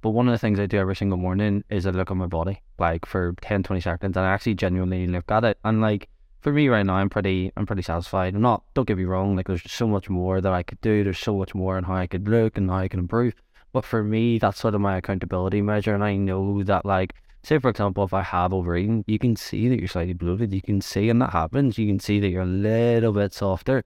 But 0.00 0.10
one 0.10 0.26
of 0.26 0.32
the 0.32 0.38
things 0.38 0.58
I 0.58 0.66
do 0.66 0.78
every 0.78 0.96
single 0.96 1.18
morning 1.18 1.62
is 1.70 1.86
I 1.86 1.90
look 1.90 2.10
at 2.10 2.16
my 2.16 2.26
body, 2.26 2.60
like 2.78 3.06
for 3.06 3.34
10, 3.40 3.62
20 3.62 3.80
seconds, 3.80 4.16
and 4.16 4.26
I 4.26 4.32
actually 4.32 4.54
genuinely 4.54 5.06
look 5.06 5.30
at 5.30 5.44
it. 5.44 5.58
And 5.62 5.80
like 5.80 6.08
for 6.42 6.52
me 6.52 6.68
right 6.68 6.84
now, 6.84 6.94
I'm 6.94 7.08
pretty, 7.08 7.52
I'm 7.56 7.66
pretty 7.66 7.82
satisfied. 7.82 8.34
I'm 8.34 8.42
not. 8.42 8.64
Don't 8.74 8.86
get 8.86 8.98
me 8.98 9.04
wrong. 9.04 9.36
Like 9.36 9.46
there's 9.46 9.70
so 9.70 9.86
much 9.86 10.10
more 10.10 10.40
that 10.40 10.52
I 10.52 10.62
could 10.62 10.80
do. 10.80 11.04
There's 11.04 11.18
so 11.18 11.36
much 11.36 11.54
more 11.54 11.76
on 11.76 11.84
how 11.84 11.94
I 11.94 12.06
could 12.08 12.28
look 12.28 12.56
and 12.58 12.68
how 12.68 12.78
I 12.78 12.88
can 12.88 13.00
improve. 13.00 13.34
But 13.72 13.84
for 13.84 14.02
me, 14.02 14.38
that's 14.38 14.58
sort 14.58 14.74
of 14.74 14.80
my 14.80 14.98
accountability 14.98 15.62
measure, 15.62 15.94
and 15.94 16.04
I 16.04 16.16
know 16.16 16.62
that 16.64 16.84
like. 16.84 17.14
Say 17.44 17.58
for 17.58 17.70
example, 17.70 18.04
if 18.04 18.14
I 18.14 18.22
have 18.22 18.52
overeaten, 18.52 19.02
you 19.08 19.18
can 19.18 19.34
see 19.34 19.68
that 19.68 19.80
you're 19.80 19.88
slightly 19.88 20.12
bloated. 20.12 20.52
You 20.52 20.62
can 20.62 20.80
see, 20.80 21.08
and 21.08 21.20
that 21.20 21.30
happens. 21.30 21.76
You 21.76 21.88
can 21.88 21.98
see 21.98 22.20
that 22.20 22.28
you're 22.28 22.42
a 22.42 22.46
little 22.46 23.12
bit 23.12 23.34
softer, 23.34 23.82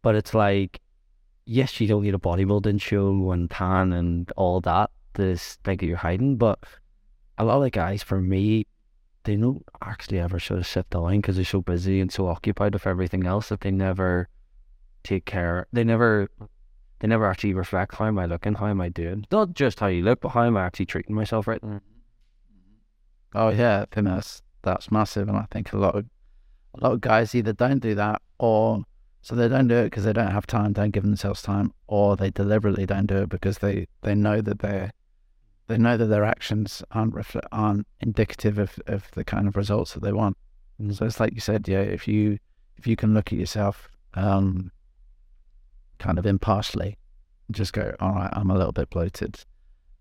but 0.00 0.14
it's 0.14 0.32
like, 0.32 0.80
yes, 1.44 1.78
you 1.78 1.86
don't 1.86 2.02
need 2.02 2.14
a 2.14 2.18
bodybuilding 2.18 2.80
show 2.80 3.30
and 3.32 3.50
tan 3.50 3.92
and 3.92 4.32
all 4.38 4.62
that 4.62 4.90
to 5.16 5.36
think 5.36 5.80
that 5.80 5.86
you're 5.86 5.98
hiding. 5.98 6.38
But 6.38 6.58
a 7.36 7.44
lot 7.44 7.62
of 7.62 7.72
guys, 7.72 8.02
for 8.02 8.22
me, 8.22 8.66
they 9.24 9.36
don't 9.36 9.64
actually 9.82 10.18
ever 10.20 10.38
sort 10.38 10.60
of 10.60 10.66
sit 10.66 10.88
down 10.90 11.16
because 11.16 11.36
they're 11.36 11.44
so 11.44 11.60
busy 11.60 12.00
and 12.00 12.12
so 12.12 12.28
occupied 12.28 12.74
with 12.74 12.86
everything 12.86 13.26
else 13.26 13.48
that 13.48 13.60
they 13.60 13.70
never 13.70 14.28
take 15.02 15.24
care. 15.24 15.66
They 15.72 15.84
never, 15.84 16.28
they 17.00 17.08
never 17.08 17.26
actually 17.26 17.54
reflect. 17.54 17.94
How 17.96 18.06
am 18.06 18.18
I 18.18 18.26
looking? 18.26 18.54
How 18.54 18.68
am 18.68 18.80
I 18.80 18.88
doing? 18.88 19.26
Not 19.30 19.54
just 19.54 19.80
how 19.80 19.88
you 19.88 20.02
look, 20.02 20.20
but 20.20 20.30
how 20.30 20.44
am 20.44 20.56
I 20.56 20.64
actually 20.64 20.86
treating 20.86 21.14
myself 21.14 21.46
right 21.46 21.62
now? 21.62 21.80
Oh 23.34 23.48
yeah, 23.48 23.82
I 23.82 23.94
think 23.94 24.06
that's 24.06 24.42
that's 24.62 24.90
massive, 24.90 25.28
and 25.28 25.36
I 25.36 25.46
think 25.50 25.72
a 25.72 25.76
lot 25.76 25.96
of 25.96 26.06
a 26.74 26.84
lot 26.84 26.92
of 26.92 27.00
guys 27.00 27.34
either 27.34 27.52
don't 27.52 27.80
do 27.80 27.94
that, 27.96 28.22
or 28.38 28.84
so 29.22 29.34
they 29.34 29.48
don't 29.48 29.68
do 29.68 29.76
it 29.76 29.84
because 29.84 30.04
they 30.04 30.12
don't 30.12 30.30
have 30.30 30.46
time, 30.46 30.72
don't 30.72 30.92
give 30.92 31.02
themselves 31.02 31.42
time, 31.42 31.72
or 31.88 32.16
they 32.16 32.30
deliberately 32.30 32.86
don't 32.86 33.06
do 33.06 33.18
it 33.18 33.28
because 33.28 33.58
they 33.58 33.88
they 34.02 34.14
know 34.14 34.40
that 34.40 34.60
they 34.60 34.90
they 35.66 35.78
know 35.78 35.96
that 35.96 36.06
their 36.06 36.24
actions 36.24 36.82
aren't 36.90 37.14
reflect 37.14 37.46
aren't 37.52 37.86
indicative 38.00 38.58
of 38.58 38.78
of 38.86 39.10
the 39.12 39.24
kind 39.24 39.48
of 39.48 39.56
results 39.56 39.94
that 39.94 40.02
they 40.02 40.12
want. 40.12 40.36
And 40.78 40.94
so 40.94 41.06
it's 41.06 41.20
like 41.20 41.34
you 41.34 41.40
said, 41.40 41.66
yeah, 41.68 41.80
if 41.80 42.06
you 42.06 42.38
if 42.76 42.86
you 42.86 42.96
can 42.96 43.14
look 43.14 43.32
at 43.32 43.38
yourself, 43.38 43.88
um, 44.14 44.70
kind 45.98 46.18
of 46.18 46.26
impartially, 46.26 46.98
just 47.50 47.72
go, 47.72 47.94
all 48.00 48.12
right, 48.12 48.30
I'm 48.32 48.50
a 48.50 48.56
little 48.56 48.72
bit 48.72 48.90
bloated, 48.90 49.38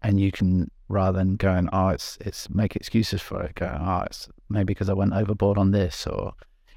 and 0.02 0.20
you 0.20 0.32
can 0.32 0.70
rather 0.90 1.18
than 1.18 1.36
going, 1.36 1.70
oh, 1.72 1.90
it's 1.90 2.18
it's 2.22 2.50
make 2.50 2.76
excuses 2.76 3.22
for 3.22 3.42
it. 3.44 3.56
Go, 3.56 3.78
oh, 3.80 4.04
it's 4.06 4.28
maybe 4.50 4.66
because 4.66 4.90
I 4.90 4.94
went 4.94 5.14
overboard 5.14 5.58
on 5.58 5.72
this, 5.72 6.06
or 6.08 6.34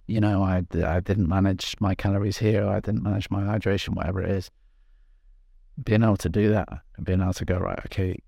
you 0.07 0.20
know, 0.20 0.42
I 0.42 0.64
I 0.85 1.01
didn't 1.01 1.29
manage 1.29 1.77
my 1.81 1.94
calories 1.94 2.38
here, 2.38 2.64
or 2.64 2.70
I 2.70 2.81
didn't 2.81 3.03
manage 3.03 3.31
my 3.31 3.42
hydration, 3.42 3.96
whatever 3.96 4.22
it 4.22 4.31
is. 4.31 4.51
Being 5.83 6.03
able 6.03 6.16
to 6.18 6.29
do 6.29 6.51
that, 6.51 6.68
and 6.96 7.05
being 7.05 7.20
able 7.20 7.35
to 7.35 7.44
go 7.44 7.59
right, 7.59 7.79
okay, 7.87 8.18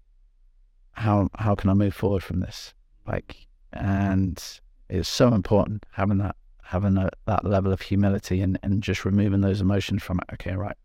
how 0.98 1.28
how 1.36 1.54
can 1.54 1.70
I 1.70 1.74
move 1.74 1.94
forward 1.94 2.22
from 2.22 2.40
this? 2.40 2.74
Like, 3.06 3.46
and 3.72 4.42
it's 4.88 5.08
so 5.08 5.28
important 5.32 5.86
having 5.92 6.18
that 6.18 6.36
having 6.62 6.98
a, 6.98 7.08
that 7.26 7.44
level 7.44 7.72
of 7.72 7.80
humility 7.80 8.40
and 8.40 8.58
and 8.62 8.82
just 8.82 9.04
removing 9.04 9.40
those 9.40 9.60
emotions 9.60 10.02
from 10.02 10.18
it. 10.18 10.34
Okay, 10.34 10.54
right. 10.54 10.76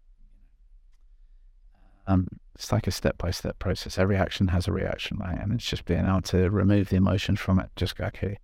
Um, 2.06 2.28
it's 2.56 2.71
like 2.71 2.86
a 2.86 2.91
step 2.91 3.17
by 3.17 3.32
step 3.32 3.58
process. 3.60 3.97
Every 3.97 4.15
action 4.15 4.49
has 4.49 4.67
a 4.67 4.71
reaction, 4.71 5.17
right? 5.19 5.39
And 5.39 5.54
it's 5.54 5.65
just 5.65 5.86
being 5.86 6.06
able 6.06 6.21
to 6.23 6.49
remove 6.49 6.89
the 6.89 6.97
emotion 6.97 7.36
from 7.36 7.60
it. 7.60 7.69
Just 7.76 7.95
go, 7.95 8.06
okay, 8.06 8.38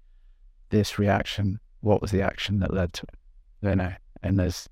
this 0.70 0.98
reaction, 0.98 1.60
what 1.82 2.02
was 2.02 2.12
the 2.12 2.22
action 2.22 2.60
that 2.60 2.74
led 2.74 2.94
to 2.94 3.04
it? 3.04 3.70
You 3.70 3.76
know, 3.76 3.94
and 4.24 4.40
there's 4.40 4.70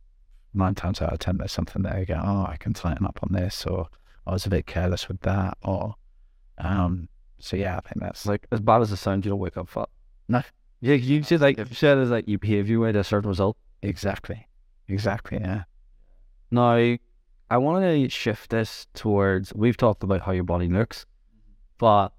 nine 0.53 0.73
times 0.73 1.01
out 1.01 1.13
of 1.13 1.19
ten, 1.19 1.38
there's 1.38 1.51
something 1.51 1.83
there. 1.83 1.99
You 1.99 2.05
go, 2.05 2.21
oh, 2.23 2.45
I 2.47 2.55
can 2.57 2.73
tighten 2.73 3.05
up 3.05 3.19
on 3.21 3.33
this, 3.33 3.65
or 3.65 3.88
I 4.25 4.31
was 4.31 4.45
a 4.45 4.49
bit 4.49 4.65
careless 4.65 5.07
with 5.07 5.19
that, 5.21 5.57
or 5.62 5.95
um. 6.58 7.10
So 7.39 7.56
yeah, 7.56 7.78
I 7.78 7.82
think 7.82 8.02
that's 8.02 8.26
Like 8.26 8.48
as 8.52 8.60
bad 8.60 8.82
as 8.82 8.91
it 8.91 8.98
sounds, 8.98 9.26
you 9.26 9.30
don't 9.30 9.39
wake 9.39 9.58
up 9.58 9.70
fat. 9.70 9.89
No. 10.28 10.41
Yeah, 10.82 10.96
you 10.96 11.24
said 11.24 11.41
like 11.41 11.58
you 11.58 11.65
said 11.72 11.98
is 11.98 12.10
like 12.10 12.28
you 12.28 12.38
behave 12.38 12.70
your 12.70 12.82
way 12.82 12.91
to 12.91 13.00
a 13.00 13.04
certain 13.04 13.30
result. 13.30 13.58
exactly, 13.82 14.48
exactly, 14.88 15.39
yeah. 15.39 15.63
Now, 16.52 16.98
I 17.50 17.58
want 17.58 17.84
to 17.84 18.10
shift 18.10 18.50
this 18.52 18.88
towards 18.93 19.54
we've 19.54 19.78
talked 19.78 20.04
about 20.04 20.22
how 20.22 20.32
your 20.32 20.43
body 20.43 20.67
looks, 20.67 21.06
but 21.78 22.10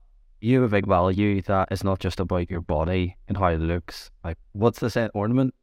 you 0.41 0.61
have 0.61 0.73
a 0.73 0.77
big 0.77 0.87
value 0.87 1.43
that 1.43 1.69
it's 1.71 1.85
not 1.85 1.99
just 1.99 2.21
about 2.21 2.51
your 2.51 2.61
body 2.61 3.17
and 3.27 3.37
how 3.37 3.49
it 3.49 3.59
looks. 3.61 4.11
Like, 4.25 4.39
what's 4.53 4.79
the 4.81 4.91
set 4.91 5.11
ornament? 5.15 5.55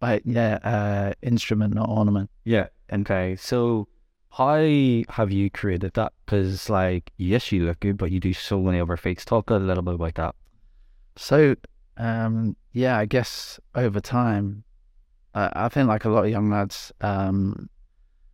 Like 0.00 0.22
yeah, 0.24 0.58
uh, 0.62 1.12
instrument, 1.22 1.74
not 1.74 1.88
ornament. 1.88 2.30
Yeah. 2.44 2.66
Okay. 2.92 3.36
So, 3.36 3.88
how 4.36 4.56
have 5.10 5.30
you 5.30 5.48
created 5.48 5.94
that? 5.94 6.12
Because, 6.24 6.68
like, 6.68 7.12
yes, 7.18 7.52
you 7.52 7.66
look 7.66 7.78
good, 7.78 7.96
but 7.96 8.10
you 8.10 8.18
do 8.18 8.32
so 8.32 8.60
many 8.60 8.80
other 8.80 8.96
feats. 8.96 9.24
Talk 9.24 9.50
a 9.50 9.54
little 9.54 9.82
bit 9.82 9.94
about 9.94 10.14
that. 10.16 10.34
So, 11.16 11.54
um, 11.96 12.56
yeah, 12.72 12.98
I 12.98 13.06
guess 13.06 13.60
over 13.76 14.00
time, 14.00 14.64
uh, 15.34 15.50
I 15.52 15.68
think 15.68 15.86
like 15.86 16.04
a 16.04 16.08
lot 16.08 16.24
of 16.24 16.30
young 16.30 16.50
lads, 16.50 16.92
um, 17.00 17.68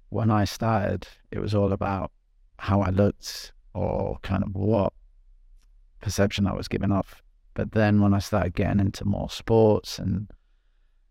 when 0.09 0.31
I 0.31 0.45
started, 0.45 1.07
it 1.31 1.39
was 1.39 1.55
all 1.55 1.73
about 1.73 2.11
how 2.57 2.81
I 2.81 2.89
looked 2.89 3.53
or 3.75 4.19
kind 4.23 4.43
of 4.43 4.55
what 4.55 4.95
perception 6.01 6.47
I 6.47 6.55
was 6.55 6.67
giving 6.67 6.93
off. 6.93 7.23
But 7.53 7.73
then 7.73 8.01
when 8.01 8.15
I 8.15 8.21
started 8.21 8.55
getting 8.55 8.81
into 8.81 9.05
more 9.05 9.29
sports 9.29 9.99
and, 9.99 10.31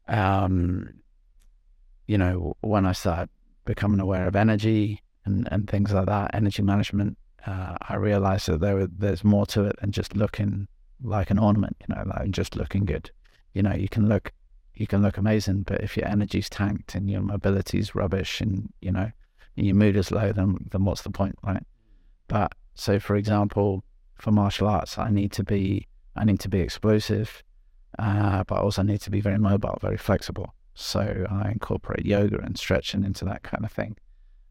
um, 0.08 0.90
you 2.08 2.18
know, 2.18 2.58
when 2.62 2.88
I 2.88 2.94
started 2.94 3.30
becoming 3.70 4.00
aware 4.00 4.28
of 4.28 4.36
energy 4.36 5.00
and, 5.26 5.48
and 5.52 5.70
things 5.70 5.94
like 5.94 6.08
that, 6.08 6.34
energy 6.34 6.64
management, 6.64 7.16
uh, 7.46 7.76
I 7.88 7.98
realized 7.98 8.48
that 8.48 8.62
there 8.62 8.88
there's 8.88 9.24
more 9.24 9.46
to 9.48 9.66
it 9.66 9.80
than 9.80 9.92
just 9.92 10.16
looking 10.16 10.68
like 11.04 11.30
an 11.30 11.38
ornament, 11.38 11.78
you 11.82 11.94
know, 11.94 12.04
like 12.04 12.32
just 12.32 12.56
looking 12.56 12.84
good. 12.84 13.12
You 13.54 13.62
know, 13.62 13.76
you 13.76 13.88
can 13.88 14.10
look 14.10 14.34
you 14.74 14.88
can 14.88 15.04
look 15.04 15.18
amazing, 15.18 15.64
but 15.64 15.82
if 15.82 15.96
your 15.96 16.08
energy's 16.08 16.50
tanked 16.50 16.96
and 16.96 17.12
your 17.12 17.22
mobility's 17.22 17.94
rubbish 17.94 18.42
and, 18.42 18.74
you 18.82 18.92
know, 18.92 19.12
your 19.56 19.76
mood 19.76 19.96
is 19.96 20.10
low, 20.10 20.32
then 20.32 20.58
then 20.72 20.84
what's 20.84 21.04
the 21.04 21.12
point, 21.12 21.36
right? 21.44 21.64
But 22.28 22.54
so 22.74 23.00
for 23.00 23.16
example, 23.16 23.84
for 24.16 24.32
martial 24.32 24.68
arts, 24.68 24.98
I 24.98 25.12
need 25.12 25.32
to 25.34 25.44
be 25.44 25.88
I 26.16 26.26
need 26.26 26.40
to 26.40 26.50
be 26.50 26.60
explosive, 26.60 27.44
uh, 28.00 28.44
but 28.46 28.58
also 28.58 28.82
need 28.82 29.02
to 29.02 29.12
be 29.12 29.22
very 29.22 29.38
mobile, 29.38 29.78
very 29.80 29.98
flexible. 29.98 30.56
So 30.80 31.26
I 31.30 31.52
incorporate 31.52 32.06
yoga 32.06 32.40
and 32.40 32.58
stretching 32.58 33.04
into 33.04 33.26
that 33.26 33.44
kind 33.44 33.66
of 33.66 33.72
thing. 33.72 33.98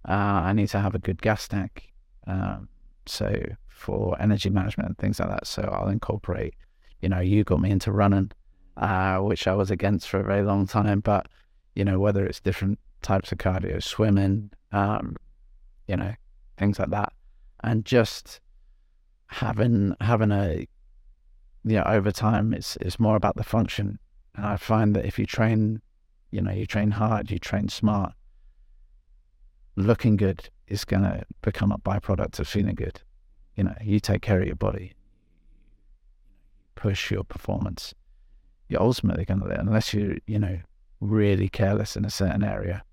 Uh, 0.07 0.13
I 0.45 0.53
need 0.53 0.69
to 0.69 0.79
have 0.79 0.95
a 0.95 0.99
good 0.99 1.23
gas 1.23 1.49
tank. 1.49 1.91
Um, 2.27 2.69
so 3.07 3.35
for 3.67 4.15
energy 4.21 4.51
management 4.51 4.91
and 4.91 4.99
things 4.99 5.19
like 5.19 5.31
that. 5.31 5.47
So 5.47 5.63
I'll 5.63 5.89
incorporate, 5.89 6.55
you 7.01 7.09
know, 7.09 7.21
you 7.21 7.45
got 7.45 7.61
me 7.61 7.71
into 7.71 7.93
running, 7.93 8.31
uh, 8.77 9.19
which 9.21 9.47
I 9.47 9.55
was 9.55 9.71
against 9.71 10.07
for 10.07 10.21
a 10.21 10.23
very 10.23 10.43
long 10.43 10.67
time. 10.67 11.01
But, 11.01 11.29
you 11.75 11.83
know, 11.83 11.99
whether 11.99 12.27
it's 12.27 12.41
different 12.41 12.79
types 13.01 13.33
of 13.33 13.39
cardio, 13.39 13.83
swimming, 13.83 14.51
um, 14.71 15.17
you 15.87 15.97
know, 15.97 16.13
things 16.59 16.79
like 16.79 16.91
that. 16.91 17.15
And 17.65 17.87
just 17.87 18.41
having 19.29 19.97
having 20.03 20.31
a 20.31 20.69
you 21.65 21.77
know, 21.77 21.85
over 21.87 22.13
time 22.13 22.53
it's 22.53 22.77
it's 22.83 23.01
more 23.01 23.17
about 23.17 23.37
the 23.37 23.45
function. 23.45 23.99
And 24.37 24.45
I 24.45 24.57
find 24.57 24.95
that 24.95 25.07
if 25.07 25.19
you 25.19 25.25
train, 25.25 25.81
you 26.31 26.41
know, 26.41 26.53
you 26.53 26.67
train 26.67 26.91
hard, 26.91 27.31
you 27.31 27.39
train 27.39 27.69
smart, 27.69 28.13
looking 29.77 30.17
good 30.17 30.49
is 30.67 30.85
gonna 30.85 31.25
become 31.43 31.73
a 31.73 31.79
byproduct 31.79 32.39
of 32.39 32.49
feeling 32.49 32.75
good 32.75 33.01
you 33.59 33.65
know, 33.65 33.75
you 33.83 33.99
take 33.99 34.23
care 34.23 34.41
of 34.41 34.47
your 34.47 34.55
body, 34.55 34.93
push 36.77 37.11
your 37.11 37.25
performance, 37.25 37.93
you're 38.69 38.81
ultimately 38.81 39.25
going 39.25 39.41
to, 39.41 39.47
unless 39.61 39.93
you're, 39.93 40.15
you 40.29 40.39
know, 40.39 40.61
really 41.01 41.49
careless 41.49 41.97
in 41.97 42.05
a 42.05 42.11
certain 42.11 42.45
area, 42.45 42.85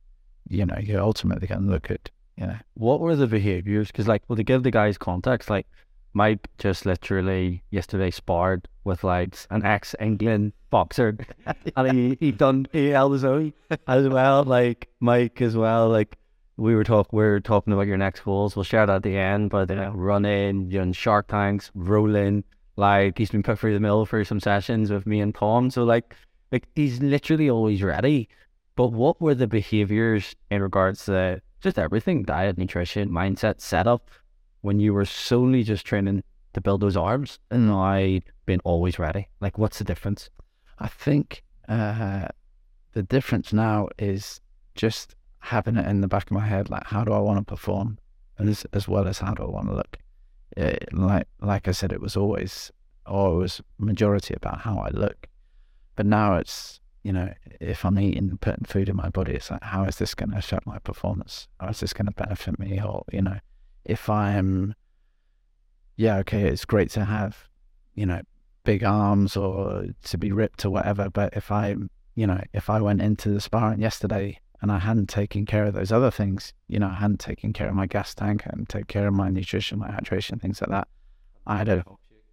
you 0.50 0.66
know, 0.66 0.78
you're 0.82 1.02
ultimately 1.02 1.48
going 1.48 1.62
to 1.62 1.68
look 1.68 1.84
good, 1.84 2.10
you 2.36 2.48
know. 2.48 2.58
What 2.74 3.00
were 3.00 3.16
the 3.16 3.28
behaviors? 3.28 3.92
Because, 3.92 4.08
like, 4.08 4.24
well, 4.28 4.38
to 4.38 4.44
give 4.44 4.64
the 4.64 4.72
guys 4.72 4.98
context, 4.98 5.52
like, 5.52 5.68
Mike 6.16 6.48
just 6.58 6.86
literally 6.86 7.62
yesterday 7.72 8.10
sparred 8.10 8.68
with 8.86 9.04
like 9.04 9.36
an 9.50 9.66
ex 9.66 9.94
England 10.00 10.54
boxer, 10.70 11.18
and 11.76 11.92
he 11.92 12.18
he 12.22 12.32
done 12.32 12.68
he 12.72 12.88
held 12.88 13.12
his 13.12 13.26
own 13.26 13.54
as 13.88 14.08
well. 14.08 14.44
Like 14.46 14.88
Mike 15.02 15.42
as 15.42 15.58
well. 15.58 15.90
Like 15.90 16.18
we 16.56 16.74
were 16.74 16.86
talk 16.86 17.12
we 17.12 17.22
were 17.22 17.42
talking 17.42 17.74
about 17.74 17.88
your 17.88 17.98
next 17.98 18.22
goals. 18.22 18.56
We'll 18.56 18.64
share 18.64 18.86
that 18.86 18.96
at 18.96 19.04
the 19.04 19.18
end. 19.18 19.50
But 19.50 19.70
uh, 19.70 19.92
running, 19.94 20.70
doing 20.70 20.94
shark 20.94 21.28
tanks, 21.28 21.70
rolling, 21.76 22.46
Like 22.78 23.18
he's 23.18 23.32
been 23.32 23.44
put 23.44 23.60
through 23.60 23.74
the 23.74 23.82
mill 23.82 24.06
for 24.06 24.24
some 24.24 24.40
sessions 24.40 24.92
with 24.92 25.06
me 25.06 25.20
and 25.20 25.36
Tom. 25.36 25.70
So 25.70 25.84
like 25.84 26.16
like 26.54 26.66
he's 26.76 27.02
literally 27.02 27.50
always 27.50 27.84
ready. 27.84 28.30
But 28.78 28.94
what 28.94 29.20
were 29.20 29.36
the 29.36 29.48
behaviors 29.48 30.34
in 30.50 30.62
regards 30.62 31.06
to 31.06 31.42
just 31.60 31.78
everything, 31.78 32.24
diet, 32.24 32.58
nutrition, 32.58 33.10
mindset, 33.10 33.60
setup, 33.60 34.10
when 34.66 34.80
you 34.80 34.94
were 34.94 35.06
solely 35.06 35.64
just 35.64 35.86
training 35.86 36.24
to 36.54 36.60
build 36.60 36.82
those 36.82 36.98
arms 36.98 37.40
and 37.52 37.68
now 37.68 38.20
been 38.48 38.60
always 38.64 38.98
ready? 38.98 39.30
Like 39.40 39.58
what's 39.58 39.78
the 39.78 39.84
difference? 39.84 40.30
I 40.80 40.88
think 40.88 41.44
uh, 41.70 42.28
the 42.94 43.04
difference 43.04 43.54
now 43.54 43.90
is 44.00 44.42
just 44.74 45.16
having 45.40 45.78
it 45.78 45.86
in 45.86 46.02
the 46.02 46.08
back 46.08 46.26
of 46.26 46.32
my 46.32 46.46
head, 46.46 46.70
like 46.72 46.86
how 46.86 47.04
do 47.04 47.14
I 47.14 47.20
want 47.20 47.38
to 47.38 47.44
perform, 47.44 48.00
as 48.40 48.66
as 48.74 48.88
well 48.88 49.08
as 49.08 49.20
how 49.20 49.34
do 49.36 49.44
I 49.44 49.50
want 49.50 49.68
to 49.68 49.76
look. 49.76 49.98
It, 50.58 50.90
like 50.92 51.28
like 51.42 51.68
I 51.68 51.72
said, 51.72 51.92
it 51.92 52.02
was 52.02 52.18
always 52.18 52.72
or 53.06 53.34
it 53.34 53.38
was 53.38 53.62
majority 53.78 54.34
about 54.34 54.62
how 54.62 54.80
I 54.80 54.90
look, 54.90 55.28
but 55.96 56.08
now 56.08 56.38
it's 56.38 56.80
you 57.04 57.14
know 57.14 57.32
if 57.62 57.86
I'm 57.86 58.00
eating 58.00 58.30
and 58.30 58.42
putting 58.42 58.66
food 58.66 58.90
in 58.90 58.96
my 58.96 59.10
body, 59.10 59.34
it's 59.34 59.52
like 59.52 59.64
how 59.64 59.84
is 59.84 59.98
this 59.98 60.16
going 60.16 60.32
to 60.32 60.38
affect 60.40 60.66
my 60.66 60.80
performance? 60.80 61.48
How 61.60 61.68
is 61.68 61.82
this 61.82 61.94
going 61.94 62.08
to 62.08 62.24
benefit 62.24 62.58
me? 62.58 62.82
Or 62.82 63.04
you 63.12 63.22
know, 63.22 63.38
if 63.86 64.10
I'm 64.10 64.76
yeah 65.96 66.18
okay, 66.18 66.44
it's 66.44 66.66
great 66.66 66.90
to 66.92 67.06
have 67.06 67.38
you 67.94 68.06
know 68.06 68.22
big 68.64 68.84
arms 68.84 69.38
or 69.38 69.86
to 70.04 70.18
be 70.18 70.32
ripped 70.32 70.66
or 70.66 70.72
whatever, 70.72 71.10
but 71.10 71.36
if 71.36 71.52
I 71.52 71.76
you 72.16 72.28
know 72.28 72.42
if 72.54 72.70
I 72.70 72.82
went 72.82 73.02
into 73.02 73.30
the 73.30 73.42
sparring 73.42 73.82
yesterday 73.82 74.40
and 74.62 74.72
I 74.72 74.80
hadn't 74.80 75.08
taken 75.08 75.46
care 75.46 75.66
of 75.66 75.74
those 75.74 75.92
other 75.92 76.10
things, 76.10 76.54
you 76.68 76.80
know, 76.80 76.88
I 76.88 76.96
hadn't 76.96 77.20
taken 77.20 77.54
care 77.54 77.68
of 77.68 77.76
my 77.76 77.86
gas 77.86 78.16
tank, 78.16 78.44
I 78.46 78.50
hadn't 78.52 78.70
taken 78.70 78.88
care 78.88 79.08
of 79.08 79.14
my 79.14 79.30
nutrition, 79.30 79.80
my 79.80 79.90
hydration, 79.90 80.42
things 80.42 80.62
like 80.62 80.70
that. 80.72 80.88
I 81.46 81.58
had 81.58 81.70
a 81.70 81.86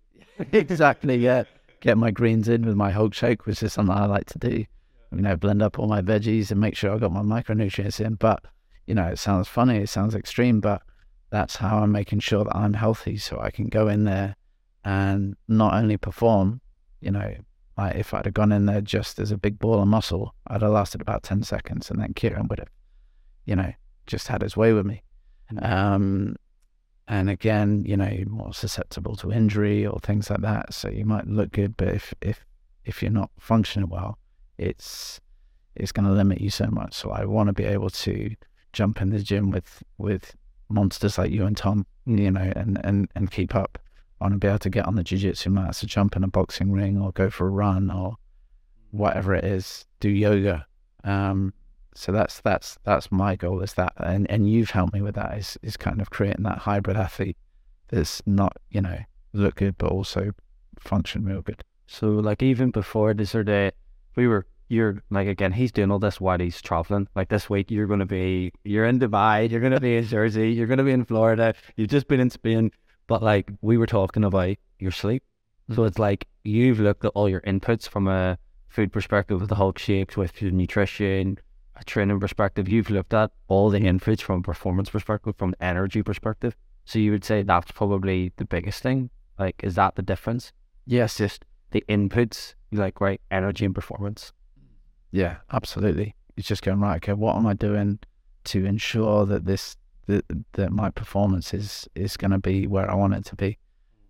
exactly 0.52 1.16
yeah, 1.16 1.44
get 1.80 1.98
my 1.98 2.10
greens 2.10 2.48
in 2.48 2.64
with 2.64 2.76
my 2.76 2.90
Hulk 2.90 3.14
shake, 3.14 3.46
which 3.46 3.62
is 3.62 3.72
something 3.72 3.94
I 3.94 4.06
like 4.06 4.26
to 4.26 4.38
do. 4.38 4.64
You 5.14 5.20
know, 5.20 5.36
blend 5.36 5.60
up 5.60 5.78
all 5.78 5.88
my 5.88 6.00
veggies 6.00 6.50
and 6.50 6.60
make 6.60 6.74
sure 6.74 6.94
I 6.94 6.98
got 6.98 7.12
my 7.12 7.20
micronutrients 7.20 8.02
in. 8.04 8.14
But 8.14 8.42
you 8.86 8.94
know, 8.94 9.08
it 9.08 9.18
sounds 9.18 9.46
funny, 9.46 9.78
it 9.78 9.88
sounds 9.88 10.14
extreme, 10.14 10.60
but 10.60 10.82
that's 11.32 11.56
how 11.56 11.78
I'm 11.78 11.90
making 11.90 12.20
sure 12.20 12.44
that 12.44 12.54
I'm 12.54 12.74
healthy, 12.74 13.16
so 13.16 13.40
I 13.40 13.50
can 13.50 13.68
go 13.68 13.88
in 13.88 14.04
there 14.04 14.36
and 14.84 15.34
not 15.48 15.72
only 15.72 15.96
perform, 15.96 16.60
you 17.00 17.10
know, 17.10 17.34
like 17.78 17.96
if 17.96 18.12
I'd 18.12 18.26
have 18.26 18.34
gone 18.34 18.52
in 18.52 18.66
there 18.66 18.82
just 18.82 19.18
as 19.18 19.30
a 19.30 19.38
big 19.38 19.58
ball 19.58 19.80
of 19.80 19.88
muscle, 19.88 20.34
I'd 20.48 20.60
have 20.60 20.70
lasted 20.70 21.00
about 21.00 21.22
10 21.22 21.42
seconds 21.42 21.90
and 21.90 22.02
then 22.02 22.12
Kieran 22.12 22.48
would 22.48 22.58
have, 22.58 22.68
you 23.46 23.56
know, 23.56 23.72
just 24.06 24.28
had 24.28 24.42
his 24.42 24.58
way 24.58 24.74
with 24.74 24.84
me. 24.84 25.02
Um, 25.62 26.36
and 27.08 27.30
again, 27.30 27.82
you 27.86 27.96
know, 27.96 28.08
you're 28.08 28.28
more 28.28 28.52
susceptible 28.52 29.16
to 29.16 29.32
injury 29.32 29.86
or 29.86 30.00
things 30.00 30.28
like 30.28 30.42
that. 30.42 30.74
So 30.74 30.90
you 30.90 31.06
might 31.06 31.26
look 31.26 31.52
good, 31.52 31.78
but 31.78 31.88
if, 31.88 32.12
if, 32.20 32.44
if 32.84 33.02
you're 33.02 33.10
not 33.10 33.30
functioning 33.38 33.88
well, 33.88 34.18
it's, 34.58 35.18
it's 35.74 35.92
going 35.92 36.06
to 36.06 36.12
limit 36.12 36.42
you 36.42 36.50
so 36.50 36.66
much. 36.66 36.92
So 36.92 37.10
I 37.10 37.24
want 37.24 37.46
to 37.46 37.54
be 37.54 37.64
able 37.64 37.88
to 37.88 38.34
jump 38.74 39.00
in 39.00 39.08
the 39.08 39.20
gym 39.20 39.50
with, 39.50 39.82
with 39.96 40.34
monsters 40.68 41.18
like 41.18 41.30
you 41.30 41.44
and 41.46 41.56
Tom, 41.56 41.86
you 42.06 42.30
know, 42.30 42.52
and, 42.56 42.80
and, 42.84 43.08
and 43.14 43.30
keep 43.30 43.54
up. 43.54 43.78
Want 44.20 44.34
to 44.34 44.38
be 44.38 44.46
able 44.46 44.58
to 44.60 44.70
get 44.70 44.86
on 44.86 44.94
the 44.94 45.02
jiu-jitsu 45.02 45.50
mat, 45.50 45.74
so 45.74 45.86
jump 45.86 46.14
in 46.14 46.22
a 46.22 46.28
boxing 46.28 46.70
ring 46.70 46.96
or 46.96 47.10
go 47.10 47.28
for 47.28 47.48
a 47.48 47.50
run 47.50 47.90
or 47.90 48.16
whatever 48.92 49.34
it 49.34 49.44
is, 49.44 49.84
do 49.98 50.08
yoga. 50.08 50.64
Um, 51.02 51.52
so 51.94 52.12
that's 52.12 52.40
that's 52.40 52.78
that's 52.84 53.10
my 53.10 53.36
goal 53.36 53.60
is 53.60 53.74
that, 53.74 53.92
and 53.96 54.30
and 54.30 54.48
you've 54.48 54.70
helped 54.70 54.94
me 54.94 55.02
with 55.02 55.16
that 55.16 55.36
is 55.36 55.58
is 55.62 55.76
kind 55.76 56.00
of 56.00 56.10
creating 56.10 56.44
that 56.44 56.58
hybrid 56.58 56.96
athlete 56.96 57.36
that's 57.88 58.22
not 58.24 58.56
you 58.70 58.80
know 58.80 58.98
look 59.34 59.56
good 59.56 59.76
but 59.76 59.90
also 59.90 60.32
function 60.78 61.24
real 61.24 61.42
good. 61.42 61.62
So 61.86 62.08
like 62.08 62.42
even 62.42 62.70
before 62.70 63.12
this 63.14 63.34
or 63.34 63.44
day, 63.44 63.72
we 64.16 64.26
were 64.26 64.46
you're 64.68 65.02
like 65.10 65.28
again 65.28 65.52
he's 65.52 65.72
doing 65.72 65.90
all 65.90 65.98
this 65.98 66.20
while 66.20 66.38
he's 66.38 66.62
traveling. 66.62 67.08
Like 67.14 67.28
this 67.28 67.50
week 67.50 67.70
you're 67.70 67.86
going 67.86 68.00
to 68.00 68.06
be 68.06 68.52
you're 68.64 68.86
in 68.86 68.98
Dubai, 68.98 69.50
you're 69.50 69.60
going 69.60 69.72
to 69.72 69.80
be 69.80 69.96
in 69.96 70.04
Jersey, 70.04 70.52
you're 70.52 70.66
going 70.66 70.78
to 70.78 70.84
be 70.84 70.92
in 70.92 71.04
Florida, 71.04 71.54
you've 71.76 71.90
just 71.90 72.08
been 72.08 72.20
in 72.20 72.30
Spain. 72.30 72.70
But 73.06 73.22
like 73.22 73.50
we 73.60 73.76
were 73.76 73.86
talking 73.86 74.24
about 74.24 74.56
your 74.78 74.92
sleep. 74.92 75.22
Mm-hmm. 75.64 75.74
So 75.74 75.84
it's 75.84 75.98
like 75.98 76.26
you've 76.44 76.80
looked 76.80 77.04
at 77.04 77.12
all 77.14 77.28
your 77.28 77.42
inputs 77.42 77.88
from 77.88 78.08
a 78.08 78.38
food 78.68 78.92
perspective 78.92 79.40
with 79.40 79.50
the 79.50 79.54
Hulk 79.56 79.78
shakes, 79.78 80.16
with 80.16 80.40
your 80.40 80.50
nutrition, 80.50 81.38
a 81.76 81.84
training 81.84 82.20
perspective. 82.20 82.68
You've 82.68 82.90
looked 82.90 83.14
at 83.14 83.30
all 83.48 83.70
the 83.70 83.80
inputs 83.80 84.20
from 84.22 84.40
a 84.40 84.42
performance 84.42 84.90
perspective, 84.90 85.34
from 85.36 85.50
an 85.50 85.56
energy 85.60 86.02
perspective. 86.02 86.56
So 86.84 86.98
you 86.98 87.12
would 87.12 87.24
say 87.24 87.42
that's 87.42 87.70
probably 87.70 88.32
the 88.36 88.44
biggest 88.44 88.82
thing. 88.82 89.10
Like, 89.38 89.62
is 89.62 89.74
that 89.76 89.94
the 89.94 90.02
difference? 90.02 90.52
Yes. 90.86 91.18
Just 91.18 91.44
the 91.70 91.84
inputs, 91.88 92.54
like, 92.72 93.00
right, 93.00 93.20
energy 93.30 93.64
and 93.64 93.74
performance. 93.74 94.32
Yeah, 95.12 95.36
absolutely. 95.52 96.16
It's 96.36 96.48
just 96.48 96.62
going, 96.62 96.80
right, 96.80 96.96
okay, 96.96 97.12
what 97.12 97.36
am 97.36 97.46
I 97.46 97.52
doing 97.52 97.98
to 98.44 98.64
ensure 98.64 99.24
that 99.26 99.44
this 99.44 99.76
that 100.06 100.24
that 100.54 100.72
my 100.72 100.90
performance 100.90 101.54
is 101.54 101.88
is 101.94 102.16
going 102.16 102.32
to 102.32 102.38
be 102.38 102.66
where 102.66 102.90
I 102.90 102.94
want 102.94 103.14
it 103.14 103.24
to 103.26 103.36
be, 103.36 103.58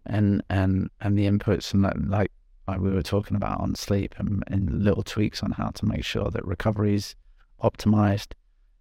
and 0.06 0.42
and 0.48 0.88
and 1.00 1.18
the 1.18 1.26
inputs 1.26 1.74
and 1.74 2.08
like 2.08 2.30
like 2.68 2.80
we 2.80 2.90
were 2.90 3.02
talking 3.02 3.36
about 3.36 3.60
on 3.60 3.74
sleep 3.74 4.14
and, 4.18 4.42
and 4.46 4.84
little 4.84 5.02
tweaks 5.02 5.42
on 5.42 5.50
how 5.50 5.70
to 5.70 5.84
make 5.84 6.04
sure 6.04 6.30
that 6.30 6.46
recovery 6.46 6.94
is 6.94 7.16
optimized, 7.62 8.32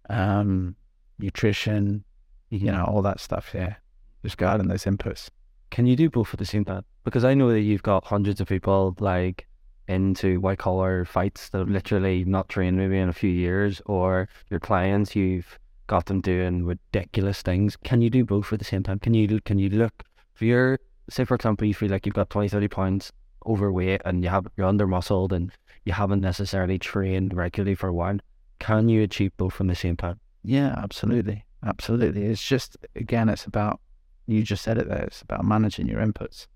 um, 0.08 0.76
nutrition, 1.18 2.04
you 2.50 2.70
know, 2.70 2.84
all 2.84 3.02
that 3.02 3.20
stuff. 3.20 3.50
Yeah, 3.52 3.74
just 4.22 4.38
guarding 4.38 4.68
those 4.68 4.84
inputs. 4.84 5.28
Can 5.70 5.86
you 5.86 5.96
do 5.96 6.08
both 6.08 6.32
at 6.32 6.38
the 6.38 6.46
same 6.46 6.64
time? 6.64 6.84
Because 7.04 7.24
I 7.24 7.34
know 7.34 7.50
that 7.50 7.60
you've 7.60 7.82
got 7.82 8.04
hundreds 8.04 8.40
of 8.40 8.46
people 8.46 8.94
like 9.00 9.48
into 9.92 10.40
white 10.40 10.58
collar 10.58 11.04
fights 11.04 11.48
that 11.50 11.58
have 11.58 11.68
literally 11.68 12.24
not 12.24 12.48
trained 12.48 12.76
maybe 12.76 12.98
in 12.98 13.08
a 13.08 13.12
few 13.12 13.30
years, 13.30 13.80
or 13.86 14.28
your 14.50 14.60
clients 14.60 15.14
you've 15.14 15.58
got 15.86 16.06
them 16.06 16.20
doing 16.20 16.64
ridiculous 16.64 17.42
things. 17.42 17.76
Can 17.76 18.00
you 18.00 18.10
do 18.10 18.24
both 18.24 18.52
at 18.52 18.58
the 18.58 18.64
same 18.64 18.82
time? 18.82 18.98
Can 18.98 19.14
you 19.14 19.40
can 19.40 19.58
you 19.58 19.68
look 19.68 20.02
if 20.34 20.42
you're 20.42 20.78
say 21.10 21.24
for 21.24 21.34
example 21.34 21.66
you 21.66 21.74
feel 21.74 21.90
like 21.90 22.06
you've 22.06 22.14
got 22.14 22.30
20, 22.30 22.48
30 22.48 22.68
pounds 22.68 23.12
overweight 23.46 24.00
and 24.04 24.22
you 24.22 24.30
have 24.30 24.46
you're 24.56 24.66
under 24.66 24.86
muscled 24.86 25.32
and 25.32 25.52
you 25.84 25.92
haven't 25.92 26.20
necessarily 26.20 26.78
trained 26.78 27.34
regularly 27.34 27.74
for 27.74 27.92
one, 27.92 28.22
can 28.58 28.88
you 28.88 29.02
achieve 29.02 29.36
both 29.36 29.60
at 29.60 29.66
the 29.66 29.74
same 29.74 29.96
time? 29.96 30.18
Yeah, 30.44 30.74
absolutely. 30.78 31.44
Absolutely. 31.64 32.24
It's 32.24 32.42
just 32.42 32.76
again 32.96 33.28
it's 33.28 33.44
about 33.44 33.80
you 34.26 34.42
just 34.42 34.62
said 34.62 34.78
it 34.78 34.88
there, 34.88 35.04
it's 35.04 35.22
about 35.22 35.44
managing 35.44 35.88
your 35.88 36.00
inputs. 36.00 36.46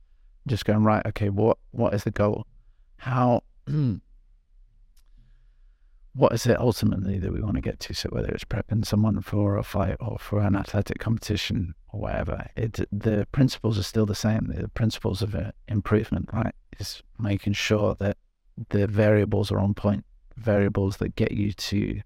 Just 0.46 0.64
going, 0.64 0.84
right, 0.84 1.04
okay, 1.06 1.28
what 1.28 1.58
what 1.72 1.92
is 1.92 2.04
the 2.04 2.10
goal? 2.10 2.46
How 2.98 3.42
what 6.14 6.32
is 6.32 6.46
it 6.46 6.58
ultimately 6.58 7.18
that 7.18 7.32
we 7.32 7.42
want 7.42 7.56
to 7.56 7.60
get 7.60 7.78
to? 7.80 7.94
So 7.94 8.08
whether 8.10 8.28
it's 8.28 8.44
prepping 8.44 8.86
someone 8.86 9.20
for 9.20 9.58
a 9.58 9.62
fight 9.62 9.96
or 10.00 10.18
for 10.18 10.40
an 10.40 10.56
athletic 10.56 10.98
competition 10.98 11.74
or 11.92 12.00
whatever, 12.00 12.48
it 12.56 12.80
the 12.90 13.26
principles 13.32 13.78
are 13.78 13.82
still 13.82 14.06
the 14.06 14.14
same. 14.14 14.52
The 14.54 14.68
principles 14.68 15.20
of 15.22 15.36
improvement, 15.68 16.30
right, 16.32 16.54
is 16.78 17.02
making 17.18 17.52
sure 17.52 17.94
that 17.96 18.16
the 18.70 18.86
variables 18.86 19.52
are 19.52 19.58
on 19.58 19.74
point. 19.74 20.04
Variables 20.36 20.96
that 20.98 21.16
get 21.16 21.32
you 21.32 21.52
to 21.52 22.00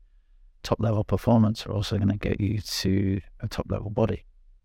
top 0.62 0.80
level 0.80 1.04
performance 1.04 1.66
are 1.66 1.72
also 1.72 1.96
going 1.96 2.08
to 2.08 2.16
get 2.16 2.40
you 2.40 2.60
to 2.60 3.20
a 3.40 3.48
top 3.48 3.66
level 3.70 3.90
body, 3.90 4.24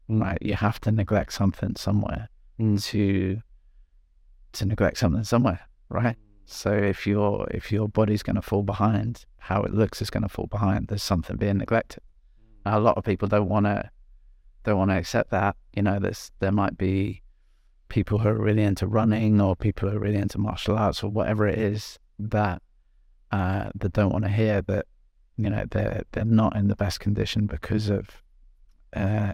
right? 0.09 0.37
You 0.41 0.55
have 0.55 0.79
to 0.81 0.91
neglect 0.91 1.33
something 1.33 1.75
somewhere 1.75 2.29
mm. 2.59 2.83
to 2.85 3.41
to 4.53 4.65
neglect 4.65 4.97
something 4.97 5.23
somewhere, 5.23 5.59
right? 5.89 6.17
So 6.45 6.71
if 6.71 7.07
your 7.07 7.47
if 7.51 7.71
your 7.71 7.87
body's 7.87 8.23
going 8.23 8.35
to 8.35 8.41
fall 8.41 8.63
behind, 8.63 9.25
how 9.37 9.63
it 9.63 9.73
looks 9.73 10.01
is 10.01 10.09
going 10.09 10.23
to 10.23 10.29
fall 10.29 10.47
behind. 10.47 10.87
There's 10.87 11.03
something 11.03 11.37
being 11.37 11.57
neglected. 11.57 12.01
Now, 12.65 12.77
a 12.77 12.81
lot 12.81 12.97
of 12.97 13.03
people 13.03 13.27
don't 13.27 13.49
want 13.49 13.65
to 13.65 13.89
don't 14.63 14.77
want 14.77 14.91
to 14.91 14.97
accept 14.97 15.31
that. 15.31 15.55
You 15.73 15.83
know, 15.83 15.99
there's 15.99 16.31
there 16.39 16.51
might 16.51 16.77
be 16.77 17.21
people 17.89 18.19
who 18.19 18.29
are 18.29 18.41
really 18.41 18.63
into 18.63 18.87
running 18.87 19.39
or 19.39 19.55
people 19.55 19.89
who 19.89 19.97
are 19.97 19.99
really 19.99 20.17
into 20.17 20.37
martial 20.39 20.77
arts 20.77 21.03
or 21.03 21.09
whatever 21.09 21.47
it 21.47 21.59
is 21.59 21.99
that 22.17 22.61
uh, 23.31 23.69
that 23.75 23.93
don't 23.93 24.11
want 24.11 24.25
to 24.25 24.31
hear 24.31 24.61
that 24.63 24.85
you 25.37 25.49
know 25.49 25.65
they're 25.69 26.03
they're 26.11 26.25
not 26.25 26.55
in 26.55 26.67
the 26.67 26.75
best 26.75 26.99
condition 26.99 27.45
because 27.45 27.89
of 27.89 28.23
uh, 28.95 29.33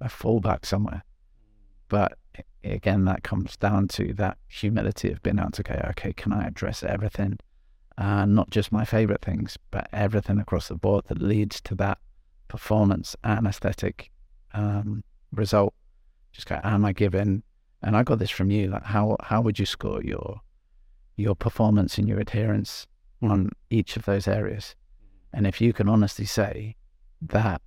a 0.00 0.08
fallback 0.08 0.64
somewhere. 0.64 1.04
But 1.88 2.18
again, 2.64 3.04
that 3.04 3.22
comes 3.22 3.56
down 3.56 3.88
to 3.88 4.12
that 4.14 4.38
humility 4.48 5.10
of 5.10 5.22
being 5.22 5.38
able 5.38 5.50
to 5.52 5.62
go, 5.62 5.80
okay, 5.90 6.12
can 6.12 6.32
I 6.32 6.46
address 6.46 6.82
everything? 6.82 7.38
Uh, 7.96 8.24
not 8.24 8.50
just 8.50 8.70
my 8.70 8.84
favorite 8.84 9.22
things, 9.22 9.58
but 9.70 9.88
everything 9.92 10.38
across 10.38 10.68
the 10.68 10.76
board 10.76 11.04
that 11.08 11.20
leads 11.20 11.60
to 11.62 11.74
that 11.76 11.98
performance 12.46 13.16
and 13.24 13.46
aesthetic 13.46 14.10
um, 14.54 15.02
result. 15.32 15.74
Just 16.32 16.46
go, 16.46 16.60
am 16.62 16.84
I 16.84 16.92
giving? 16.92 17.42
And 17.82 17.96
I 17.96 18.02
got 18.02 18.18
this 18.18 18.30
from 18.30 18.50
you. 18.50 18.68
Like, 18.68 18.84
how 18.84 19.16
how 19.20 19.40
would 19.40 19.58
you 19.58 19.66
score 19.66 20.02
your 20.02 20.40
your 21.16 21.34
performance 21.34 21.98
and 21.98 22.08
your 22.08 22.18
adherence 22.18 22.86
on 23.22 23.50
each 23.70 23.96
of 23.96 24.04
those 24.04 24.28
areas? 24.28 24.74
And 25.32 25.46
if 25.46 25.60
you 25.60 25.72
can 25.72 25.88
honestly 25.88 26.24
say 26.24 26.76
that 27.20 27.60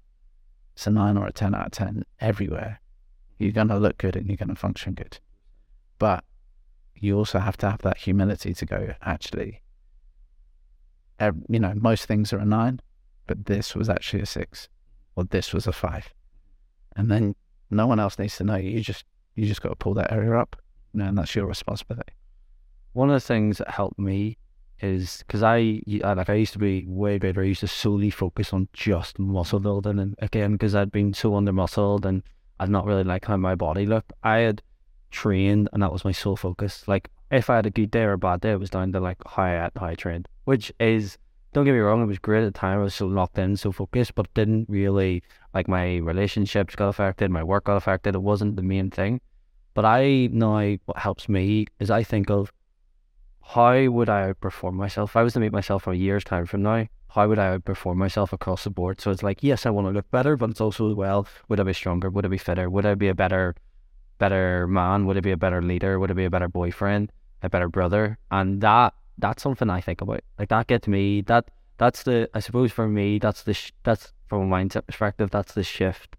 it's 0.74 0.88
a 0.88 0.92
nine 0.92 1.18
or 1.18 1.28
a 1.28 1.34
ten 1.34 1.54
out 1.54 1.68
of 1.68 1.72
ten 1.72 2.04
everywhere, 2.20 2.80
you're 3.42 3.52
going 3.52 3.68
to 3.68 3.78
look 3.78 3.98
good 3.98 4.16
and 4.16 4.28
you're 4.28 4.38
going 4.38 4.50
to 4.50 4.56
function 4.56 4.94
good. 4.94 5.20
but 6.00 6.24
you 6.96 7.18
also 7.18 7.40
have 7.40 7.58
to 7.58 7.70
have 7.70 7.82
that 7.82 7.98
humility 7.98 8.54
to 8.54 8.66
go, 8.66 8.94
actually, 9.02 9.62
you 11.50 11.60
know, 11.60 11.74
most 11.76 12.06
things 12.06 12.32
are 12.32 12.38
a 12.38 12.46
nine, 12.46 12.80
but 13.28 13.46
this 13.46 13.76
was 13.76 13.90
actually 13.90 14.22
a 14.22 14.26
six, 14.26 14.70
or 15.16 15.24
this 15.24 15.54
was 15.54 15.68
a 15.68 15.72
five. 15.72 16.14
And 16.96 17.10
then 17.10 17.36
no 17.72 17.88
one 17.88 18.00
else 18.00 18.20
needs 18.20 18.38
to 18.38 18.44
know. 18.44 18.56
You 18.56 18.82
just 18.82 19.06
you 19.36 19.48
just 19.48 19.62
got 19.62 19.70
to 19.70 19.76
pull 19.76 19.94
that 19.96 20.12
area 20.12 20.38
up, 20.38 20.56
and 20.94 21.18
that's 21.18 21.36
your 21.36 21.46
responsibility. 21.48 22.14
One 22.94 23.10
of 23.10 23.14
the 23.14 23.28
things 23.28 23.58
that 23.58 23.70
helped 23.70 23.98
me 24.00 24.38
is 24.80 25.24
because 25.26 25.44
I 25.44 25.82
like 25.88 26.30
I 26.30 26.34
used 26.34 26.54
to 26.54 26.60
be 26.60 26.86
way 26.88 27.18
better. 27.18 27.42
I 27.42 27.46
used 27.46 27.62
to 27.62 27.68
solely 27.68 28.10
focus 28.10 28.54
on 28.54 28.68
just 28.74 29.18
muscle 29.18 29.60
building, 29.60 30.00
and 30.00 30.16
again 30.20 30.54
because 30.54 30.76
I'd 30.76 30.92
been 30.92 31.14
so 31.14 31.36
under 31.36 31.54
muscled 31.54 32.06
and 32.06 32.24
I'd 32.62 32.70
not 32.70 32.86
really 32.86 33.04
like 33.04 33.26
how 33.26 33.38
my 33.38 33.56
body 33.56 33.88
looked. 33.88 34.14
I 34.22 34.38
had 34.38 34.62
trained, 35.10 35.68
and 35.74 35.82
that 35.82 35.92
was 35.92 36.06
my 36.06 36.12
sole 36.12 36.36
focus. 36.36 36.88
Like 36.88 37.10
if 37.32 37.50
I 37.50 37.56
had 37.56 37.66
a 37.66 37.72
good 37.72 37.90
day 37.90 38.04
or 38.04 38.14
a 38.14 38.20
bad 38.20 38.42
day, 38.42 38.52
it 38.52 38.60
was 38.60 38.70
down 38.70 38.92
to 38.92 39.00
like 39.00 39.18
how 39.26 39.42
I 39.42 39.70
how 39.76 39.88
I 39.88 39.96
trained, 39.96 40.28
which 40.46 40.72
is 40.80 41.18
don't 41.54 41.66
get 41.66 41.72
me 41.74 41.80
wrong, 41.80 42.04
it 42.04 42.06
was 42.06 42.20
great 42.20 42.44
at 42.44 42.54
the 42.54 42.60
time. 42.60 42.78
I 42.78 42.84
was 42.84 42.94
so 42.94 43.08
locked 43.08 43.40
in, 43.40 43.58
so 43.58 43.72
focused, 43.72 44.14
but 44.14 44.32
didn't 44.36 44.70
really 44.70 45.24
like 45.56 45.68
my 45.68 45.98
relationships 45.98 46.76
got 46.76 46.90
affected, 46.90 47.32
my 47.32 47.44
work 47.44 47.64
got 47.64 47.78
affected. 47.78 48.14
It 48.14 48.22
wasn't 48.22 48.58
the 48.58 48.62
main 48.62 48.92
thing. 48.92 49.22
But 49.74 49.86
I 49.86 50.30
now 50.32 50.78
what 50.86 50.98
helps 50.98 51.28
me 51.28 51.66
is 51.80 51.90
I 51.90 52.04
think 52.04 52.30
of 52.30 52.54
how 53.42 53.88
would 53.88 54.08
I 54.08 54.32
outperform 54.32 54.74
myself? 54.74 55.12
If 55.12 55.16
I 55.18 55.24
was 55.24 55.34
to 55.34 55.40
meet 55.40 55.52
myself 55.52 55.84
from 55.84 55.94
a 55.94 55.98
year's 55.98 56.24
time 56.24 56.46
from 56.46 56.62
now, 56.62 56.86
how 57.14 57.28
would 57.28 57.40
I 57.40 57.58
outperform 57.58 57.98
myself 57.98 58.32
across 58.32 58.64
the 58.64 58.70
board? 58.70 59.02
So 59.02 59.12
it's 59.12 59.24
like, 59.24 59.44
yes, 59.44 59.66
I 59.66 59.70
want 59.70 59.88
to 59.88 59.92
look 59.92 60.10
better, 60.12 60.38
but 60.38 60.50
it's 60.50 60.62
also 60.62 60.94
well, 60.94 61.28
would 61.50 61.60
I 61.60 61.64
be 61.64 61.74
stronger? 61.74 62.10
Would 62.10 62.26
I 62.26 62.30
be 62.30 62.38
fitter? 62.38 62.70
Would 62.70 62.86
I 62.86 62.96
be 62.96 63.10
a 63.10 63.16
better 63.16 63.56
better 64.18 64.68
man? 64.68 65.06
Would 65.06 65.18
I 65.18 65.20
be 65.20 65.32
a 65.32 65.38
better 65.38 65.62
leader? 65.62 66.00
Would 66.00 66.12
I 66.12 66.14
be 66.14 66.26
a 66.26 66.30
better 66.30 66.48
boyfriend? 66.48 67.12
A 67.44 67.50
better 67.50 67.68
brother? 67.68 68.18
And 68.30 68.62
that 68.62 68.94
that's 69.18 69.44
something 69.44 69.70
I 69.70 69.82
think 69.82 70.02
about. 70.02 70.22
Like 70.40 70.50
that 70.50 70.68
gets 70.68 70.88
me 70.88 71.22
that 71.22 71.52
that's 71.78 72.04
the 72.04 72.30
I 72.34 72.40
suppose 72.40 72.72
for 72.72 72.88
me 72.88 73.20
that's 73.20 73.44
the 73.44 73.54
sh- 73.54 73.74
that's 73.84 74.14
from 74.28 74.52
a 74.52 74.56
mindset 74.56 74.86
perspective 74.86 75.32
that's 75.32 75.54
the 75.54 75.64
shift. 75.64 76.16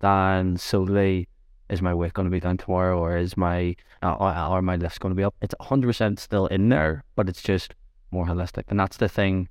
Than 0.00 0.56
solely 0.56 1.28
is 1.70 1.80
my 1.80 1.94
weight 1.94 2.14
going 2.14 2.26
to 2.26 2.30
be 2.30 2.40
down 2.40 2.56
tomorrow 2.56 2.98
or 2.98 3.16
is 3.16 3.36
my 3.36 3.76
uh, 4.02 4.14
or, 4.14 4.56
or 4.56 4.62
my 4.62 4.74
lift's 4.74 4.98
going 4.98 5.12
to 5.12 5.16
be 5.16 5.22
up? 5.22 5.36
It's 5.40 5.54
hundred 5.60 5.86
percent 5.86 6.18
still 6.18 6.46
in 6.46 6.68
there, 6.68 7.04
but 7.14 7.28
it's 7.28 7.42
just 7.42 7.76
more 8.10 8.26
holistic, 8.26 8.64
and 8.68 8.80
that's 8.80 8.96
the 8.96 9.08
thing 9.08 9.48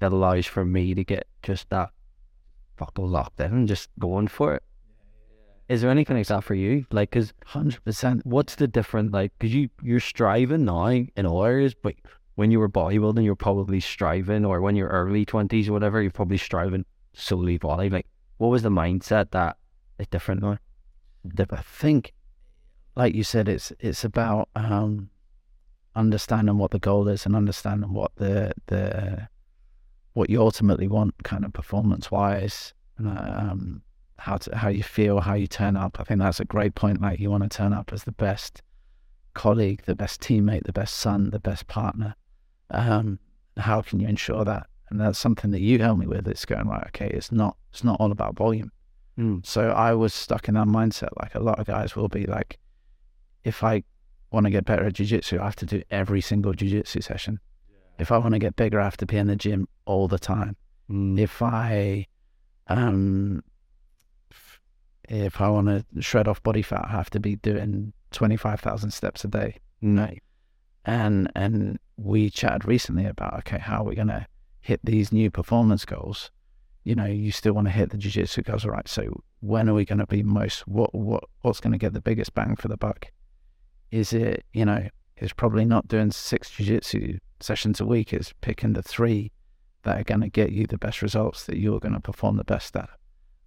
that 0.00 0.12
allows 0.12 0.46
for 0.46 0.64
me 0.64 0.94
to 0.94 1.04
get 1.04 1.26
just 1.42 1.68
that 1.70 1.90
fucking 2.76 3.04
locked 3.04 3.40
in 3.40 3.52
and 3.52 3.68
just 3.68 3.90
going 3.98 4.28
for 4.28 4.54
it. 4.54 4.62
Is 5.68 5.82
there 5.82 5.90
anything 5.90 6.16
like 6.16 6.26
that 6.28 6.44
for 6.44 6.54
you? 6.54 6.86
Like, 6.90 7.10
cause 7.10 7.34
Hundred 7.44 7.84
percent. 7.84 8.24
what's 8.24 8.54
the 8.54 8.66
different 8.66 9.12
like? 9.12 9.38
Cause 9.38 9.50
you 9.50 9.68
you're 9.82 10.00
striving 10.00 10.64
now 10.64 10.86
in 10.86 11.26
all 11.26 11.44
areas, 11.44 11.74
but 11.74 11.94
when 12.36 12.50
you 12.50 12.58
were 12.58 12.68
bodybuilding, 12.70 13.24
you're 13.24 13.34
probably 13.34 13.80
striving, 13.80 14.44
or 14.44 14.60
when 14.60 14.76
you're 14.76 14.88
early 14.88 15.26
twenties 15.26 15.68
or 15.68 15.72
whatever, 15.72 16.00
you're 16.00 16.10
probably 16.10 16.38
striving 16.38 16.86
solely 17.12 17.58
body. 17.58 17.90
Like, 17.90 18.06
what 18.38 18.48
was 18.48 18.62
the 18.62 18.70
mindset 18.70 19.32
that 19.32 19.56
is 19.98 20.06
different 20.06 20.42
now? 20.42 20.58
I 21.50 21.56
think, 21.56 22.14
like 22.96 23.14
you 23.14 23.24
said, 23.24 23.48
it's 23.48 23.72
it's 23.78 24.04
about 24.04 24.48
um, 24.54 25.10
understanding 25.94 26.56
what 26.56 26.70
the 26.70 26.78
goal 26.78 27.08
is 27.08 27.26
and 27.26 27.36
understanding 27.36 27.92
what 27.92 28.12
the 28.16 28.52
the 28.66 29.28
what 30.18 30.28
you 30.28 30.40
ultimately 30.40 30.88
want, 30.88 31.14
kind 31.22 31.44
of 31.44 31.52
performance 31.52 32.10
wise, 32.10 32.74
um, 32.98 33.80
how 34.16 34.36
to 34.36 34.56
how 34.56 34.68
you 34.68 34.82
feel, 34.82 35.20
how 35.20 35.34
you 35.34 35.46
turn 35.46 35.76
up. 35.76 35.98
I 36.00 36.02
think 36.02 36.18
that's 36.18 36.40
a 36.40 36.44
great 36.44 36.74
point. 36.74 37.00
Like 37.00 37.20
you 37.20 37.30
want 37.30 37.44
to 37.44 37.48
turn 37.48 37.72
up 37.72 37.92
as 37.92 38.02
the 38.02 38.12
best 38.12 38.60
colleague, 39.34 39.82
the 39.86 39.94
best 39.94 40.20
teammate, 40.20 40.64
the 40.64 40.72
best 40.72 40.96
son, 40.96 41.30
the 41.30 41.38
best 41.38 41.68
partner. 41.68 42.16
Um, 42.70 43.20
how 43.56 43.80
can 43.80 44.00
you 44.00 44.08
ensure 44.08 44.44
that? 44.44 44.66
And 44.90 45.00
that's 45.00 45.20
something 45.20 45.52
that 45.52 45.60
you 45.60 45.78
help 45.78 45.98
me 45.98 46.08
with. 46.08 46.26
It's 46.26 46.44
going 46.44 46.66
right. 46.66 46.88
Okay, 46.88 47.10
it's 47.14 47.30
not 47.30 47.56
it's 47.70 47.84
not 47.84 48.00
all 48.00 48.10
about 48.10 48.36
volume. 48.36 48.72
Mm. 49.16 49.46
So 49.46 49.70
I 49.70 49.94
was 49.94 50.12
stuck 50.12 50.48
in 50.48 50.54
that 50.54 50.66
mindset. 50.66 51.10
Like 51.20 51.36
a 51.36 51.40
lot 51.40 51.60
of 51.60 51.66
guys 51.66 51.94
will 51.94 52.08
be 52.08 52.26
like, 52.26 52.58
if 53.44 53.62
I 53.62 53.84
want 54.32 54.46
to 54.46 54.50
get 54.50 54.64
better 54.64 54.84
at 54.84 54.94
jujitsu, 54.94 55.38
I 55.38 55.44
have 55.44 55.56
to 55.56 55.66
do 55.66 55.82
every 55.92 56.20
single 56.20 56.52
jujitsu 56.52 57.04
session. 57.04 57.38
If 57.98 58.12
I 58.12 58.18
want 58.18 58.34
to 58.34 58.38
get 58.38 58.56
bigger, 58.56 58.80
I 58.80 58.84
have 58.84 58.96
to 58.98 59.06
be 59.06 59.16
in 59.16 59.26
the 59.26 59.36
gym 59.36 59.68
all 59.84 60.08
the 60.08 60.18
time. 60.18 60.56
Mm. 60.90 61.18
If 61.18 61.42
I, 61.42 62.06
um, 62.68 63.42
if 65.08 65.40
I 65.40 65.48
want 65.48 65.68
to 65.68 65.84
shred 66.02 66.28
off 66.28 66.42
body 66.42 66.62
fat, 66.62 66.84
I 66.84 66.90
have 66.90 67.10
to 67.10 67.20
be 67.20 67.36
doing 67.36 67.92
twenty 68.10 68.36
five 68.36 68.60
thousand 68.60 68.90
steps 68.92 69.24
a 69.24 69.28
day. 69.28 69.56
No. 69.80 70.10
And 70.84 71.30
and 71.34 71.78
we 71.96 72.30
chatted 72.30 72.66
recently 72.66 73.06
about 73.06 73.34
okay, 73.38 73.58
how 73.58 73.80
are 73.80 73.84
we 73.84 73.94
gonna 73.94 74.26
hit 74.60 74.80
these 74.84 75.12
new 75.12 75.30
performance 75.30 75.84
goals? 75.84 76.30
You 76.84 76.94
know, 76.94 77.06
you 77.06 77.32
still 77.32 77.52
want 77.52 77.66
to 77.66 77.72
hit 77.72 77.90
the 77.90 77.98
jiu-jitsu 77.98 78.42
goals, 78.42 78.64
all 78.64 78.70
right? 78.70 78.88
So 78.88 79.22
when 79.40 79.68
are 79.68 79.74
we 79.74 79.84
going 79.84 79.98
to 79.98 80.06
be 80.06 80.22
most? 80.22 80.66
What 80.66 80.94
what 80.94 81.24
what's 81.42 81.60
going 81.60 81.72
to 81.72 81.78
get 81.78 81.92
the 81.92 82.00
biggest 82.00 82.34
bang 82.34 82.56
for 82.56 82.68
the 82.68 82.78
buck? 82.78 83.06
Is 83.90 84.12
it 84.12 84.44
you 84.54 84.64
know? 84.64 84.88
It's 85.20 85.32
probably 85.32 85.64
not 85.64 85.88
doing 85.88 86.10
six 86.10 86.50
jiu-jitsu 86.50 87.18
sessions 87.40 87.80
a 87.80 87.86
week. 87.86 88.12
It's 88.12 88.32
picking 88.40 88.72
the 88.72 88.82
three 88.82 89.32
that 89.82 90.00
are 90.00 90.04
going 90.04 90.20
to 90.20 90.28
get 90.28 90.52
you 90.52 90.66
the 90.66 90.78
best 90.78 91.02
results 91.02 91.46
that 91.46 91.58
you're 91.58 91.80
going 91.80 91.94
to 91.94 92.00
perform 92.00 92.36
the 92.36 92.44
best 92.44 92.76
at. 92.76 92.90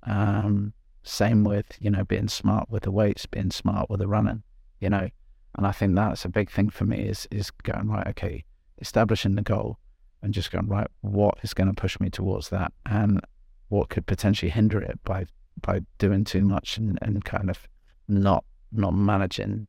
Um, 0.04 0.74
same 1.04 1.44
with 1.44 1.78
you 1.80 1.90
know 1.90 2.04
being 2.04 2.28
smart 2.28 2.70
with 2.70 2.84
the 2.84 2.92
weights, 2.92 3.26
being 3.26 3.52
smart 3.52 3.90
with 3.90 4.00
the 4.00 4.08
running. 4.08 4.44
You 4.80 4.90
know, 4.90 5.10
and 5.56 5.68
I 5.68 5.72
think 5.72 5.96
that's 5.96 6.26
a 6.26 6.30
big 6.30 6.50
thing 6.50 6.70
for 6.70 6.86
me 6.86 7.00
is 7.00 7.28
is 7.32 7.52
going 7.52 7.90
right. 7.90 8.08
Okay, 8.08 8.44
establishing 8.80 9.36
the 9.36 9.42
goal 9.42 9.78
and 10.22 10.34
just 10.34 10.52
going 10.52 10.68
right. 10.68 10.88
What 11.02 11.38
is 11.44 11.54
going 11.54 11.74
to 11.74 11.80
push 11.80 12.00
me 12.00 12.10
towards 12.10 12.50
that, 12.50 12.74
and 12.86 13.22
what 13.70 13.90
could 13.90 14.06
potentially 14.06 14.52
hinder 14.52 14.82
it 14.82 15.00
by 15.04 15.26
by 15.62 15.82
doing 15.98 16.24
too 16.24 16.42
much 16.42 16.78
and, 16.78 16.98
and 17.02 17.24
kind 17.24 17.50
of 17.50 17.68
not 18.08 18.44
not 18.72 18.94
managing 18.94 19.68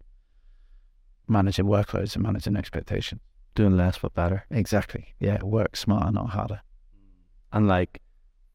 managing 1.29 1.67
workloads 1.67 2.15
and 2.15 2.23
managing 2.23 2.57
expectations. 2.57 3.21
Doing 3.55 3.77
less 3.77 3.99
but 3.99 4.15
better. 4.15 4.45
Exactly. 4.51 5.15
Yeah, 5.21 5.43
work 5.43 5.77
smarter, 5.77 6.11
not 6.11 6.31
harder. 6.31 6.63
And 7.53 7.69
like 7.69 8.01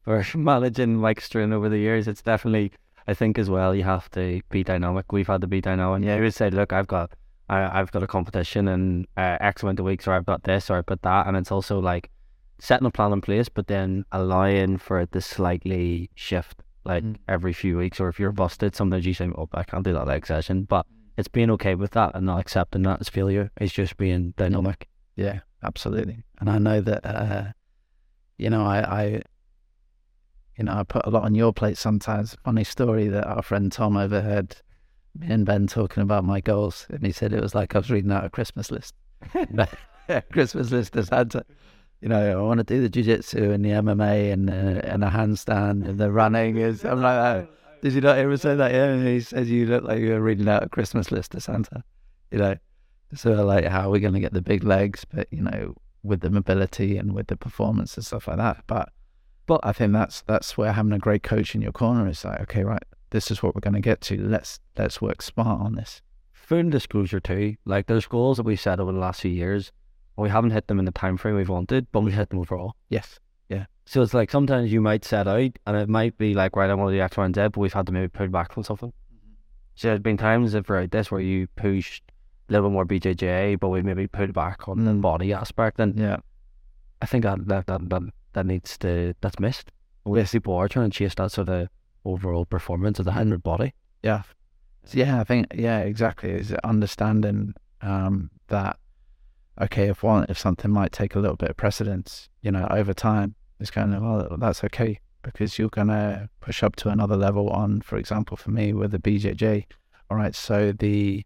for 0.02 0.24
managing 0.34 1.00
like 1.00 1.20
strain 1.20 1.52
over 1.52 1.68
the 1.68 1.78
years, 1.78 2.08
it's 2.08 2.22
definitely 2.22 2.72
I 3.06 3.14
think 3.14 3.38
as 3.38 3.48
well 3.48 3.74
you 3.74 3.84
have 3.84 4.10
to 4.10 4.40
be 4.50 4.62
dynamic. 4.64 5.12
We've 5.12 5.26
had 5.26 5.40
to 5.40 5.46
be 5.46 5.60
dynamic. 5.60 6.04
Yeah, 6.04 6.16
you 6.16 6.22
would 6.22 6.34
say, 6.34 6.50
look, 6.50 6.72
I've 6.72 6.88
got 6.88 7.12
I, 7.48 7.80
I've 7.80 7.90
got 7.92 8.02
a 8.02 8.06
competition 8.06 8.68
and 8.68 9.06
uh, 9.16 9.38
X 9.40 9.62
amount 9.62 9.78
of 9.78 9.86
weeks, 9.86 10.06
or 10.06 10.12
I've 10.12 10.26
got 10.26 10.42
this, 10.44 10.68
or 10.68 10.76
I've 10.76 10.86
got 10.86 11.00
that, 11.02 11.26
and 11.26 11.34
it's 11.36 11.50
also 11.50 11.78
like 11.78 12.10
setting 12.58 12.86
a 12.86 12.90
plan 12.90 13.12
in 13.12 13.20
place, 13.22 13.48
but 13.48 13.68
then 13.68 14.04
allowing 14.12 14.76
for 14.76 15.00
it 15.00 15.12
to 15.12 15.20
slightly 15.20 16.10
shift 16.14 16.62
like 16.84 17.04
Mm. 17.04 17.16
every 17.28 17.52
few 17.52 17.78
weeks. 17.78 18.00
Or 18.00 18.08
if 18.08 18.18
you're 18.18 18.32
busted, 18.32 18.74
sometimes 18.74 19.06
you 19.06 19.14
say, 19.14 19.28
"Oh, 19.36 19.48
I 19.54 19.62
can't 19.62 19.84
do 19.84 19.92
that 19.94 20.06
leg 20.06 20.26
session," 20.26 20.64
but 20.64 20.84
it's 21.18 21.28
being 21.28 21.50
okay 21.50 21.74
with 21.74 21.90
that 21.90 22.12
and 22.14 22.26
not 22.26 22.40
accepting 22.40 22.82
that 22.84 23.00
as 23.00 23.08
failure. 23.08 23.50
It's 23.60 23.72
just 23.72 23.96
being 23.96 24.34
dynamic. 24.36 24.86
Yeah, 25.16 25.40
absolutely. 25.64 26.22
And 26.38 26.48
I 26.48 26.58
know 26.58 26.80
that 26.80 27.04
uh, 27.04 27.52
you 28.38 28.48
know, 28.48 28.64
I, 28.64 28.78
I 28.78 29.22
you 30.56 30.64
know, 30.64 30.74
I 30.74 30.84
put 30.84 31.04
a 31.04 31.10
lot 31.10 31.24
on 31.24 31.34
your 31.34 31.52
plate 31.52 31.76
sometimes. 31.76 32.36
Funny 32.44 32.62
story 32.62 33.08
that 33.08 33.26
our 33.26 33.42
friend 33.42 33.70
Tom 33.70 33.96
overheard 33.96 34.56
me 35.18 35.26
and 35.28 35.44
Ben 35.44 35.66
talking 35.66 36.04
about 36.04 36.24
my 36.24 36.40
goals, 36.40 36.86
and 36.88 37.04
he 37.04 37.10
said 37.10 37.32
it 37.32 37.42
was 37.42 37.54
like 37.54 37.74
I 37.74 37.78
was 37.78 37.90
reading 37.90 38.12
out 38.12 38.24
a 38.24 38.30
Christmas 38.30 38.70
list. 38.70 38.94
Christmas 40.32 40.70
list 40.70 40.94
of 40.94 41.08
Santa. 41.08 41.44
You 42.00 42.10
know, 42.10 42.38
I 42.38 42.40
want 42.40 42.58
to 42.58 42.64
do 42.64 42.80
the 42.80 42.88
jiu-jitsu 42.88 43.50
and 43.50 43.64
the 43.64 43.70
MMA 43.70 44.32
and 44.32 44.48
uh, 44.48 44.80
and 44.84 45.02
the 45.02 45.08
handstand 45.08 45.84
and 45.84 45.98
the 45.98 46.12
running. 46.12 46.58
Is 46.58 46.84
I'm 46.84 47.02
like, 47.02 47.18
oh, 47.18 47.48
did 47.82 47.92
you 47.92 48.00
not 48.00 48.18
ever 48.18 48.36
say 48.36 48.54
that? 48.54 48.72
Yeah, 48.72 48.84
and 48.86 49.06
he 49.06 49.20
says 49.20 49.50
you 49.50 49.66
look 49.66 49.84
like 49.84 50.00
you're 50.00 50.20
reading 50.20 50.48
out 50.48 50.64
a 50.64 50.68
Christmas 50.68 51.10
list 51.10 51.32
to 51.32 51.40
Santa. 51.40 51.82
You 52.30 52.38
know, 52.38 52.56
so 53.14 53.30
like, 53.44 53.64
how 53.64 53.88
are 53.88 53.90
we 53.90 54.00
going 54.00 54.14
to 54.14 54.20
get 54.20 54.32
the 54.34 54.42
big 54.42 54.64
legs? 54.64 55.04
But 55.04 55.28
you 55.30 55.42
know, 55.42 55.74
with 56.02 56.20
the 56.20 56.30
mobility 56.30 56.96
and 56.96 57.14
with 57.14 57.28
the 57.28 57.36
performance 57.36 57.96
and 57.96 58.04
stuff 58.04 58.28
like 58.28 58.38
that. 58.38 58.64
But 58.66 58.90
but 59.46 59.60
I 59.62 59.72
think 59.72 59.92
that's 59.92 60.22
that's 60.22 60.56
where 60.58 60.72
having 60.72 60.92
a 60.92 60.98
great 60.98 61.22
coach 61.22 61.54
in 61.54 61.62
your 61.62 61.72
corner 61.72 62.08
is 62.08 62.24
like, 62.24 62.40
okay, 62.42 62.64
right, 62.64 62.82
this 63.10 63.30
is 63.30 63.42
what 63.42 63.54
we're 63.54 63.60
going 63.60 63.74
to 63.74 63.80
get 63.80 64.00
to. 64.02 64.16
Let's 64.16 64.60
let's 64.76 65.00
work 65.00 65.22
smart 65.22 65.60
on 65.60 65.74
this. 65.74 66.02
full 66.48 66.70
disclosure 66.70 67.20
too, 67.20 67.56
like 67.66 67.86
there's 67.86 68.06
goals 68.06 68.38
that 68.38 68.44
we've 68.44 68.58
set 68.58 68.80
over 68.80 68.92
the 68.92 68.98
last 68.98 69.20
few 69.20 69.30
years, 69.30 69.70
we 70.16 70.30
haven't 70.30 70.50
hit 70.50 70.66
them 70.66 70.78
in 70.78 70.86
the 70.86 70.90
time 70.90 71.16
frame 71.16 71.36
we've 71.36 71.48
wanted, 71.48 71.86
but 71.92 72.00
we 72.00 72.10
hit 72.10 72.30
them 72.30 72.38
overall. 72.38 72.74
Yes. 72.88 73.20
So 73.88 74.02
it's 74.02 74.12
like 74.12 74.30
sometimes 74.30 74.70
you 74.70 74.82
might 74.82 75.02
set 75.02 75.26
out, 75.26 75.52
and 75.66 75.74
it 75.74 75.88
might 75.88 76.18
be 76.18 76.34
like, 76.34 76.56
right, 76.56 76.68
I 76.68 76.74
want 76.74 76.90
to 76.90 76.96
do 76.96 77.00
X, 77.00 77.16
Y, 77.16 77.24
and 77.24 77.34
Z, 77.34 77.40
but 77.40 77.56
we've 77.56 77.72
had 77.72 77.86
to 77.86 77.92
maybe 77.92 78.08
pull 78.08 78.28
back 78.28 78.52
from 78.52 78.62
something. 78.62 78.92
So 79.76 79.88
there's 79.88 80.00
been 80.00 80.18
times 80.18 80.52
throughout 80.52 80.90
this 80.90 81.10
where 81.10 81.22
you 81.22 81.46
pushed 81.56 82.02
a 82.48 82.52
little 82.52 82.68
bit 82.68 82.74
more 82.74 82.84
BJJ, 82.84 83.58
but 83.58 83.70
we 83.70 83.80
maybe 83.80 84.06
pulled 84.06 84.34
back 84.34 84.68
on 84.68 84.84
the 84.84 84.90
Mm. 84.90 85.00
body 85.00 85.32
aspect, 85.32 85.80
and 85.80 85.98
Yeah. 85.98 86.18
I 87.00 87.06
think 87.06 87.24
that 87.24 87.48
that 87.48 87.66
that 87.66 87.88
that, 87.88 88.02
that 88.34 88.44
needs 88.44 88.76
to 88.78 89.14
that's 89.22 89.38
missed. 89.38 89.72
We 90.04 90.22
people 90.22 90.54
are 90.56 90.68
trying 90.68 90.90
to 90.90 90.98
chase 90.98 91.14
that 91.14 91.32
sort 91.32 91.48
of 91.48 91.68
overall 92.04 92.44
performance 92.44 92.98
of 92.98 93.06
the 93.06 93.12
hundred 93.12 93.42
body. 93.42 93.72
Yeah. 94.02 94.22
yeah, 94.92 95.18
I 95.18 95.24
think 95.24 95.46
yeah, 95.54 95.78
exactly. 95.78 96.32
Is 96.32 96.52
understanding 96.62 97.54
um, 97.80 98.30
that 98.48 98.78
okay, 99.58 99.88
if 99.88 100.02
one 100.02 100.26
if 100.28 100.38
something 100.38 100.70
might 100.70 100.92
take 100.92 101.14
a 101.14 101.20
little 101.20 101.36
bit 101.36 101.48
of 101.48 101.56
precedence, 101.56 102.28
you 102.42 102.50
know, 102.50 102.66
over 102.70 102.92
time, 102.92 103.34
it's 103.60 103.70
kind 103.70 103.94
of 103.94 104.02
well, 104.02 104.36
that's 104.38 104.64
okay 104.64 105.00
because 105.22 105.58
you're 105.58 105.68
gonna 105.68 106.28
push 106.40 106.62
up 106.62 106.76
to 106.76 106.88
another 106.88 107.16
level 107.16 107.50
on, 107.50 107.80
for 107.80 107.96
example, 107.96 108.36
for 108.36 108.50
me 108.50 108.72
with 108.72 108.92
the 108.92 108.98
BJJ. 108.98 109.64
All 110.10 110.16
right, 110.16 110.34
so 110.34 110.72
the 110.72 111.24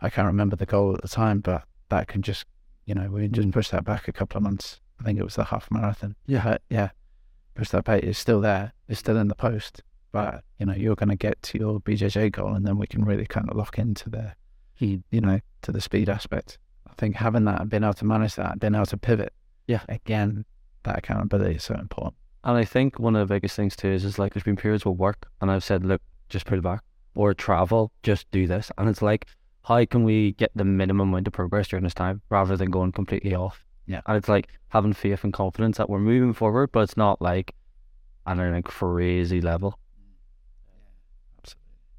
I 0.00 0.10
can't 0.10 0.26
remember 0.26 0.56
the 0.56 0.66
goal 0.66 0.94
at 0.94 1.02
the 1.02 1.08
time, 1.08 1.40
but 1.40 1.64
that 1.88 2.08
can 2.08 2.22
just 2.22 2.44
you 2.84 2.94
know 2.94 3.08
we 3.10 3.28
just 3.28 3.50
push 3.50 3.68
that 3.70 3.84
back 3.84 4.08
a 4.08 4.12
couple 4.12 4.38
of 4.38 4.42
months. 4.42 4.80
I 5.00 5.04
think 5.04 5.18
it 5.18 5.24
was 5.24 5.34
the 5.34 5.44
half 5.44 5.70
marathon. 5.70 6.16
Yeah, 6.26 6.58
yeah, 6.70 6.90
push 7.54 7.70
that 7.70 7.84
back. 7.84 8.02
It's 8.02 8.18
still 8.18 8.40
there. 8.40 8.72
It's 8.88 9.00
still 9.00 9.16
in 9.16 9.28
the 9.28 9.34
post 9.34 9.82
but 10.16 10.42
you 10.58 10.64
know 10.64 10.72
you're 10.72 10.94
going 10.94 11.10
to 11.10 11.16
get 11.16 11.42
to 11.42 11.58
your 11.58 11.78
BJJ 11.80 12.32
goal, 12.32 12.54
and 12.54 12.66
then 12.66 12.78
we 12.78 12.86
can 12.86 13.04
really 13.04 13.26
kind 13.26 13.50
of 13.50 13.56
lock 13.56 13.78
into 13.78 14.08
the, 14.08 14.32
you 14.78 15.02
know, 15.12 15.40
to 15.60 15.72
the 15.72 15.80
speed 15.80 16.08
aspect. 16.08 16.56
I 16.88 16.94
think 16.96 17.16
having 17.16 17.44
that 17.44 17.60
and 17.60 17.68
being 17.68 17.84
able 17.84 17.92
to 17.92 18.06
manage 18.06 18.34
that, 18.36 18.58
being 18.58 18.74
able 18.74 18.86
to 18.86 18.96
pivot, 18.96 19.34
yeah, 19.66 19.82
again, 19.90 20.46
that 20.86 20.98
accountability 20.98 21.56
is 21.56 21.64
so 21.64 21.74
important. 21.74 22.14
And 22.44 22.56
I 22.56 22.64
think 22.64 22.98
one 22.98 23.16
of 23.16 23.28
the 23.28 23.34
biggest 23.34 23.56
things 23.56 23.76
too 23.76 23.88
is, 23.88 24.04
is 24.04 24.18
like 24.18 24.32
there's 24.32 24.44
been 24.44 24.56
periods 24.56 24.84
where 24.84 24.92
work, 24.92 25.28
and 25.40 25.50
I've 25.50 25.64
said, 25.64 25.84
look, 25.84 26.00
just 26.28 26.46
put 26.46 26.58
it 26.58 26.62
back, 26.62 26.82
or 27.14 27.34
travel, 27.34 27.92
just 28.02 28.30
do 28.30 28.46
this, 28.46 28.70
and 28.78 28.88
it's 28.88 29.02
like, 29.02 29.26
how 29.64 29.84
can 29.84 30.04
we 30.04 30.32
get 30.32 30.52
the 30.54 30.64
minimum 30.64 31.08
amount 31.08 31.26
of 31.26 31.32
progress 31.32 31.68
during 31.68 31.82
this 31.82 31.94
time 31.94 32.22
rather 32.30 32.56
than 32.56 32.70
going 32.70 32.92
completely 32.92 33.34
off? 33.34 33.64
Yeah, 33.86 34.00
and 34.06 34.16
it's 34.16 34.28
like 34.28 34.48
having 34.68 34.92
faith 34.92 35.24
and 35.24 35.32
confidence 35.32 35.76
that 35.78 35.90
we're 35.90 35.98
moving 35.98 36.32
forward, 36.32 36.70
but 36.72 36.80
it's 36.80 36.96
not 36.96 37.20
like 37.20 37.54
on 38.26 38.40
a 38.40 38.62
crazy 38.62 39.40
level. 39.40 39.78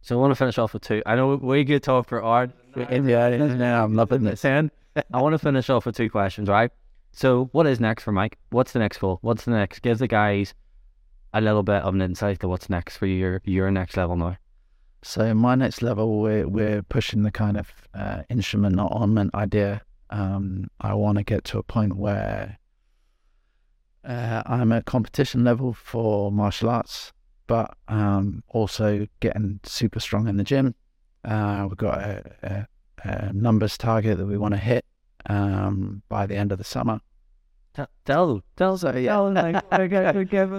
So 0.01 0.17
I 0.17 0.21
want 0.21 0.31
to 0.31 0.35
finish 0.35 0.57
off 0.57 0.73
with 0.73 0.83
two. 0.83 1.03
I 1.05 1.15
know 1.15 1.35
we 1.35 1.65
could 1.65 1.83
talk 1.83 2.07
for 2.07 2.23
hours. 2.23 2.51
Yeah, 2.77 3.27
yeah, 3.27 3.83
I'm 3.83 3.95
loving 3.95 4.23
this. 4.23 4.45
And 4.45 4.71
I 5.13 5.21
want 5.21 5.33
to 5.33 5.39
finish 5.39 5.69
off 5.69 5.85
with 5.85 5.97
two 5.97 6.09
questions, 6.09 6.47
right? 6.47 6.71
So 7.17 7.49
what 7.51 7.65
is 7.65 7.79
next 7.79 8.03
for 8.03 8.11
Mike? 8.11 8.37
What's 8.51 8.73
the 8.73 8.79
next 8.79 8.99
goal? 8.99 9.17
What's 9.23 9.45
the 9.45 9.49
next? 9.49 9.79
Give 9.79 9.97
the 9.97 10.07
guys 10.07 10.53
a 11.33 11.41
little 11.41 11.63
bit 11.63 11.81
of 11.81 11.95
an 11.95 12.01
insight 12.03 12.41
to 12.41 12.47
what's 12.47 12.69
next 12.69 12.97
for 12.97 13.07
your 13.07 13.41
your 13.43 13.71
next 13.71 13.97
level 13.97 14.15
now. 14.15 14.37
So 15.01 15.33
my 15.33 15.55
next 15.55 15.81
level, 15.81 16.21
we're 16.21 16.47
we're 16.47 16.83
pushing 16.83 17.23
the 17.23 17.31
kind 17.31 17.57
of 17.57 17.71
uh, 17.95 18.21
instrument 18.29 18.75
not 18.75 18.93
ornament 18.93 19.33
idea. 19.33 19.81
Um, 20.11 20.67
I 20.79 20.93
want 20.93 21.17
to 21.17 21.23
get 21.23 21.43
to 21.45 21.57
a 21.57 21.63
point 21.63 21.97
where 21.97 22.59
uh, 24.05 24.43
I'm 24.45 24.71
at 24.71 24.85
competition 24.85 25.43
level 25.43 25.73
for 25.73 26.31
martial 26.31 26.69
arts 26.69 27.13
but 27.47 27.75
um, 27.87 28.43
also 28.49 29.07
getting 29.21 29.59
super 29.63 29.99
strong 29.99 30.27
in 30.27 30.37
the 30.37 30.43
gym. 30.43 30.75
Uh, 31.25 31.65
we've 31.67 31.77
got 31.77 31.99
a, 31.99 32.67
a, 33.03 33.09
a, 33.09 33.33
numbers 33.33 33.77
target 33.77 34.17
that 34.17 34.25
we 34.25 34.37
want 34.37 34.53
to 34.53 34.59
hit 34.59 34.85
um, 35.27 36.01
by 36.09 36.25
the 36.25 36.35
end 36.35 36.51
of 36.51 36.57
the 36.57 36.63
summer. 36.63 37.01
Tell, 38.05 38.41
tell, 38.55 38.77
so 38.77 38.95
yeah. 38.95 39.11
Tell, 39.11 39.31
like, 39.31 39.63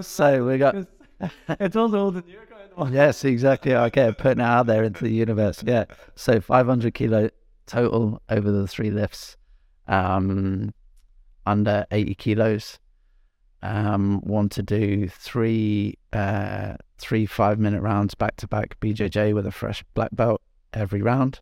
so 0.05 0.45
we 0.47 0.57
got. 0.57 0.75
it's 1.49 1.75
also 1.75 2.11
the 2.11 2.21
new 2.21 2.37
kind 2.77 2.93
Yes, 2.93 3.25
exactly. 3.25 3.75
Okay, 3.75 4.13
putting 4.17 4.39
it 4.39 4.47
out 4.47 4.67
there 4.67 4.83
into 4.83 5.03
the 5.03 5.11
universe. 5.11 5.61
Yeah. 5.65 5.85
So 6.15 6.39
500 6.39 6.93
kilo 6.93 7.29
total 7.65 8.21
over 8.29 8.49
the 8.49 8.67
three 8.67 8.89
lifts, 8.89 9.35
um, 9.87 10.73
under 11.45 11.85
80 11.91 12.15
kilos 12.15 12.79
um, 13.61 14.21
want 14.21 14.51
to 14.53 14.63
do 14.63 15.07
three 15.07 15.97
uh, 16.13 16.75
three 16.97 17.25
five 17.25 17.59
minute 17.59 17.81
rounds 17.81 18.15
back 18.15 18.35
to 18.37 18.47
back 18.47 18.79
BJJ 18.79 19.33
with 19.33 19.45
a 19.45 19.51
fresh 19.51 19.83
black 19.93 20.09
belt 20.13 20.41
every 20.73 21.01
round. 21.01 21.39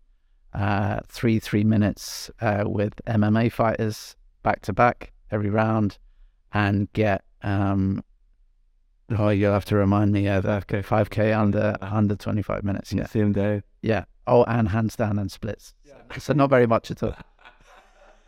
Uh, 0.58 1.02
three 1.08 1.38
three 1.40 1.64
minutes 1.64 2.32
uh, 2.42 2.64
with 2.66 2.94
MMA 3.06 3.52
fighters 3.52 4.16
back 4.42 4.62
to 4.64 4.74
back 4.74 5.12
every 5.30 5.52
round, 5.52 6.00
and 6.52 6.92
get 6.94 7.24
um, 7.44 8.04
oh 9.18 9.30
you'll 9.30 9.54
have 9.54 9.66
to 9.66 9.76
remind 9.76 10.12
me 10.12 10.26
of 10.28 10.46
uh, 10.48 10.62
five 10.82 11.12
k 11.12 11.32
under 11.32 11.78
under 11.82 12.16
twenty 12.16 12.42
five 12.42 12.64
minutes. 12.64 12.92
Yeah, 12.92 13.06
same 13.06 13.34
day. 13.34 13.62
Yeah. 13.84 14.06
Oh, 14.26 14.44
and 14.46 14.68
handstand 14.68 15.22
and 15.22 15.32
splits. 15.32 15.74
Yeah. 15.86 16.18
So 16.18 16.34
not 16.34 16.50
very 16.50 16.68
much 16.68 16.90
at 16.92 17.04
all. 17.04 17.16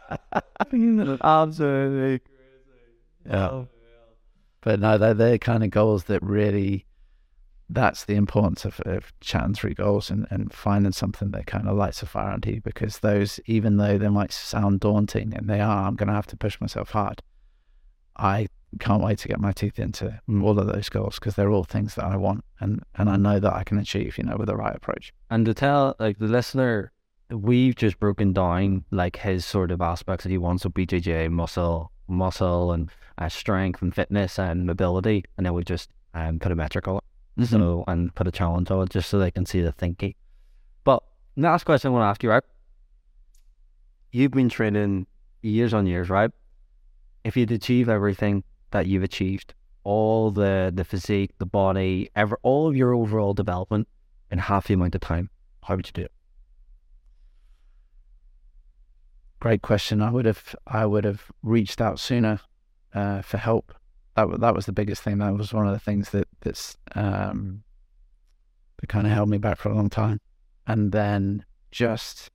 Absolutely 1.21 2.19
crazy. 2.19 2.95
Yeah. 3.25 3.49
Oh. 3.49 3.67
But 4.61 4.79
no, 4.79 4.97
they're, 4.97 5.13
they're 5.13 5.37
kind 5.37 5.63
of 5.63 5.69
goals 5.69 6.05
that 6.05 6.21
really, 6.21 6.85
that's 7.69 8.05
the 8.05 8.15
importance 8.15 8.65
of, 8.65 8.79
of 8.81 9.13
chatting 9.21 9.53
through 9.53 9.75
goals 9.75 10.09
and, 10.09 10.25
and 10.29 10.51
finding 10.51 10.91
something 10.91 11.31
that 11.31 11.45
kind 11.45 11.67
of 11.67 11.77
lights 11.77 12.01
a 12.01 12.05
fire 12.05 12.31
under 12.31 12.51
you 12.51 12.61
because 12.61 12.99
those, 12.99 13.39
even 13.45 13.77
though 13.77 13.97
they 13.97 14.09
might 14.09 14.31
sound 14.31 14.79
daunting 14.79 15.33
and 15.35 15.49
they 15.49 15.59
are, 15.59 15.87
I'm 15.87 15.95
going 15.95 16.07
to 16.07 16.13
have 16.13 16.27
to 16.27 16.37
push 16.37 16.59
myself 16.59 16.91
hard. 16.91 17.21
I 18.15 18.47
can't 18.79 19.03
wait 19.03 19.19
to 19.19 19.27
get 19.27 19.39
my 19.39 19.51
teeth 19.51 19.79
into 19.79 20.19
all 20.29 20.59
of 20.59 20.67
those 20.67 20.89
goals 20.89 21.15
because 21.15 21.35
they're 21.35 21.51
all 21.51 21.63
things 21.63 21.95
that 21.95 22.05
I 22.05 22.15
want 22.17 22.43
and, 22.59 22.83
and 22.95 23.09
I 23.09 23.17
know 23.17 23.39
that 23.39 23.53
I 23.53 23.63
can 23.63 23.77
achieve, 23.77 24.17
you 24.17 24.23
know, 24.23 24.37
with 24.37 24.47
the 24.47 24.55
right 24.55 24.75
approach. 24.75 25.13
And 25.29 25.45
to 25.45 25.53
tell 25.53 25.95
like 25.99 26.17
the 26.17 26.25
listener, 26.25 26.91
we've 27.29 27.75
just 27.75 27.99
broken 27.99 28.33
down 28.33 28.85
like 28.91 29.17
his 29.17 29.45
sort 29.45 29.71
of 29.71 29.81
aspects 29.81 30.23
that 30.23 30.31
he 30.31 30.37
wants 30.37 30.65
of 30.65 30.73
BJJ, 30.73 31.29
muscle, 31.31 31.91
muscle 32.07 32.71
and 32.71 32.89
uh, 33.17 33.29
strength 33.29 33.81
and 33.81 33.93
fitness 33.93 34.39
and 34.39 34.65
mobility, 34.65 35.23
and 35.37 35.45
then 35.45 35.53
we 35.53 35.63
just 35.63 35.89
um, 36.13 36.39
put 36.39 36.51
a 36.51 36.55
metric 36.55 36.87
on 36.87 36.97
it, 36.97 37.03
mm-hmm. 37.41 37.59
so 37.59 37.83
and 37.87 38.13
put 38.15 38.27
a 38.27 38.31
challenge 38.31 38.71
on 38.71 38.83
it 38.83 38.89
just 38.89 39.09
so 39.09 39.19
they 39.19 39.31
can 39.31 39.45
see 39.45 39.61
the 39.61 39.71
thinking. 39.71 40.15
But 40.83 41.03
last 41.35 41.63
question 41.65 41.89
I 41.89 41.91
want 41.93 42.03
to 42.03 42.07
ask 42.07 42.23
you, 42.23 42.29
right? 42.29 42.43
You've 44.11 44.31
been 44.31 44.49
training 44.49 45.07
years 45.41 45.73
on 45.73 45.85
years, 45.85 46.09
right? 46.09 46.31
If 47.23 47.37
you'd 47.37 47.51
achieve 47.51 47.89
everything 47.89 48.43
that 48.71 48.87
you've 48.87 49.03
achieved, 49.03 49.53
all 49.83 50.31
the 50.31 50.71
the 50.73 50.83
physique, 50.83 51.31
the 51.37 51.45
body, 51.45 52.09
ever 52.15 52.37
all 52.43 52.67
of 52.67 52.75
your 52.75 52.93
overall 52.93 53.33
development 53.33 53.87
in 54.31 54.39
half 54.39 54.67
the 54.67 54.73
amount 54.73 54.95
of 54.95 55.01
time, 55.01 55.29
how 55.63 55.75
would 55.75 55.87
you 55.87 55.93
do 55.93 56.01
it? 56.03 56.11
Great 59.39 59.61
question. 59.61 60.01
I 60.01 60.11
would 60.11 60.25
have 60.25 60.55
I 60.67 60.85
would 60.85 61.05
have 61.05 61.31
reached 61.43 61.79
out 61.79 61.99
sooner 61.99 62.41
uh, 62.93 63.21
for 63.21 63.37
help. 63.37 63.73
That 64.27 64.39
that 64.41 64.55
was 64.55 64.65
the 64.65 64.73
biggest 64.73 65.01
thing. 65.01 65.19
That 65.19 65.33
was 65.33 65.53
one 65.53 65.67
of 65.67 65.73
the 65.73 65.79
things 65.79 66.09
that 66.09 66.27
that's 66.41 66.77
um, 66.95 67.63
that 68.79 68.87
kind 68.87 69.07
of 69.07 69.13
held 69.13 69.29
me 69.29 69.37
back 69.37 69.57
for 69.57 69.69
a 69.69 69.75
long 69.75 69.89
time. 69.89 70.19
And 70.67 70.91
then 70.91 71.45
just 71.71 72.29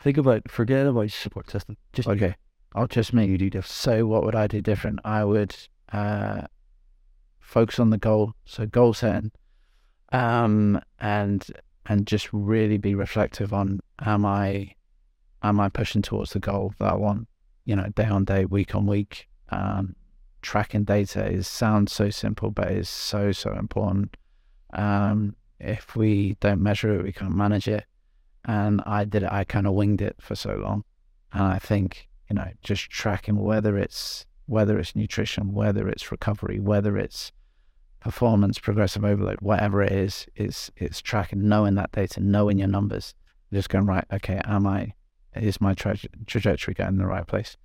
think 0.00 0.16
about 0.16 0.50
forget 0.50 0.86
about 0.86 1.10
support 1.10 1.50
system. 1.50 1.76
Just 1.92 2.08
okay. 2.08 2.34
I'll 2.74 2.86
just 2.86 3.12
make 3.12 3.28
you 3.28 3.38
do 3.38 3.50
different. 3.50 3.72
So 3.72 4.06
what 4.06 4.24
would 4.24 4.34
I 4.34 4.46
do 4.46 4.62
different? 4.62 5.00
I 5.04 5.24
would 5.24 5.54
uh, 5.92 6.42
focus 7.38 7.78
on 7.78 7.90
the 7.90 7.98
goal. 7.98 8.32
So 8.44 8.66
goal 8.66 8.94
setting, 8.94 9.30
um, 10.12 10.80
and 10.98 11.46
and 11.86 12.06
just 12.06 12.32
really 12.32 12.78
be 12.78 12.94
reflective 12.94 13.52
on 13.52 13.80
am 14.04 14.24
I 14.24 14.74
am 15.42 15.60
I 15.60 15.68
pushing 15.68 16.02
towards 16.02 16.32
the 16.32 16.40
goal 16.40 16.72
that 16.78 16.92
I 16.92 16.96
want? 16.96 17.28
You 17.64 17.76
know, 17.76 17.88
day 17.94 18.06
on 18.06 18.24
day, 18.24 18.44
week 18.44 18.74
on 18.74 18.86
week. 18.86 19.28
Um, 19.50 19.94
tracking 20.42 20.84
data 20.84 21.24
is 21.26 21.46
sounds 21.46 21.92
so 21.92 22.10
simple, 22.10 22.50
but 22.50 22.70
is 22.70 22.88
so 22.88 23.32
so 23.32 23.52
important. 23.52 24.16
Um, 24.72 25.36
if 25.60 25.96
we 25.96 26.36
don't 26.40 26.62
measure 26.62 26.94
it, 26.94 27.04
we 27.04 27.12
can't 27.12 27.34
manage 27.34 27.68
it. 27.68 27.84
And 28.44 28.82
I 28.84 29.04
did 29.04 29.22
it. 29.22 29.32
I 29.32 29.44
kind 29.44 29.66
of 29.66 29.74
winged 29.74 30.02
it 30.02 30.16
for 30.20 30.34
so 30.34 30.56
long, 30.56 30.84
and 31.32 31.44
I 31.44 31.58
think 31.58 32.08
you 32.28 32.34
know 32.34 32.48
just 32.62 32.90
tracking 32.90 33.36
whether 33.36 33.78
it's 33.78 34.26
whether 34.46 34.78
it's 34.78 34.96
nutrition, 34.96 35.54
whether 35.54 35.88
it's 35.88 36.10
recovery, 36.10 36.58
whether 36.58 36.98
it's 36.98 37.32
performance, 38.00 38.58
progressive 38.58 39.04
overload, 39.04 39.40
whatever 39.40 39.80
it 39.80 39.92
is, 39.92 40.26
is 40.34 40.72
it's 40.76 41.00
tracking, 41.00 41.48
knowing 41.48 41.76
that 41.76 41.92
data, 41.92 42.20
knowing 42.20 42.58
your 42.58 42.68
numbers, 42.68 43.14
just 43.52 43.68
going 43.68 43.86
right. 43.86 44.04
Okay, 44.12 44.40
am 44.44 44.66
I 44.66 44.94
is 45.36 45.60
my 45.60 45.74
tra- 45.74 45.96
trajectory 46.26 46.74
going 46.74 46.90
in 46.90 46.98
the 46.98 47.06
right 47.06 47.26
place? 47.26 47.56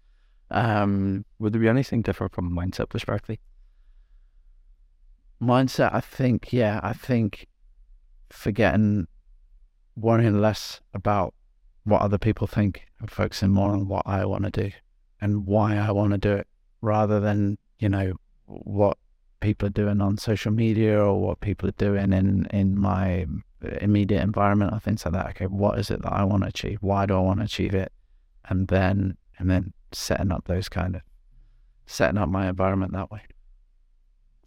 Um, 0.50 1.26
would 1.40 1.54
there 1.54 1.62
be 1.62 1.68
anything 1.68 2.02
different 2.02 2.34
from 2.34 2.52
mindset 2.52 2.90
perspective? 2.90 3.38
Mindset, 5.42 5.94
I 5.94 6.02
think, 6.02 6.52
yeah, 6.52 6.80
I 6.82 6.94
think 6.94 7.48
forgetting, 8.30 9.08
worrying 9.96 10.42
less 10.42 10.82
about 10.94 11.34
what 11.84 12.02
other 12.02 12.18
people 12.18 12.48
think 12.48 12.86
and 13.00 13.10
focusing 13.10 13.50
more 13.50 13.72
on 13.72 13.88
what 13.88 14.04
I 14.06 14.26
want 14.26 14.44
to 14.46 14.52
do 14.52 14.72
and 15.22 15.46
why 15.46 15.78
I 15.78 15.92
want 15.92 16.12
to 16.12 16.18
do 16.18 16.34
it 16.34 16.48
rather 16.82 17.20
than, 17.20 17.58
you 17.80 17.90
know, 17.90 18.14
what 18.46 18.98
people 19.40 19.68
are 19.68 19.72
doing 19.72 20.02
on 20.02 20.18
social 20.18 20.52
media 20.52 21.00
or 21.00 21.20
what 21.20 21.40
people 21.40 21.70
are 21.70 21.74
doing 21.74 22.14
in, 22.14 22.46
in 22.52 22.80
my 22.80 23.26
immediate 23.82 24.22
environment 24.22 24.74
or 24.74 24.80
things 24.80 25.06
like 25.06 25.14
that. 25.14 25.30
Okay, 25.30 25.46
what 25.46 25.78
is 25.80 25.92
it 25.92 26.02
that 26.02 26.14
I 26.14 26.24
want 26.24 26.44
to 26.44 26.50
achieve? 26.50 26.80
Why 26.82 27.06
do 27.06 27.16
I 27.16 27.20
want 27.20 27.40
to 27.40 27.46
achieve 27.46 27.74
it? 27.74 27.92
And 28.50 28.68
then 28.68 29.18
and 29.40 29.50
then 29.50 29.74
setting 29.92 30.32
up 30.32 30.46
those 30.46 30.70
kind 30.70 30.96
of 30.96 31.02
setting 31.86 32.18
up 32.18 32.30
my 32.30 32.50
environment 32.50 32.92
that 32.94 33.12
way. 33.12 33.22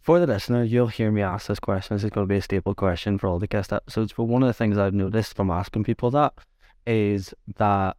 for 0.01 0.19
the 0.19 0.27
listener, 0.27 0.63
you'll 0.63 0.87
hear 0.87 1.11
me 1.11 1.21
ask 1.21 1.47
this 1.47 1.59
question. 1.59 1.95
This 1.95 2.03
is 2.03 2.09
going 2.09 2.27
to 2.27 2.31
be 2.31 2.37
a 2.37 2.41
staple 2.41 2.73
question 2.73 3.17
for 3.17 3.27
all 3.27 3.39
the 3.39 3.47
guest 3.47 3.71
episodes. 3.71 4.13
But 4.13 4.23
one 4.23 4.43
of 4.43 4.47
the 4.47 4.53
things 4.53 4.77
I've 4.77 4.93
noticed 4.93 5.35
from 5.35 5.51
asking 5.51 5.83
people 5.83 6.09
that 6.11 6.33
is 6.87 7.33
that 7.57 7.97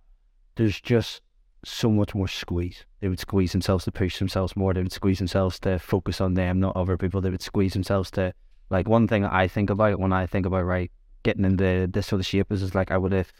there's 0.56 0.80
just 0.80 1.22
so 1.64 1.90
much 1.90 2.14
more 2.14 2.28
squeeze. 2.28 2.84
They 3.00 3.08
would 3.08 3.20
squeeze 3.20 3.52
themselves 3.52 3.84
to 3.84 3.92
push 3.92 4.18
themselves 4.18 4.56
more. 4.56 4.74
They 4.74 4.82
would 4.82 4.92
squeeze 4.92 5.18
themselves 5.18 5.60
to 5.60 5.78
focus 5.78 6.20
on 6.20 6.34
them, 6.34 6.58
not 6.58 6.76
other 6.76 6.98
people. 6.98 7.20
They 7.20 7.30
would 7.30 7.42
squeeze 7.42 7.72
themselves 7.72 8.10
to 8.12 8.34
like 8.70 8.88
one 8.88 9.06
thing 9.06 9.24
I 9.24 9.46
think 9.46 9.70
about 9.70 10.00
when 10.00 10.12
I 10.12 10.26
think 10.26 10.46
about 10.46 10.64
right 10.64 10.90
getting 11.22 11.44
into 11.44 11.88
this 11.92 12.06
sort 12.06 12.20
of 12.20 12.26
shape 12.26 12.50
is, 12.50 12.62
is 12.62 12.74
like 12.74 12.90
I 12.90 12.98
would 12.98 13.12
have 13.12 13.32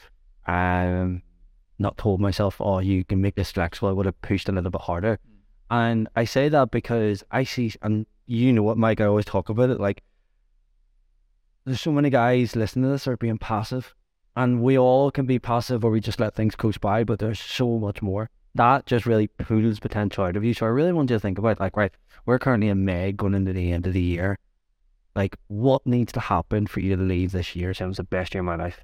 um 0.47 1.23
not 1.83 1.99
told 1.99 2.21
myself, 2.21 2.61
oh, 2.61 2.79
you 2.79 3.05
can 3.05 3.21
make 3.21 3.35
this 3.35 3.53
flexible. 3.53 3.89
I 3.89 3.93
would 3.93 4.07
have 4.07 4.21
pushed 4.23 4.49
a 4.49 4.53
little 4.53 4.71
bit 4.71 4.81
harder. 4.81 5.19
And 5.71 6.09
I 6.17 6.25
say 6.25 6.49
that 6.49 6.71
because 6.71 7.25
I 7.31 7.45
see, 7.45 7.73
and 7.83 8.07
you 8.27 8.53
know 8.53 8.63
what, 8.63 8.79
Mike, 8.79 9.01
I 9.01 9.07
always 9.07 9.25
talk 9.25 9.49
about 9.49 9.71
it. 9.71 9.81
Like, 9.81 10.03
there's 11.65 11.81
so 11.81 11.93
many 11.93 12.11
guys 12.11 12.57
listening 12.57 12.85
to 12.85 12.91
this 12.91 13.07
are 13.07 13.17
being 13.17 13.39
passive, 13.39 13.95
and 14.37 14.63
we 14.63 14.79
all 14.79 15.11
can 15.11 15.27
be 15.27 15.39
passive 15.39 15.85
or 15.85 15.91
we 15.91 16.01
just 16.01 16.21
let 16.21 16.35
things 16.35 16.55
coast 16.57 16.81
by, 16.81 17.05
but 17.05 17.19
there's 17.19 17.41
so 17.41 17.79
much 17.79 18.03
more. 18.03 18.31
That 18.55 18.85
just 18.85 19.07
really 19.07 19.29
pulls 19.29 19.81
potential 19.81 20.25
out 20.25 20.37
of 20.37 20.45
you. 20.45 20.53
So 20.53 20.67
I 20.67 20.71
really 20.71 20.93
want 20.93 21.11
you 21.11 21.17
to 21.17 21.21
think 21.21 21.39
about, 21.39 21.61
like, 21.61 21.77
right, 21.77 21.93
we're 22.27 22.39
currently 22.39 22.69
in 22.69 22.85
May 22.85 23.13
going 23.13 23.35
into 23.35 23.53
the 23.53 23.73
end 23.73 23.87
of 23.87 23.93
the 23.93 24.03
year. 24.03 24.39
Like, 25.15 25.37
what 25.49 25.87
needs 25.87 26.13
to 26.13 26.21
happen 26.21 26.67
for 26.67 26.81
you 26.81 26.97
to 26.97 27.03
leave 27.03 27.33
this 27.33 27.57
year 27.57 27.73
sounds 27.75 27.97
the 27.97 28.05
best 28.05 28.35
year 28.35 28.41
of 28.41 28.47
my 28.47 28.57
life? 28.57 28.81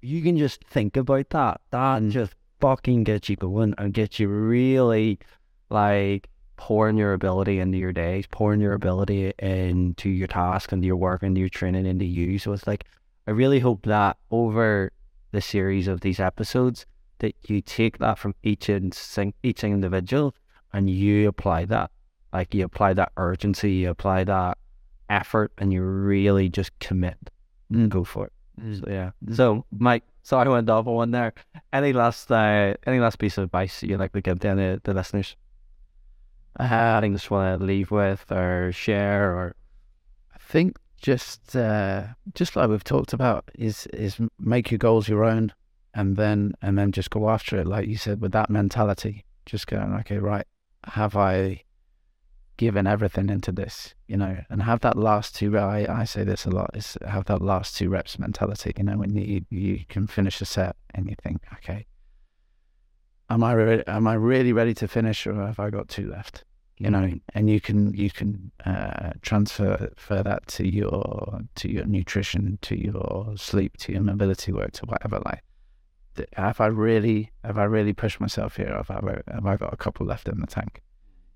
You 0.00 0.22
can 0.22 0.36
just 0.36 0.64
think 0.64 0.96
about 0.96 1.30
that. 1.30 1.60
That 1.70 2.02
mm-hmm. 2.02 2.10
just 2.10 2.34
fucking 2.60 3.04
gets 3.04 3.28
you 3.28 3.36
going 3.36 3.74
and 3.78 3.92
gets 3.92 4.18
you 4.18 4.28
really 4.28 5.18
like 5.70 6.28
pouring 6.56 6.96
your 6.96 7.12
ability 7.12 7.60
into 7.60 7.78
your 7.78 7.92
days, 7.92 8.26
pouring 8.30 8.60
your 8.60 8.72
ability 8.72 9.32
into 9.38 10.10
your 10.10 10.26
task, 10.26 10.72
into 10.72 10.86
your 10.86 10.96
work, 10.96 11.22
into 11.22 11.40
your 11.40 11.48
training, 11.48 11.86
into 11.86 12.04
you. 12.04 12.38
So 12.38 12.52
it's 12.52 12.66
like, 12.66 12.84
I 13.26 13.30
really 13.30 13.60
hope 13.60 13.86
that 13.86 14.16
over 14.30 14.92
the 15.30 15.40
series 15.40 15.88
of 15.88 16.00
these 16.00 16.18
episodes, 16.20 16.86
that 17.18 17.34
you 17.46 17.60
take 17.60 17.98
that 17.98 18.18
from 18.18 18.34
each 18.42 18.68
in, 18.68 18.92
each 19.42 19.64
individual 19.64 20.34
and 20.72 20.88
you 20.88 21.28
apply 21.28 21.64
that. 21.66 21.90
Like 22.32 22.54
you 22.54 22.64
apply 22.64 22.94
that 22.94 23.12
urgency, 23.16 23.72
you 23.72 23.90
apply 23.90 24.24
that 24.24 24.58
effort, 25.08 25.52
and 25.58 25.72
you 25.72 25.82
really 25.82 26.48
just 26.48 26.78
commit 26.78 27.30
and 27.70 27.90
go 27.90 28.04
for 28.04 28.26
it. 28.26 28.32
So, 28.80 28.84
yeah. 28.88 29.10
So, 29.32 29.64
Mike, 29.70 30.04
sorry 30.22 30.48
I 30.48 30.50
went 30.50 30.70
off 30.70 30.86
on 30.86 30.94
one 30.94 31.10
there. 31.10 31.32
Any 31.72 31.92
last, 31.92 32.30
uh, 32.30 32.74
any 32.86 33.00
last 33.00 33.18
piece 33.18 33.38
of 33.38 33.44
advice 33.44 33.82
you'd 33.82 34.00
like 34.00 34.12
to 34.12 34.20
give 34.20 34.40
to 34.40 34.48
any, 34.48 34.78
the 34.82 34.94
listeners? 34.94 35.36
Uh, 36.58 36.64
Anything 36.64 37.14
just 37.14 37.30
want 37.30 37.60
to 37.60 37.64
leave 37.64 37.90
with 37.90 38.30
or 38.32 38.72
share 38.72 39.32
or 39.32 39.54
I 40.34 40.38
think 40.38 40.76
just 41.00 41.54
uh, 41.54 42.04
just 42.34 42.56
like 42.56 42.68
we've 42.68 42.84
talked 42.84 43.12
about 43.12 43.48
is 43.54 43.86
is 43.88 44.18
make 44.38 44.70
your 44.70 44.78
goals 44.78 45.08
your 45.08 45.24
own, 45.24 45.52
and 45.94 46.16
then 46.16 46.54
and 46.60 46.76
then 46.76 46.92
just 46.92 47.10
go 47.10 47.30
after 47.30 47.58
it. 47.58 47.66
Like 47.66 47.88
you 47.88 47.96
said, 47.96 48.20
with 48.20 48.32
that 48.32 48.50
mentality, 48.50 49.24
just 49.46 49.66
going 49.66 49.94
okay, 50.00 50.18
right? 50.18 50.46
Have 50.84 51.16
I 51.16 51.62
given 52.58 52.86
everything 52.86 53.30
into 53.30 53.50
this? 53.50 53.94
You 54.06 54.18
know, 54.18 54.36
and 54.50 54.62
have 54.62 54.80
that 54.80 54.98
last 54.98 55.34
two. 55.34 55.56
I 55.58 55.86
I 55.88 56.04
say 56.04 56.24
this 56.24 56.44
a 56.44 56.50
lot. 56.50 56.70
Is 56.74 56.98
have 57.06 57.24
that 57.26 57.40
last 57.40 57.76
two 57.76 57.88
reps 57.88 58.18
mentality. 58.18 58.72
You 58.76 58.84
know, 58.84 58.98
when 58.98 59.14
you 59.14 59.46
you 59.48 59.84
can 59.88 60.06
finish 60.06 60.42
a 60.42 60.44
set 60.44 60.76
and 60.94 61.08
you 61.08 61.16
think, 61.22 61.42
okay, 61.54 61.86
am 63.30 63.42
I 63.42 63.52
re- 63.52 63.84
am 63.86 64.06
I 64.06 64.14
really 64.14 64.52
ready 64.52 64.74
to 64.74 64.86
finish, 64.86 65.26
or 65.26 65.34
have 65.46 65.58
I 65.58 65.70
got 65.70 65.88
two 65.88 66.10
left? 66.10 66.44
you 66.78 66.90
know, 66.90 67.12
and 67.34 67.50
you 67.50 67.60
can 67.60 67.92
you 67.92 68.10
can 68.10 68.52
uh, 68.64 69.10
transfer 69.22 69.90
for 69.96 70.22
that 70.22 70.46
to 70.46 70.66
your 70.66 71.40
to 71.56 71.70
your 71.70 71.84
nutrition, 71.84 72.58
to 72.62 72.76
your 72.76 73.34
sleep, 73.36 73.76
to 73.78 73.92
your 73.92 74.02
mobility 74.02 74.52
work, 74.52 74.72
to 74.72 74.86
whatever. 74.86 75.20
Like, 75.24 75.42
have 76.34 76.60
I 76.60 76.66
really 76.66 77.32
have 77.42 77.58
I 77.58 77.64
really 77.64 77.92
pushed 77.92 78.20
myself 78.20 78.56
here? 78.56 78.72
Have 78.74 78.90
I 78.90 79.20
have 79.32 79.46
I 79.46 79.56
got 79.56 79.72
a 79.72 79.76
couple 79.76 80.06
left 80.06 80.28
in 80.28 80.40
the 80.40 80.46
tank? 80.46 80.80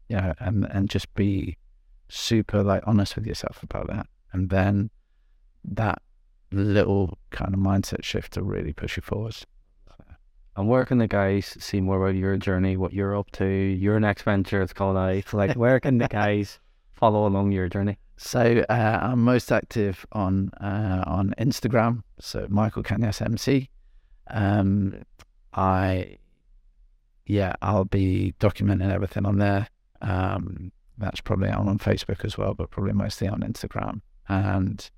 Yeah, 0.09 0.35
and 0.39 0.67
and 0.71 0.91
just 0.91 1.13
be 1.15 1.57
super 2.09 2.63
like 2.63 2.83
honest 2.87 3.17
with 3.17 3.27
yourself 3.27 3.63
about 3.63 3.87
that, 3.89 4.07
and 4.33 4.51
then 4.51 4.91
that 5.65 6.03
little 6.51 7.19
kind 7.31 7.55
of 7.55 7.61
mindset 7.61 8.05
shift 8.05 8.35
to 8.35 8.43
really 8.43 8.73
push 8.73 8.97
you 8.97 9.03
forwards. 9.03 9.47
And 10.55 10.69
where 10.69 10.85
can 10.85 10.99
the 10.99 11.09
guys 11.09 11.57
see 11.59 11.81
more 11.81 12.03
about 12.03 12.15
your 12.15 12.37
journey, 12.37 12.77
what 12.77 12.93
you're 12.93 13.17
up 13.17 13.31
to, 13.33 13.47
your 13.47 13.99
next 13.99 14.23
venture? 14.23 14.61
It's 14.61 14.75
called 14.75 14.99
out. 14.99 15.33
Like, 15.33 15.57
where 15.57 15.81
can 15.81 15.97
the 15.97 16.09
guys 16.09 16.59
follow 16.93 17.27
along 17.27 17.53
your 17.53 17.69
journey? 17.71 17.97
So 18.19 18.65
uh, 18.69 18.99
I'm 19.03 19.25
most 19.25 19.51
active 19.51 20.05
on 20.13 20.51
uh, 20.61 21.05
on 21.07 21.35
Instagram. 21.39 22.03
So 22.21 22.47
Michael 22.51 22.83
Canas 22.83 23.23
MC. 23.23 23.71
Um, 24.29 25.03
I 25.55 26.19
yeah, 27.27 27.55
I'll 27.63 27.87
be 27.87 28.35
documenting 28.39 28.93
everything 28.93 29.25
on 29.25 29.39
there. 29.39 29.69
Um, 30.03 30.73
that's 30.99 31.21
probably 31.21 31.49
on 31.49 31.69
on 31.69 31.79
Facebook 31.79 32.25
as 32.25 32.37
well, 32.37 32.55
but 32.55 32.71
probably 32.71 32.93
mostly 32.93 33.29
on 33.29 33.41
Instagram. 33.41 34.03
And 34.29 34.91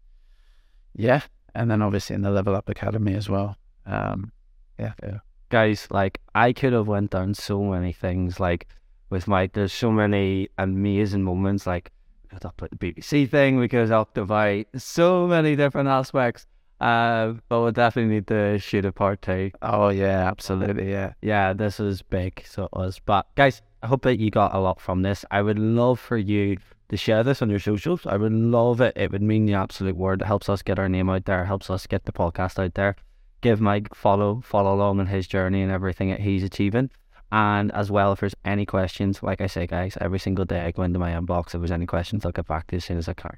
yeah, 0.94 1.22
and 1.54 1.70
then 1.70 1.82
obviously 1.82 2.14
in 2.14 2.22
the 2.22 2.30
Level 2.30 2.56
Up 2.56 2.68
Academy 2.68 3.14
as 3.14 3.28
well. 3.28 3.56
Um, 3.86 4.32
yeah, 4.78 4.92
yeah 5.02 5.18
guys, 5.54 5.86
like 5.90 6.20
I 6.34 6.52
could 6.52 6.72
have 6.72 6.88
went 6.88 7.12
down 7.12 7.32
so 7.34 7.62
many 7.62 7.92
things. 7.92 8.40
Like 8.40 8.66
with 9.08 9.28
my, 9.28 9.48
there's 9.52 9.72
so 9.72 9.92
many 9.92 10.48
amazing 10.58 11.22
moments. 11.22 11.64
Like 11.64 11.92
we 12.22 12.30
could 12.30 12.42
have 12.42 12.56
put 12.56 12.72
the 12.72 12.76
BBC 12.76 13.30
thing. 13.30 13.58
We 13.58 13.68
could 13.68 13.88
have 13.88 14.08
about 14.16 14.66
so 14.76 15.28
many 15.28 15.54
different 15.54 15.88
aspects. 15.88 16.46
Uh, 16.80 17.34
but 17.48 17.60
we'll 17.60 17.70
definitely 17.70 18.16
need 18.16 18.26
to 18.26 18.58
shoot 18.58 18.84
a 18.84 18.90
part 18.90 19.22
two. 19.22 19.52
Oh 19.62 19.90
yeah, 19.90 20.28
absolutely. 20.28 20.90
Yeah, 20.90 21.12
yeah. 21.22 21.52
This 21.52 21.78
is 21.78 22.02
big, 22.02 22.44
so 22.44 22.64
it 22.64 22.72
was. 22.72 23.00
But 23.06 23.26
guys, 23.36 23.62
I 23.84 23.86
hope 23.86 24.02
that 24.02 24.18
you 24.18 24.30
got 24.30 24.54
a 24.54 24.58
lot 24.58 24.80
from 24.80 25.02
this. 25.02 25.24
I 25.30 25.42
would 25.42 25.58
love 25.58 26.00
for 26.00 26.16
you 26.16 26.56
to 26.88 26.96
share 26.96 27.22
this 27.22 27.40
on 27.42 27.50
your 27.50 27.60
socials. 27.60 28.06
I 28.06 28.16
would 28.16 28.32
love 28.32 28.80
it. 28.80 28.96
It 28.96 29.12
would 29.12 29.22
mean 29.22 29.46
the 29.46 29.54
absolute 29.54 29.96
word. 29.96 30.22
It 30.22 30.26
helps 30.26 30.48
us 30.48 30.62
get 30.62 30.78
our 30.78 30.88
name 30.88 31.08
out 31.08 31.26
there. 31.26 31.44
Helps 31.44 31.70
us 31.70 31.86
get 31.86 32.04
the 32.04 32.12
podcast 32.12 32.58
out 32.58 32.74
there 32.74 32.96
give 33.44 33.60
Mike 33.60 33.94
follow 33.94 34.40
follow 34.40 34.74
along 34.74 34.98
on 35.00 35.06
his 35.06 35.26
journey 35.26 35.60
and 35.60 35.70
everything 35.70 36.08
that 36.08 36.20
he's 36.20 36.42
achieving. 36.42 36.90
And 37.30 37.70
as 37.72 37.90
well, 37.90 38.12
if 38.12 38.20
there's 38.20 38.34
any 38.44 38.64
questions, 38.64 39.22
like 39.22 39.42
I 39.42 39.48
say, 39.48 39.66
guys, 39.66 39.98
every 40.00 40.18
single 40.18 40.46
day 40.46 40.62
I 40.62 40.70
go 40.70 40.82
into 40.82 40.98
my 40.98 41.12
inbox. 41.12 41.48
If 41.48 41.60
there's 41.60 41.70
any 41.70 41.84
questions, 41.84 42.24
I'll 42.24 42.32
get 42.32 42.46
back 42.46 42.68
to 42.68 42.76
you 42.76 42.78
as 42.78 42.84
soon 42.86 42.96
as 42.96 43.08
I 43.08 43.12
can. 43.12 43.36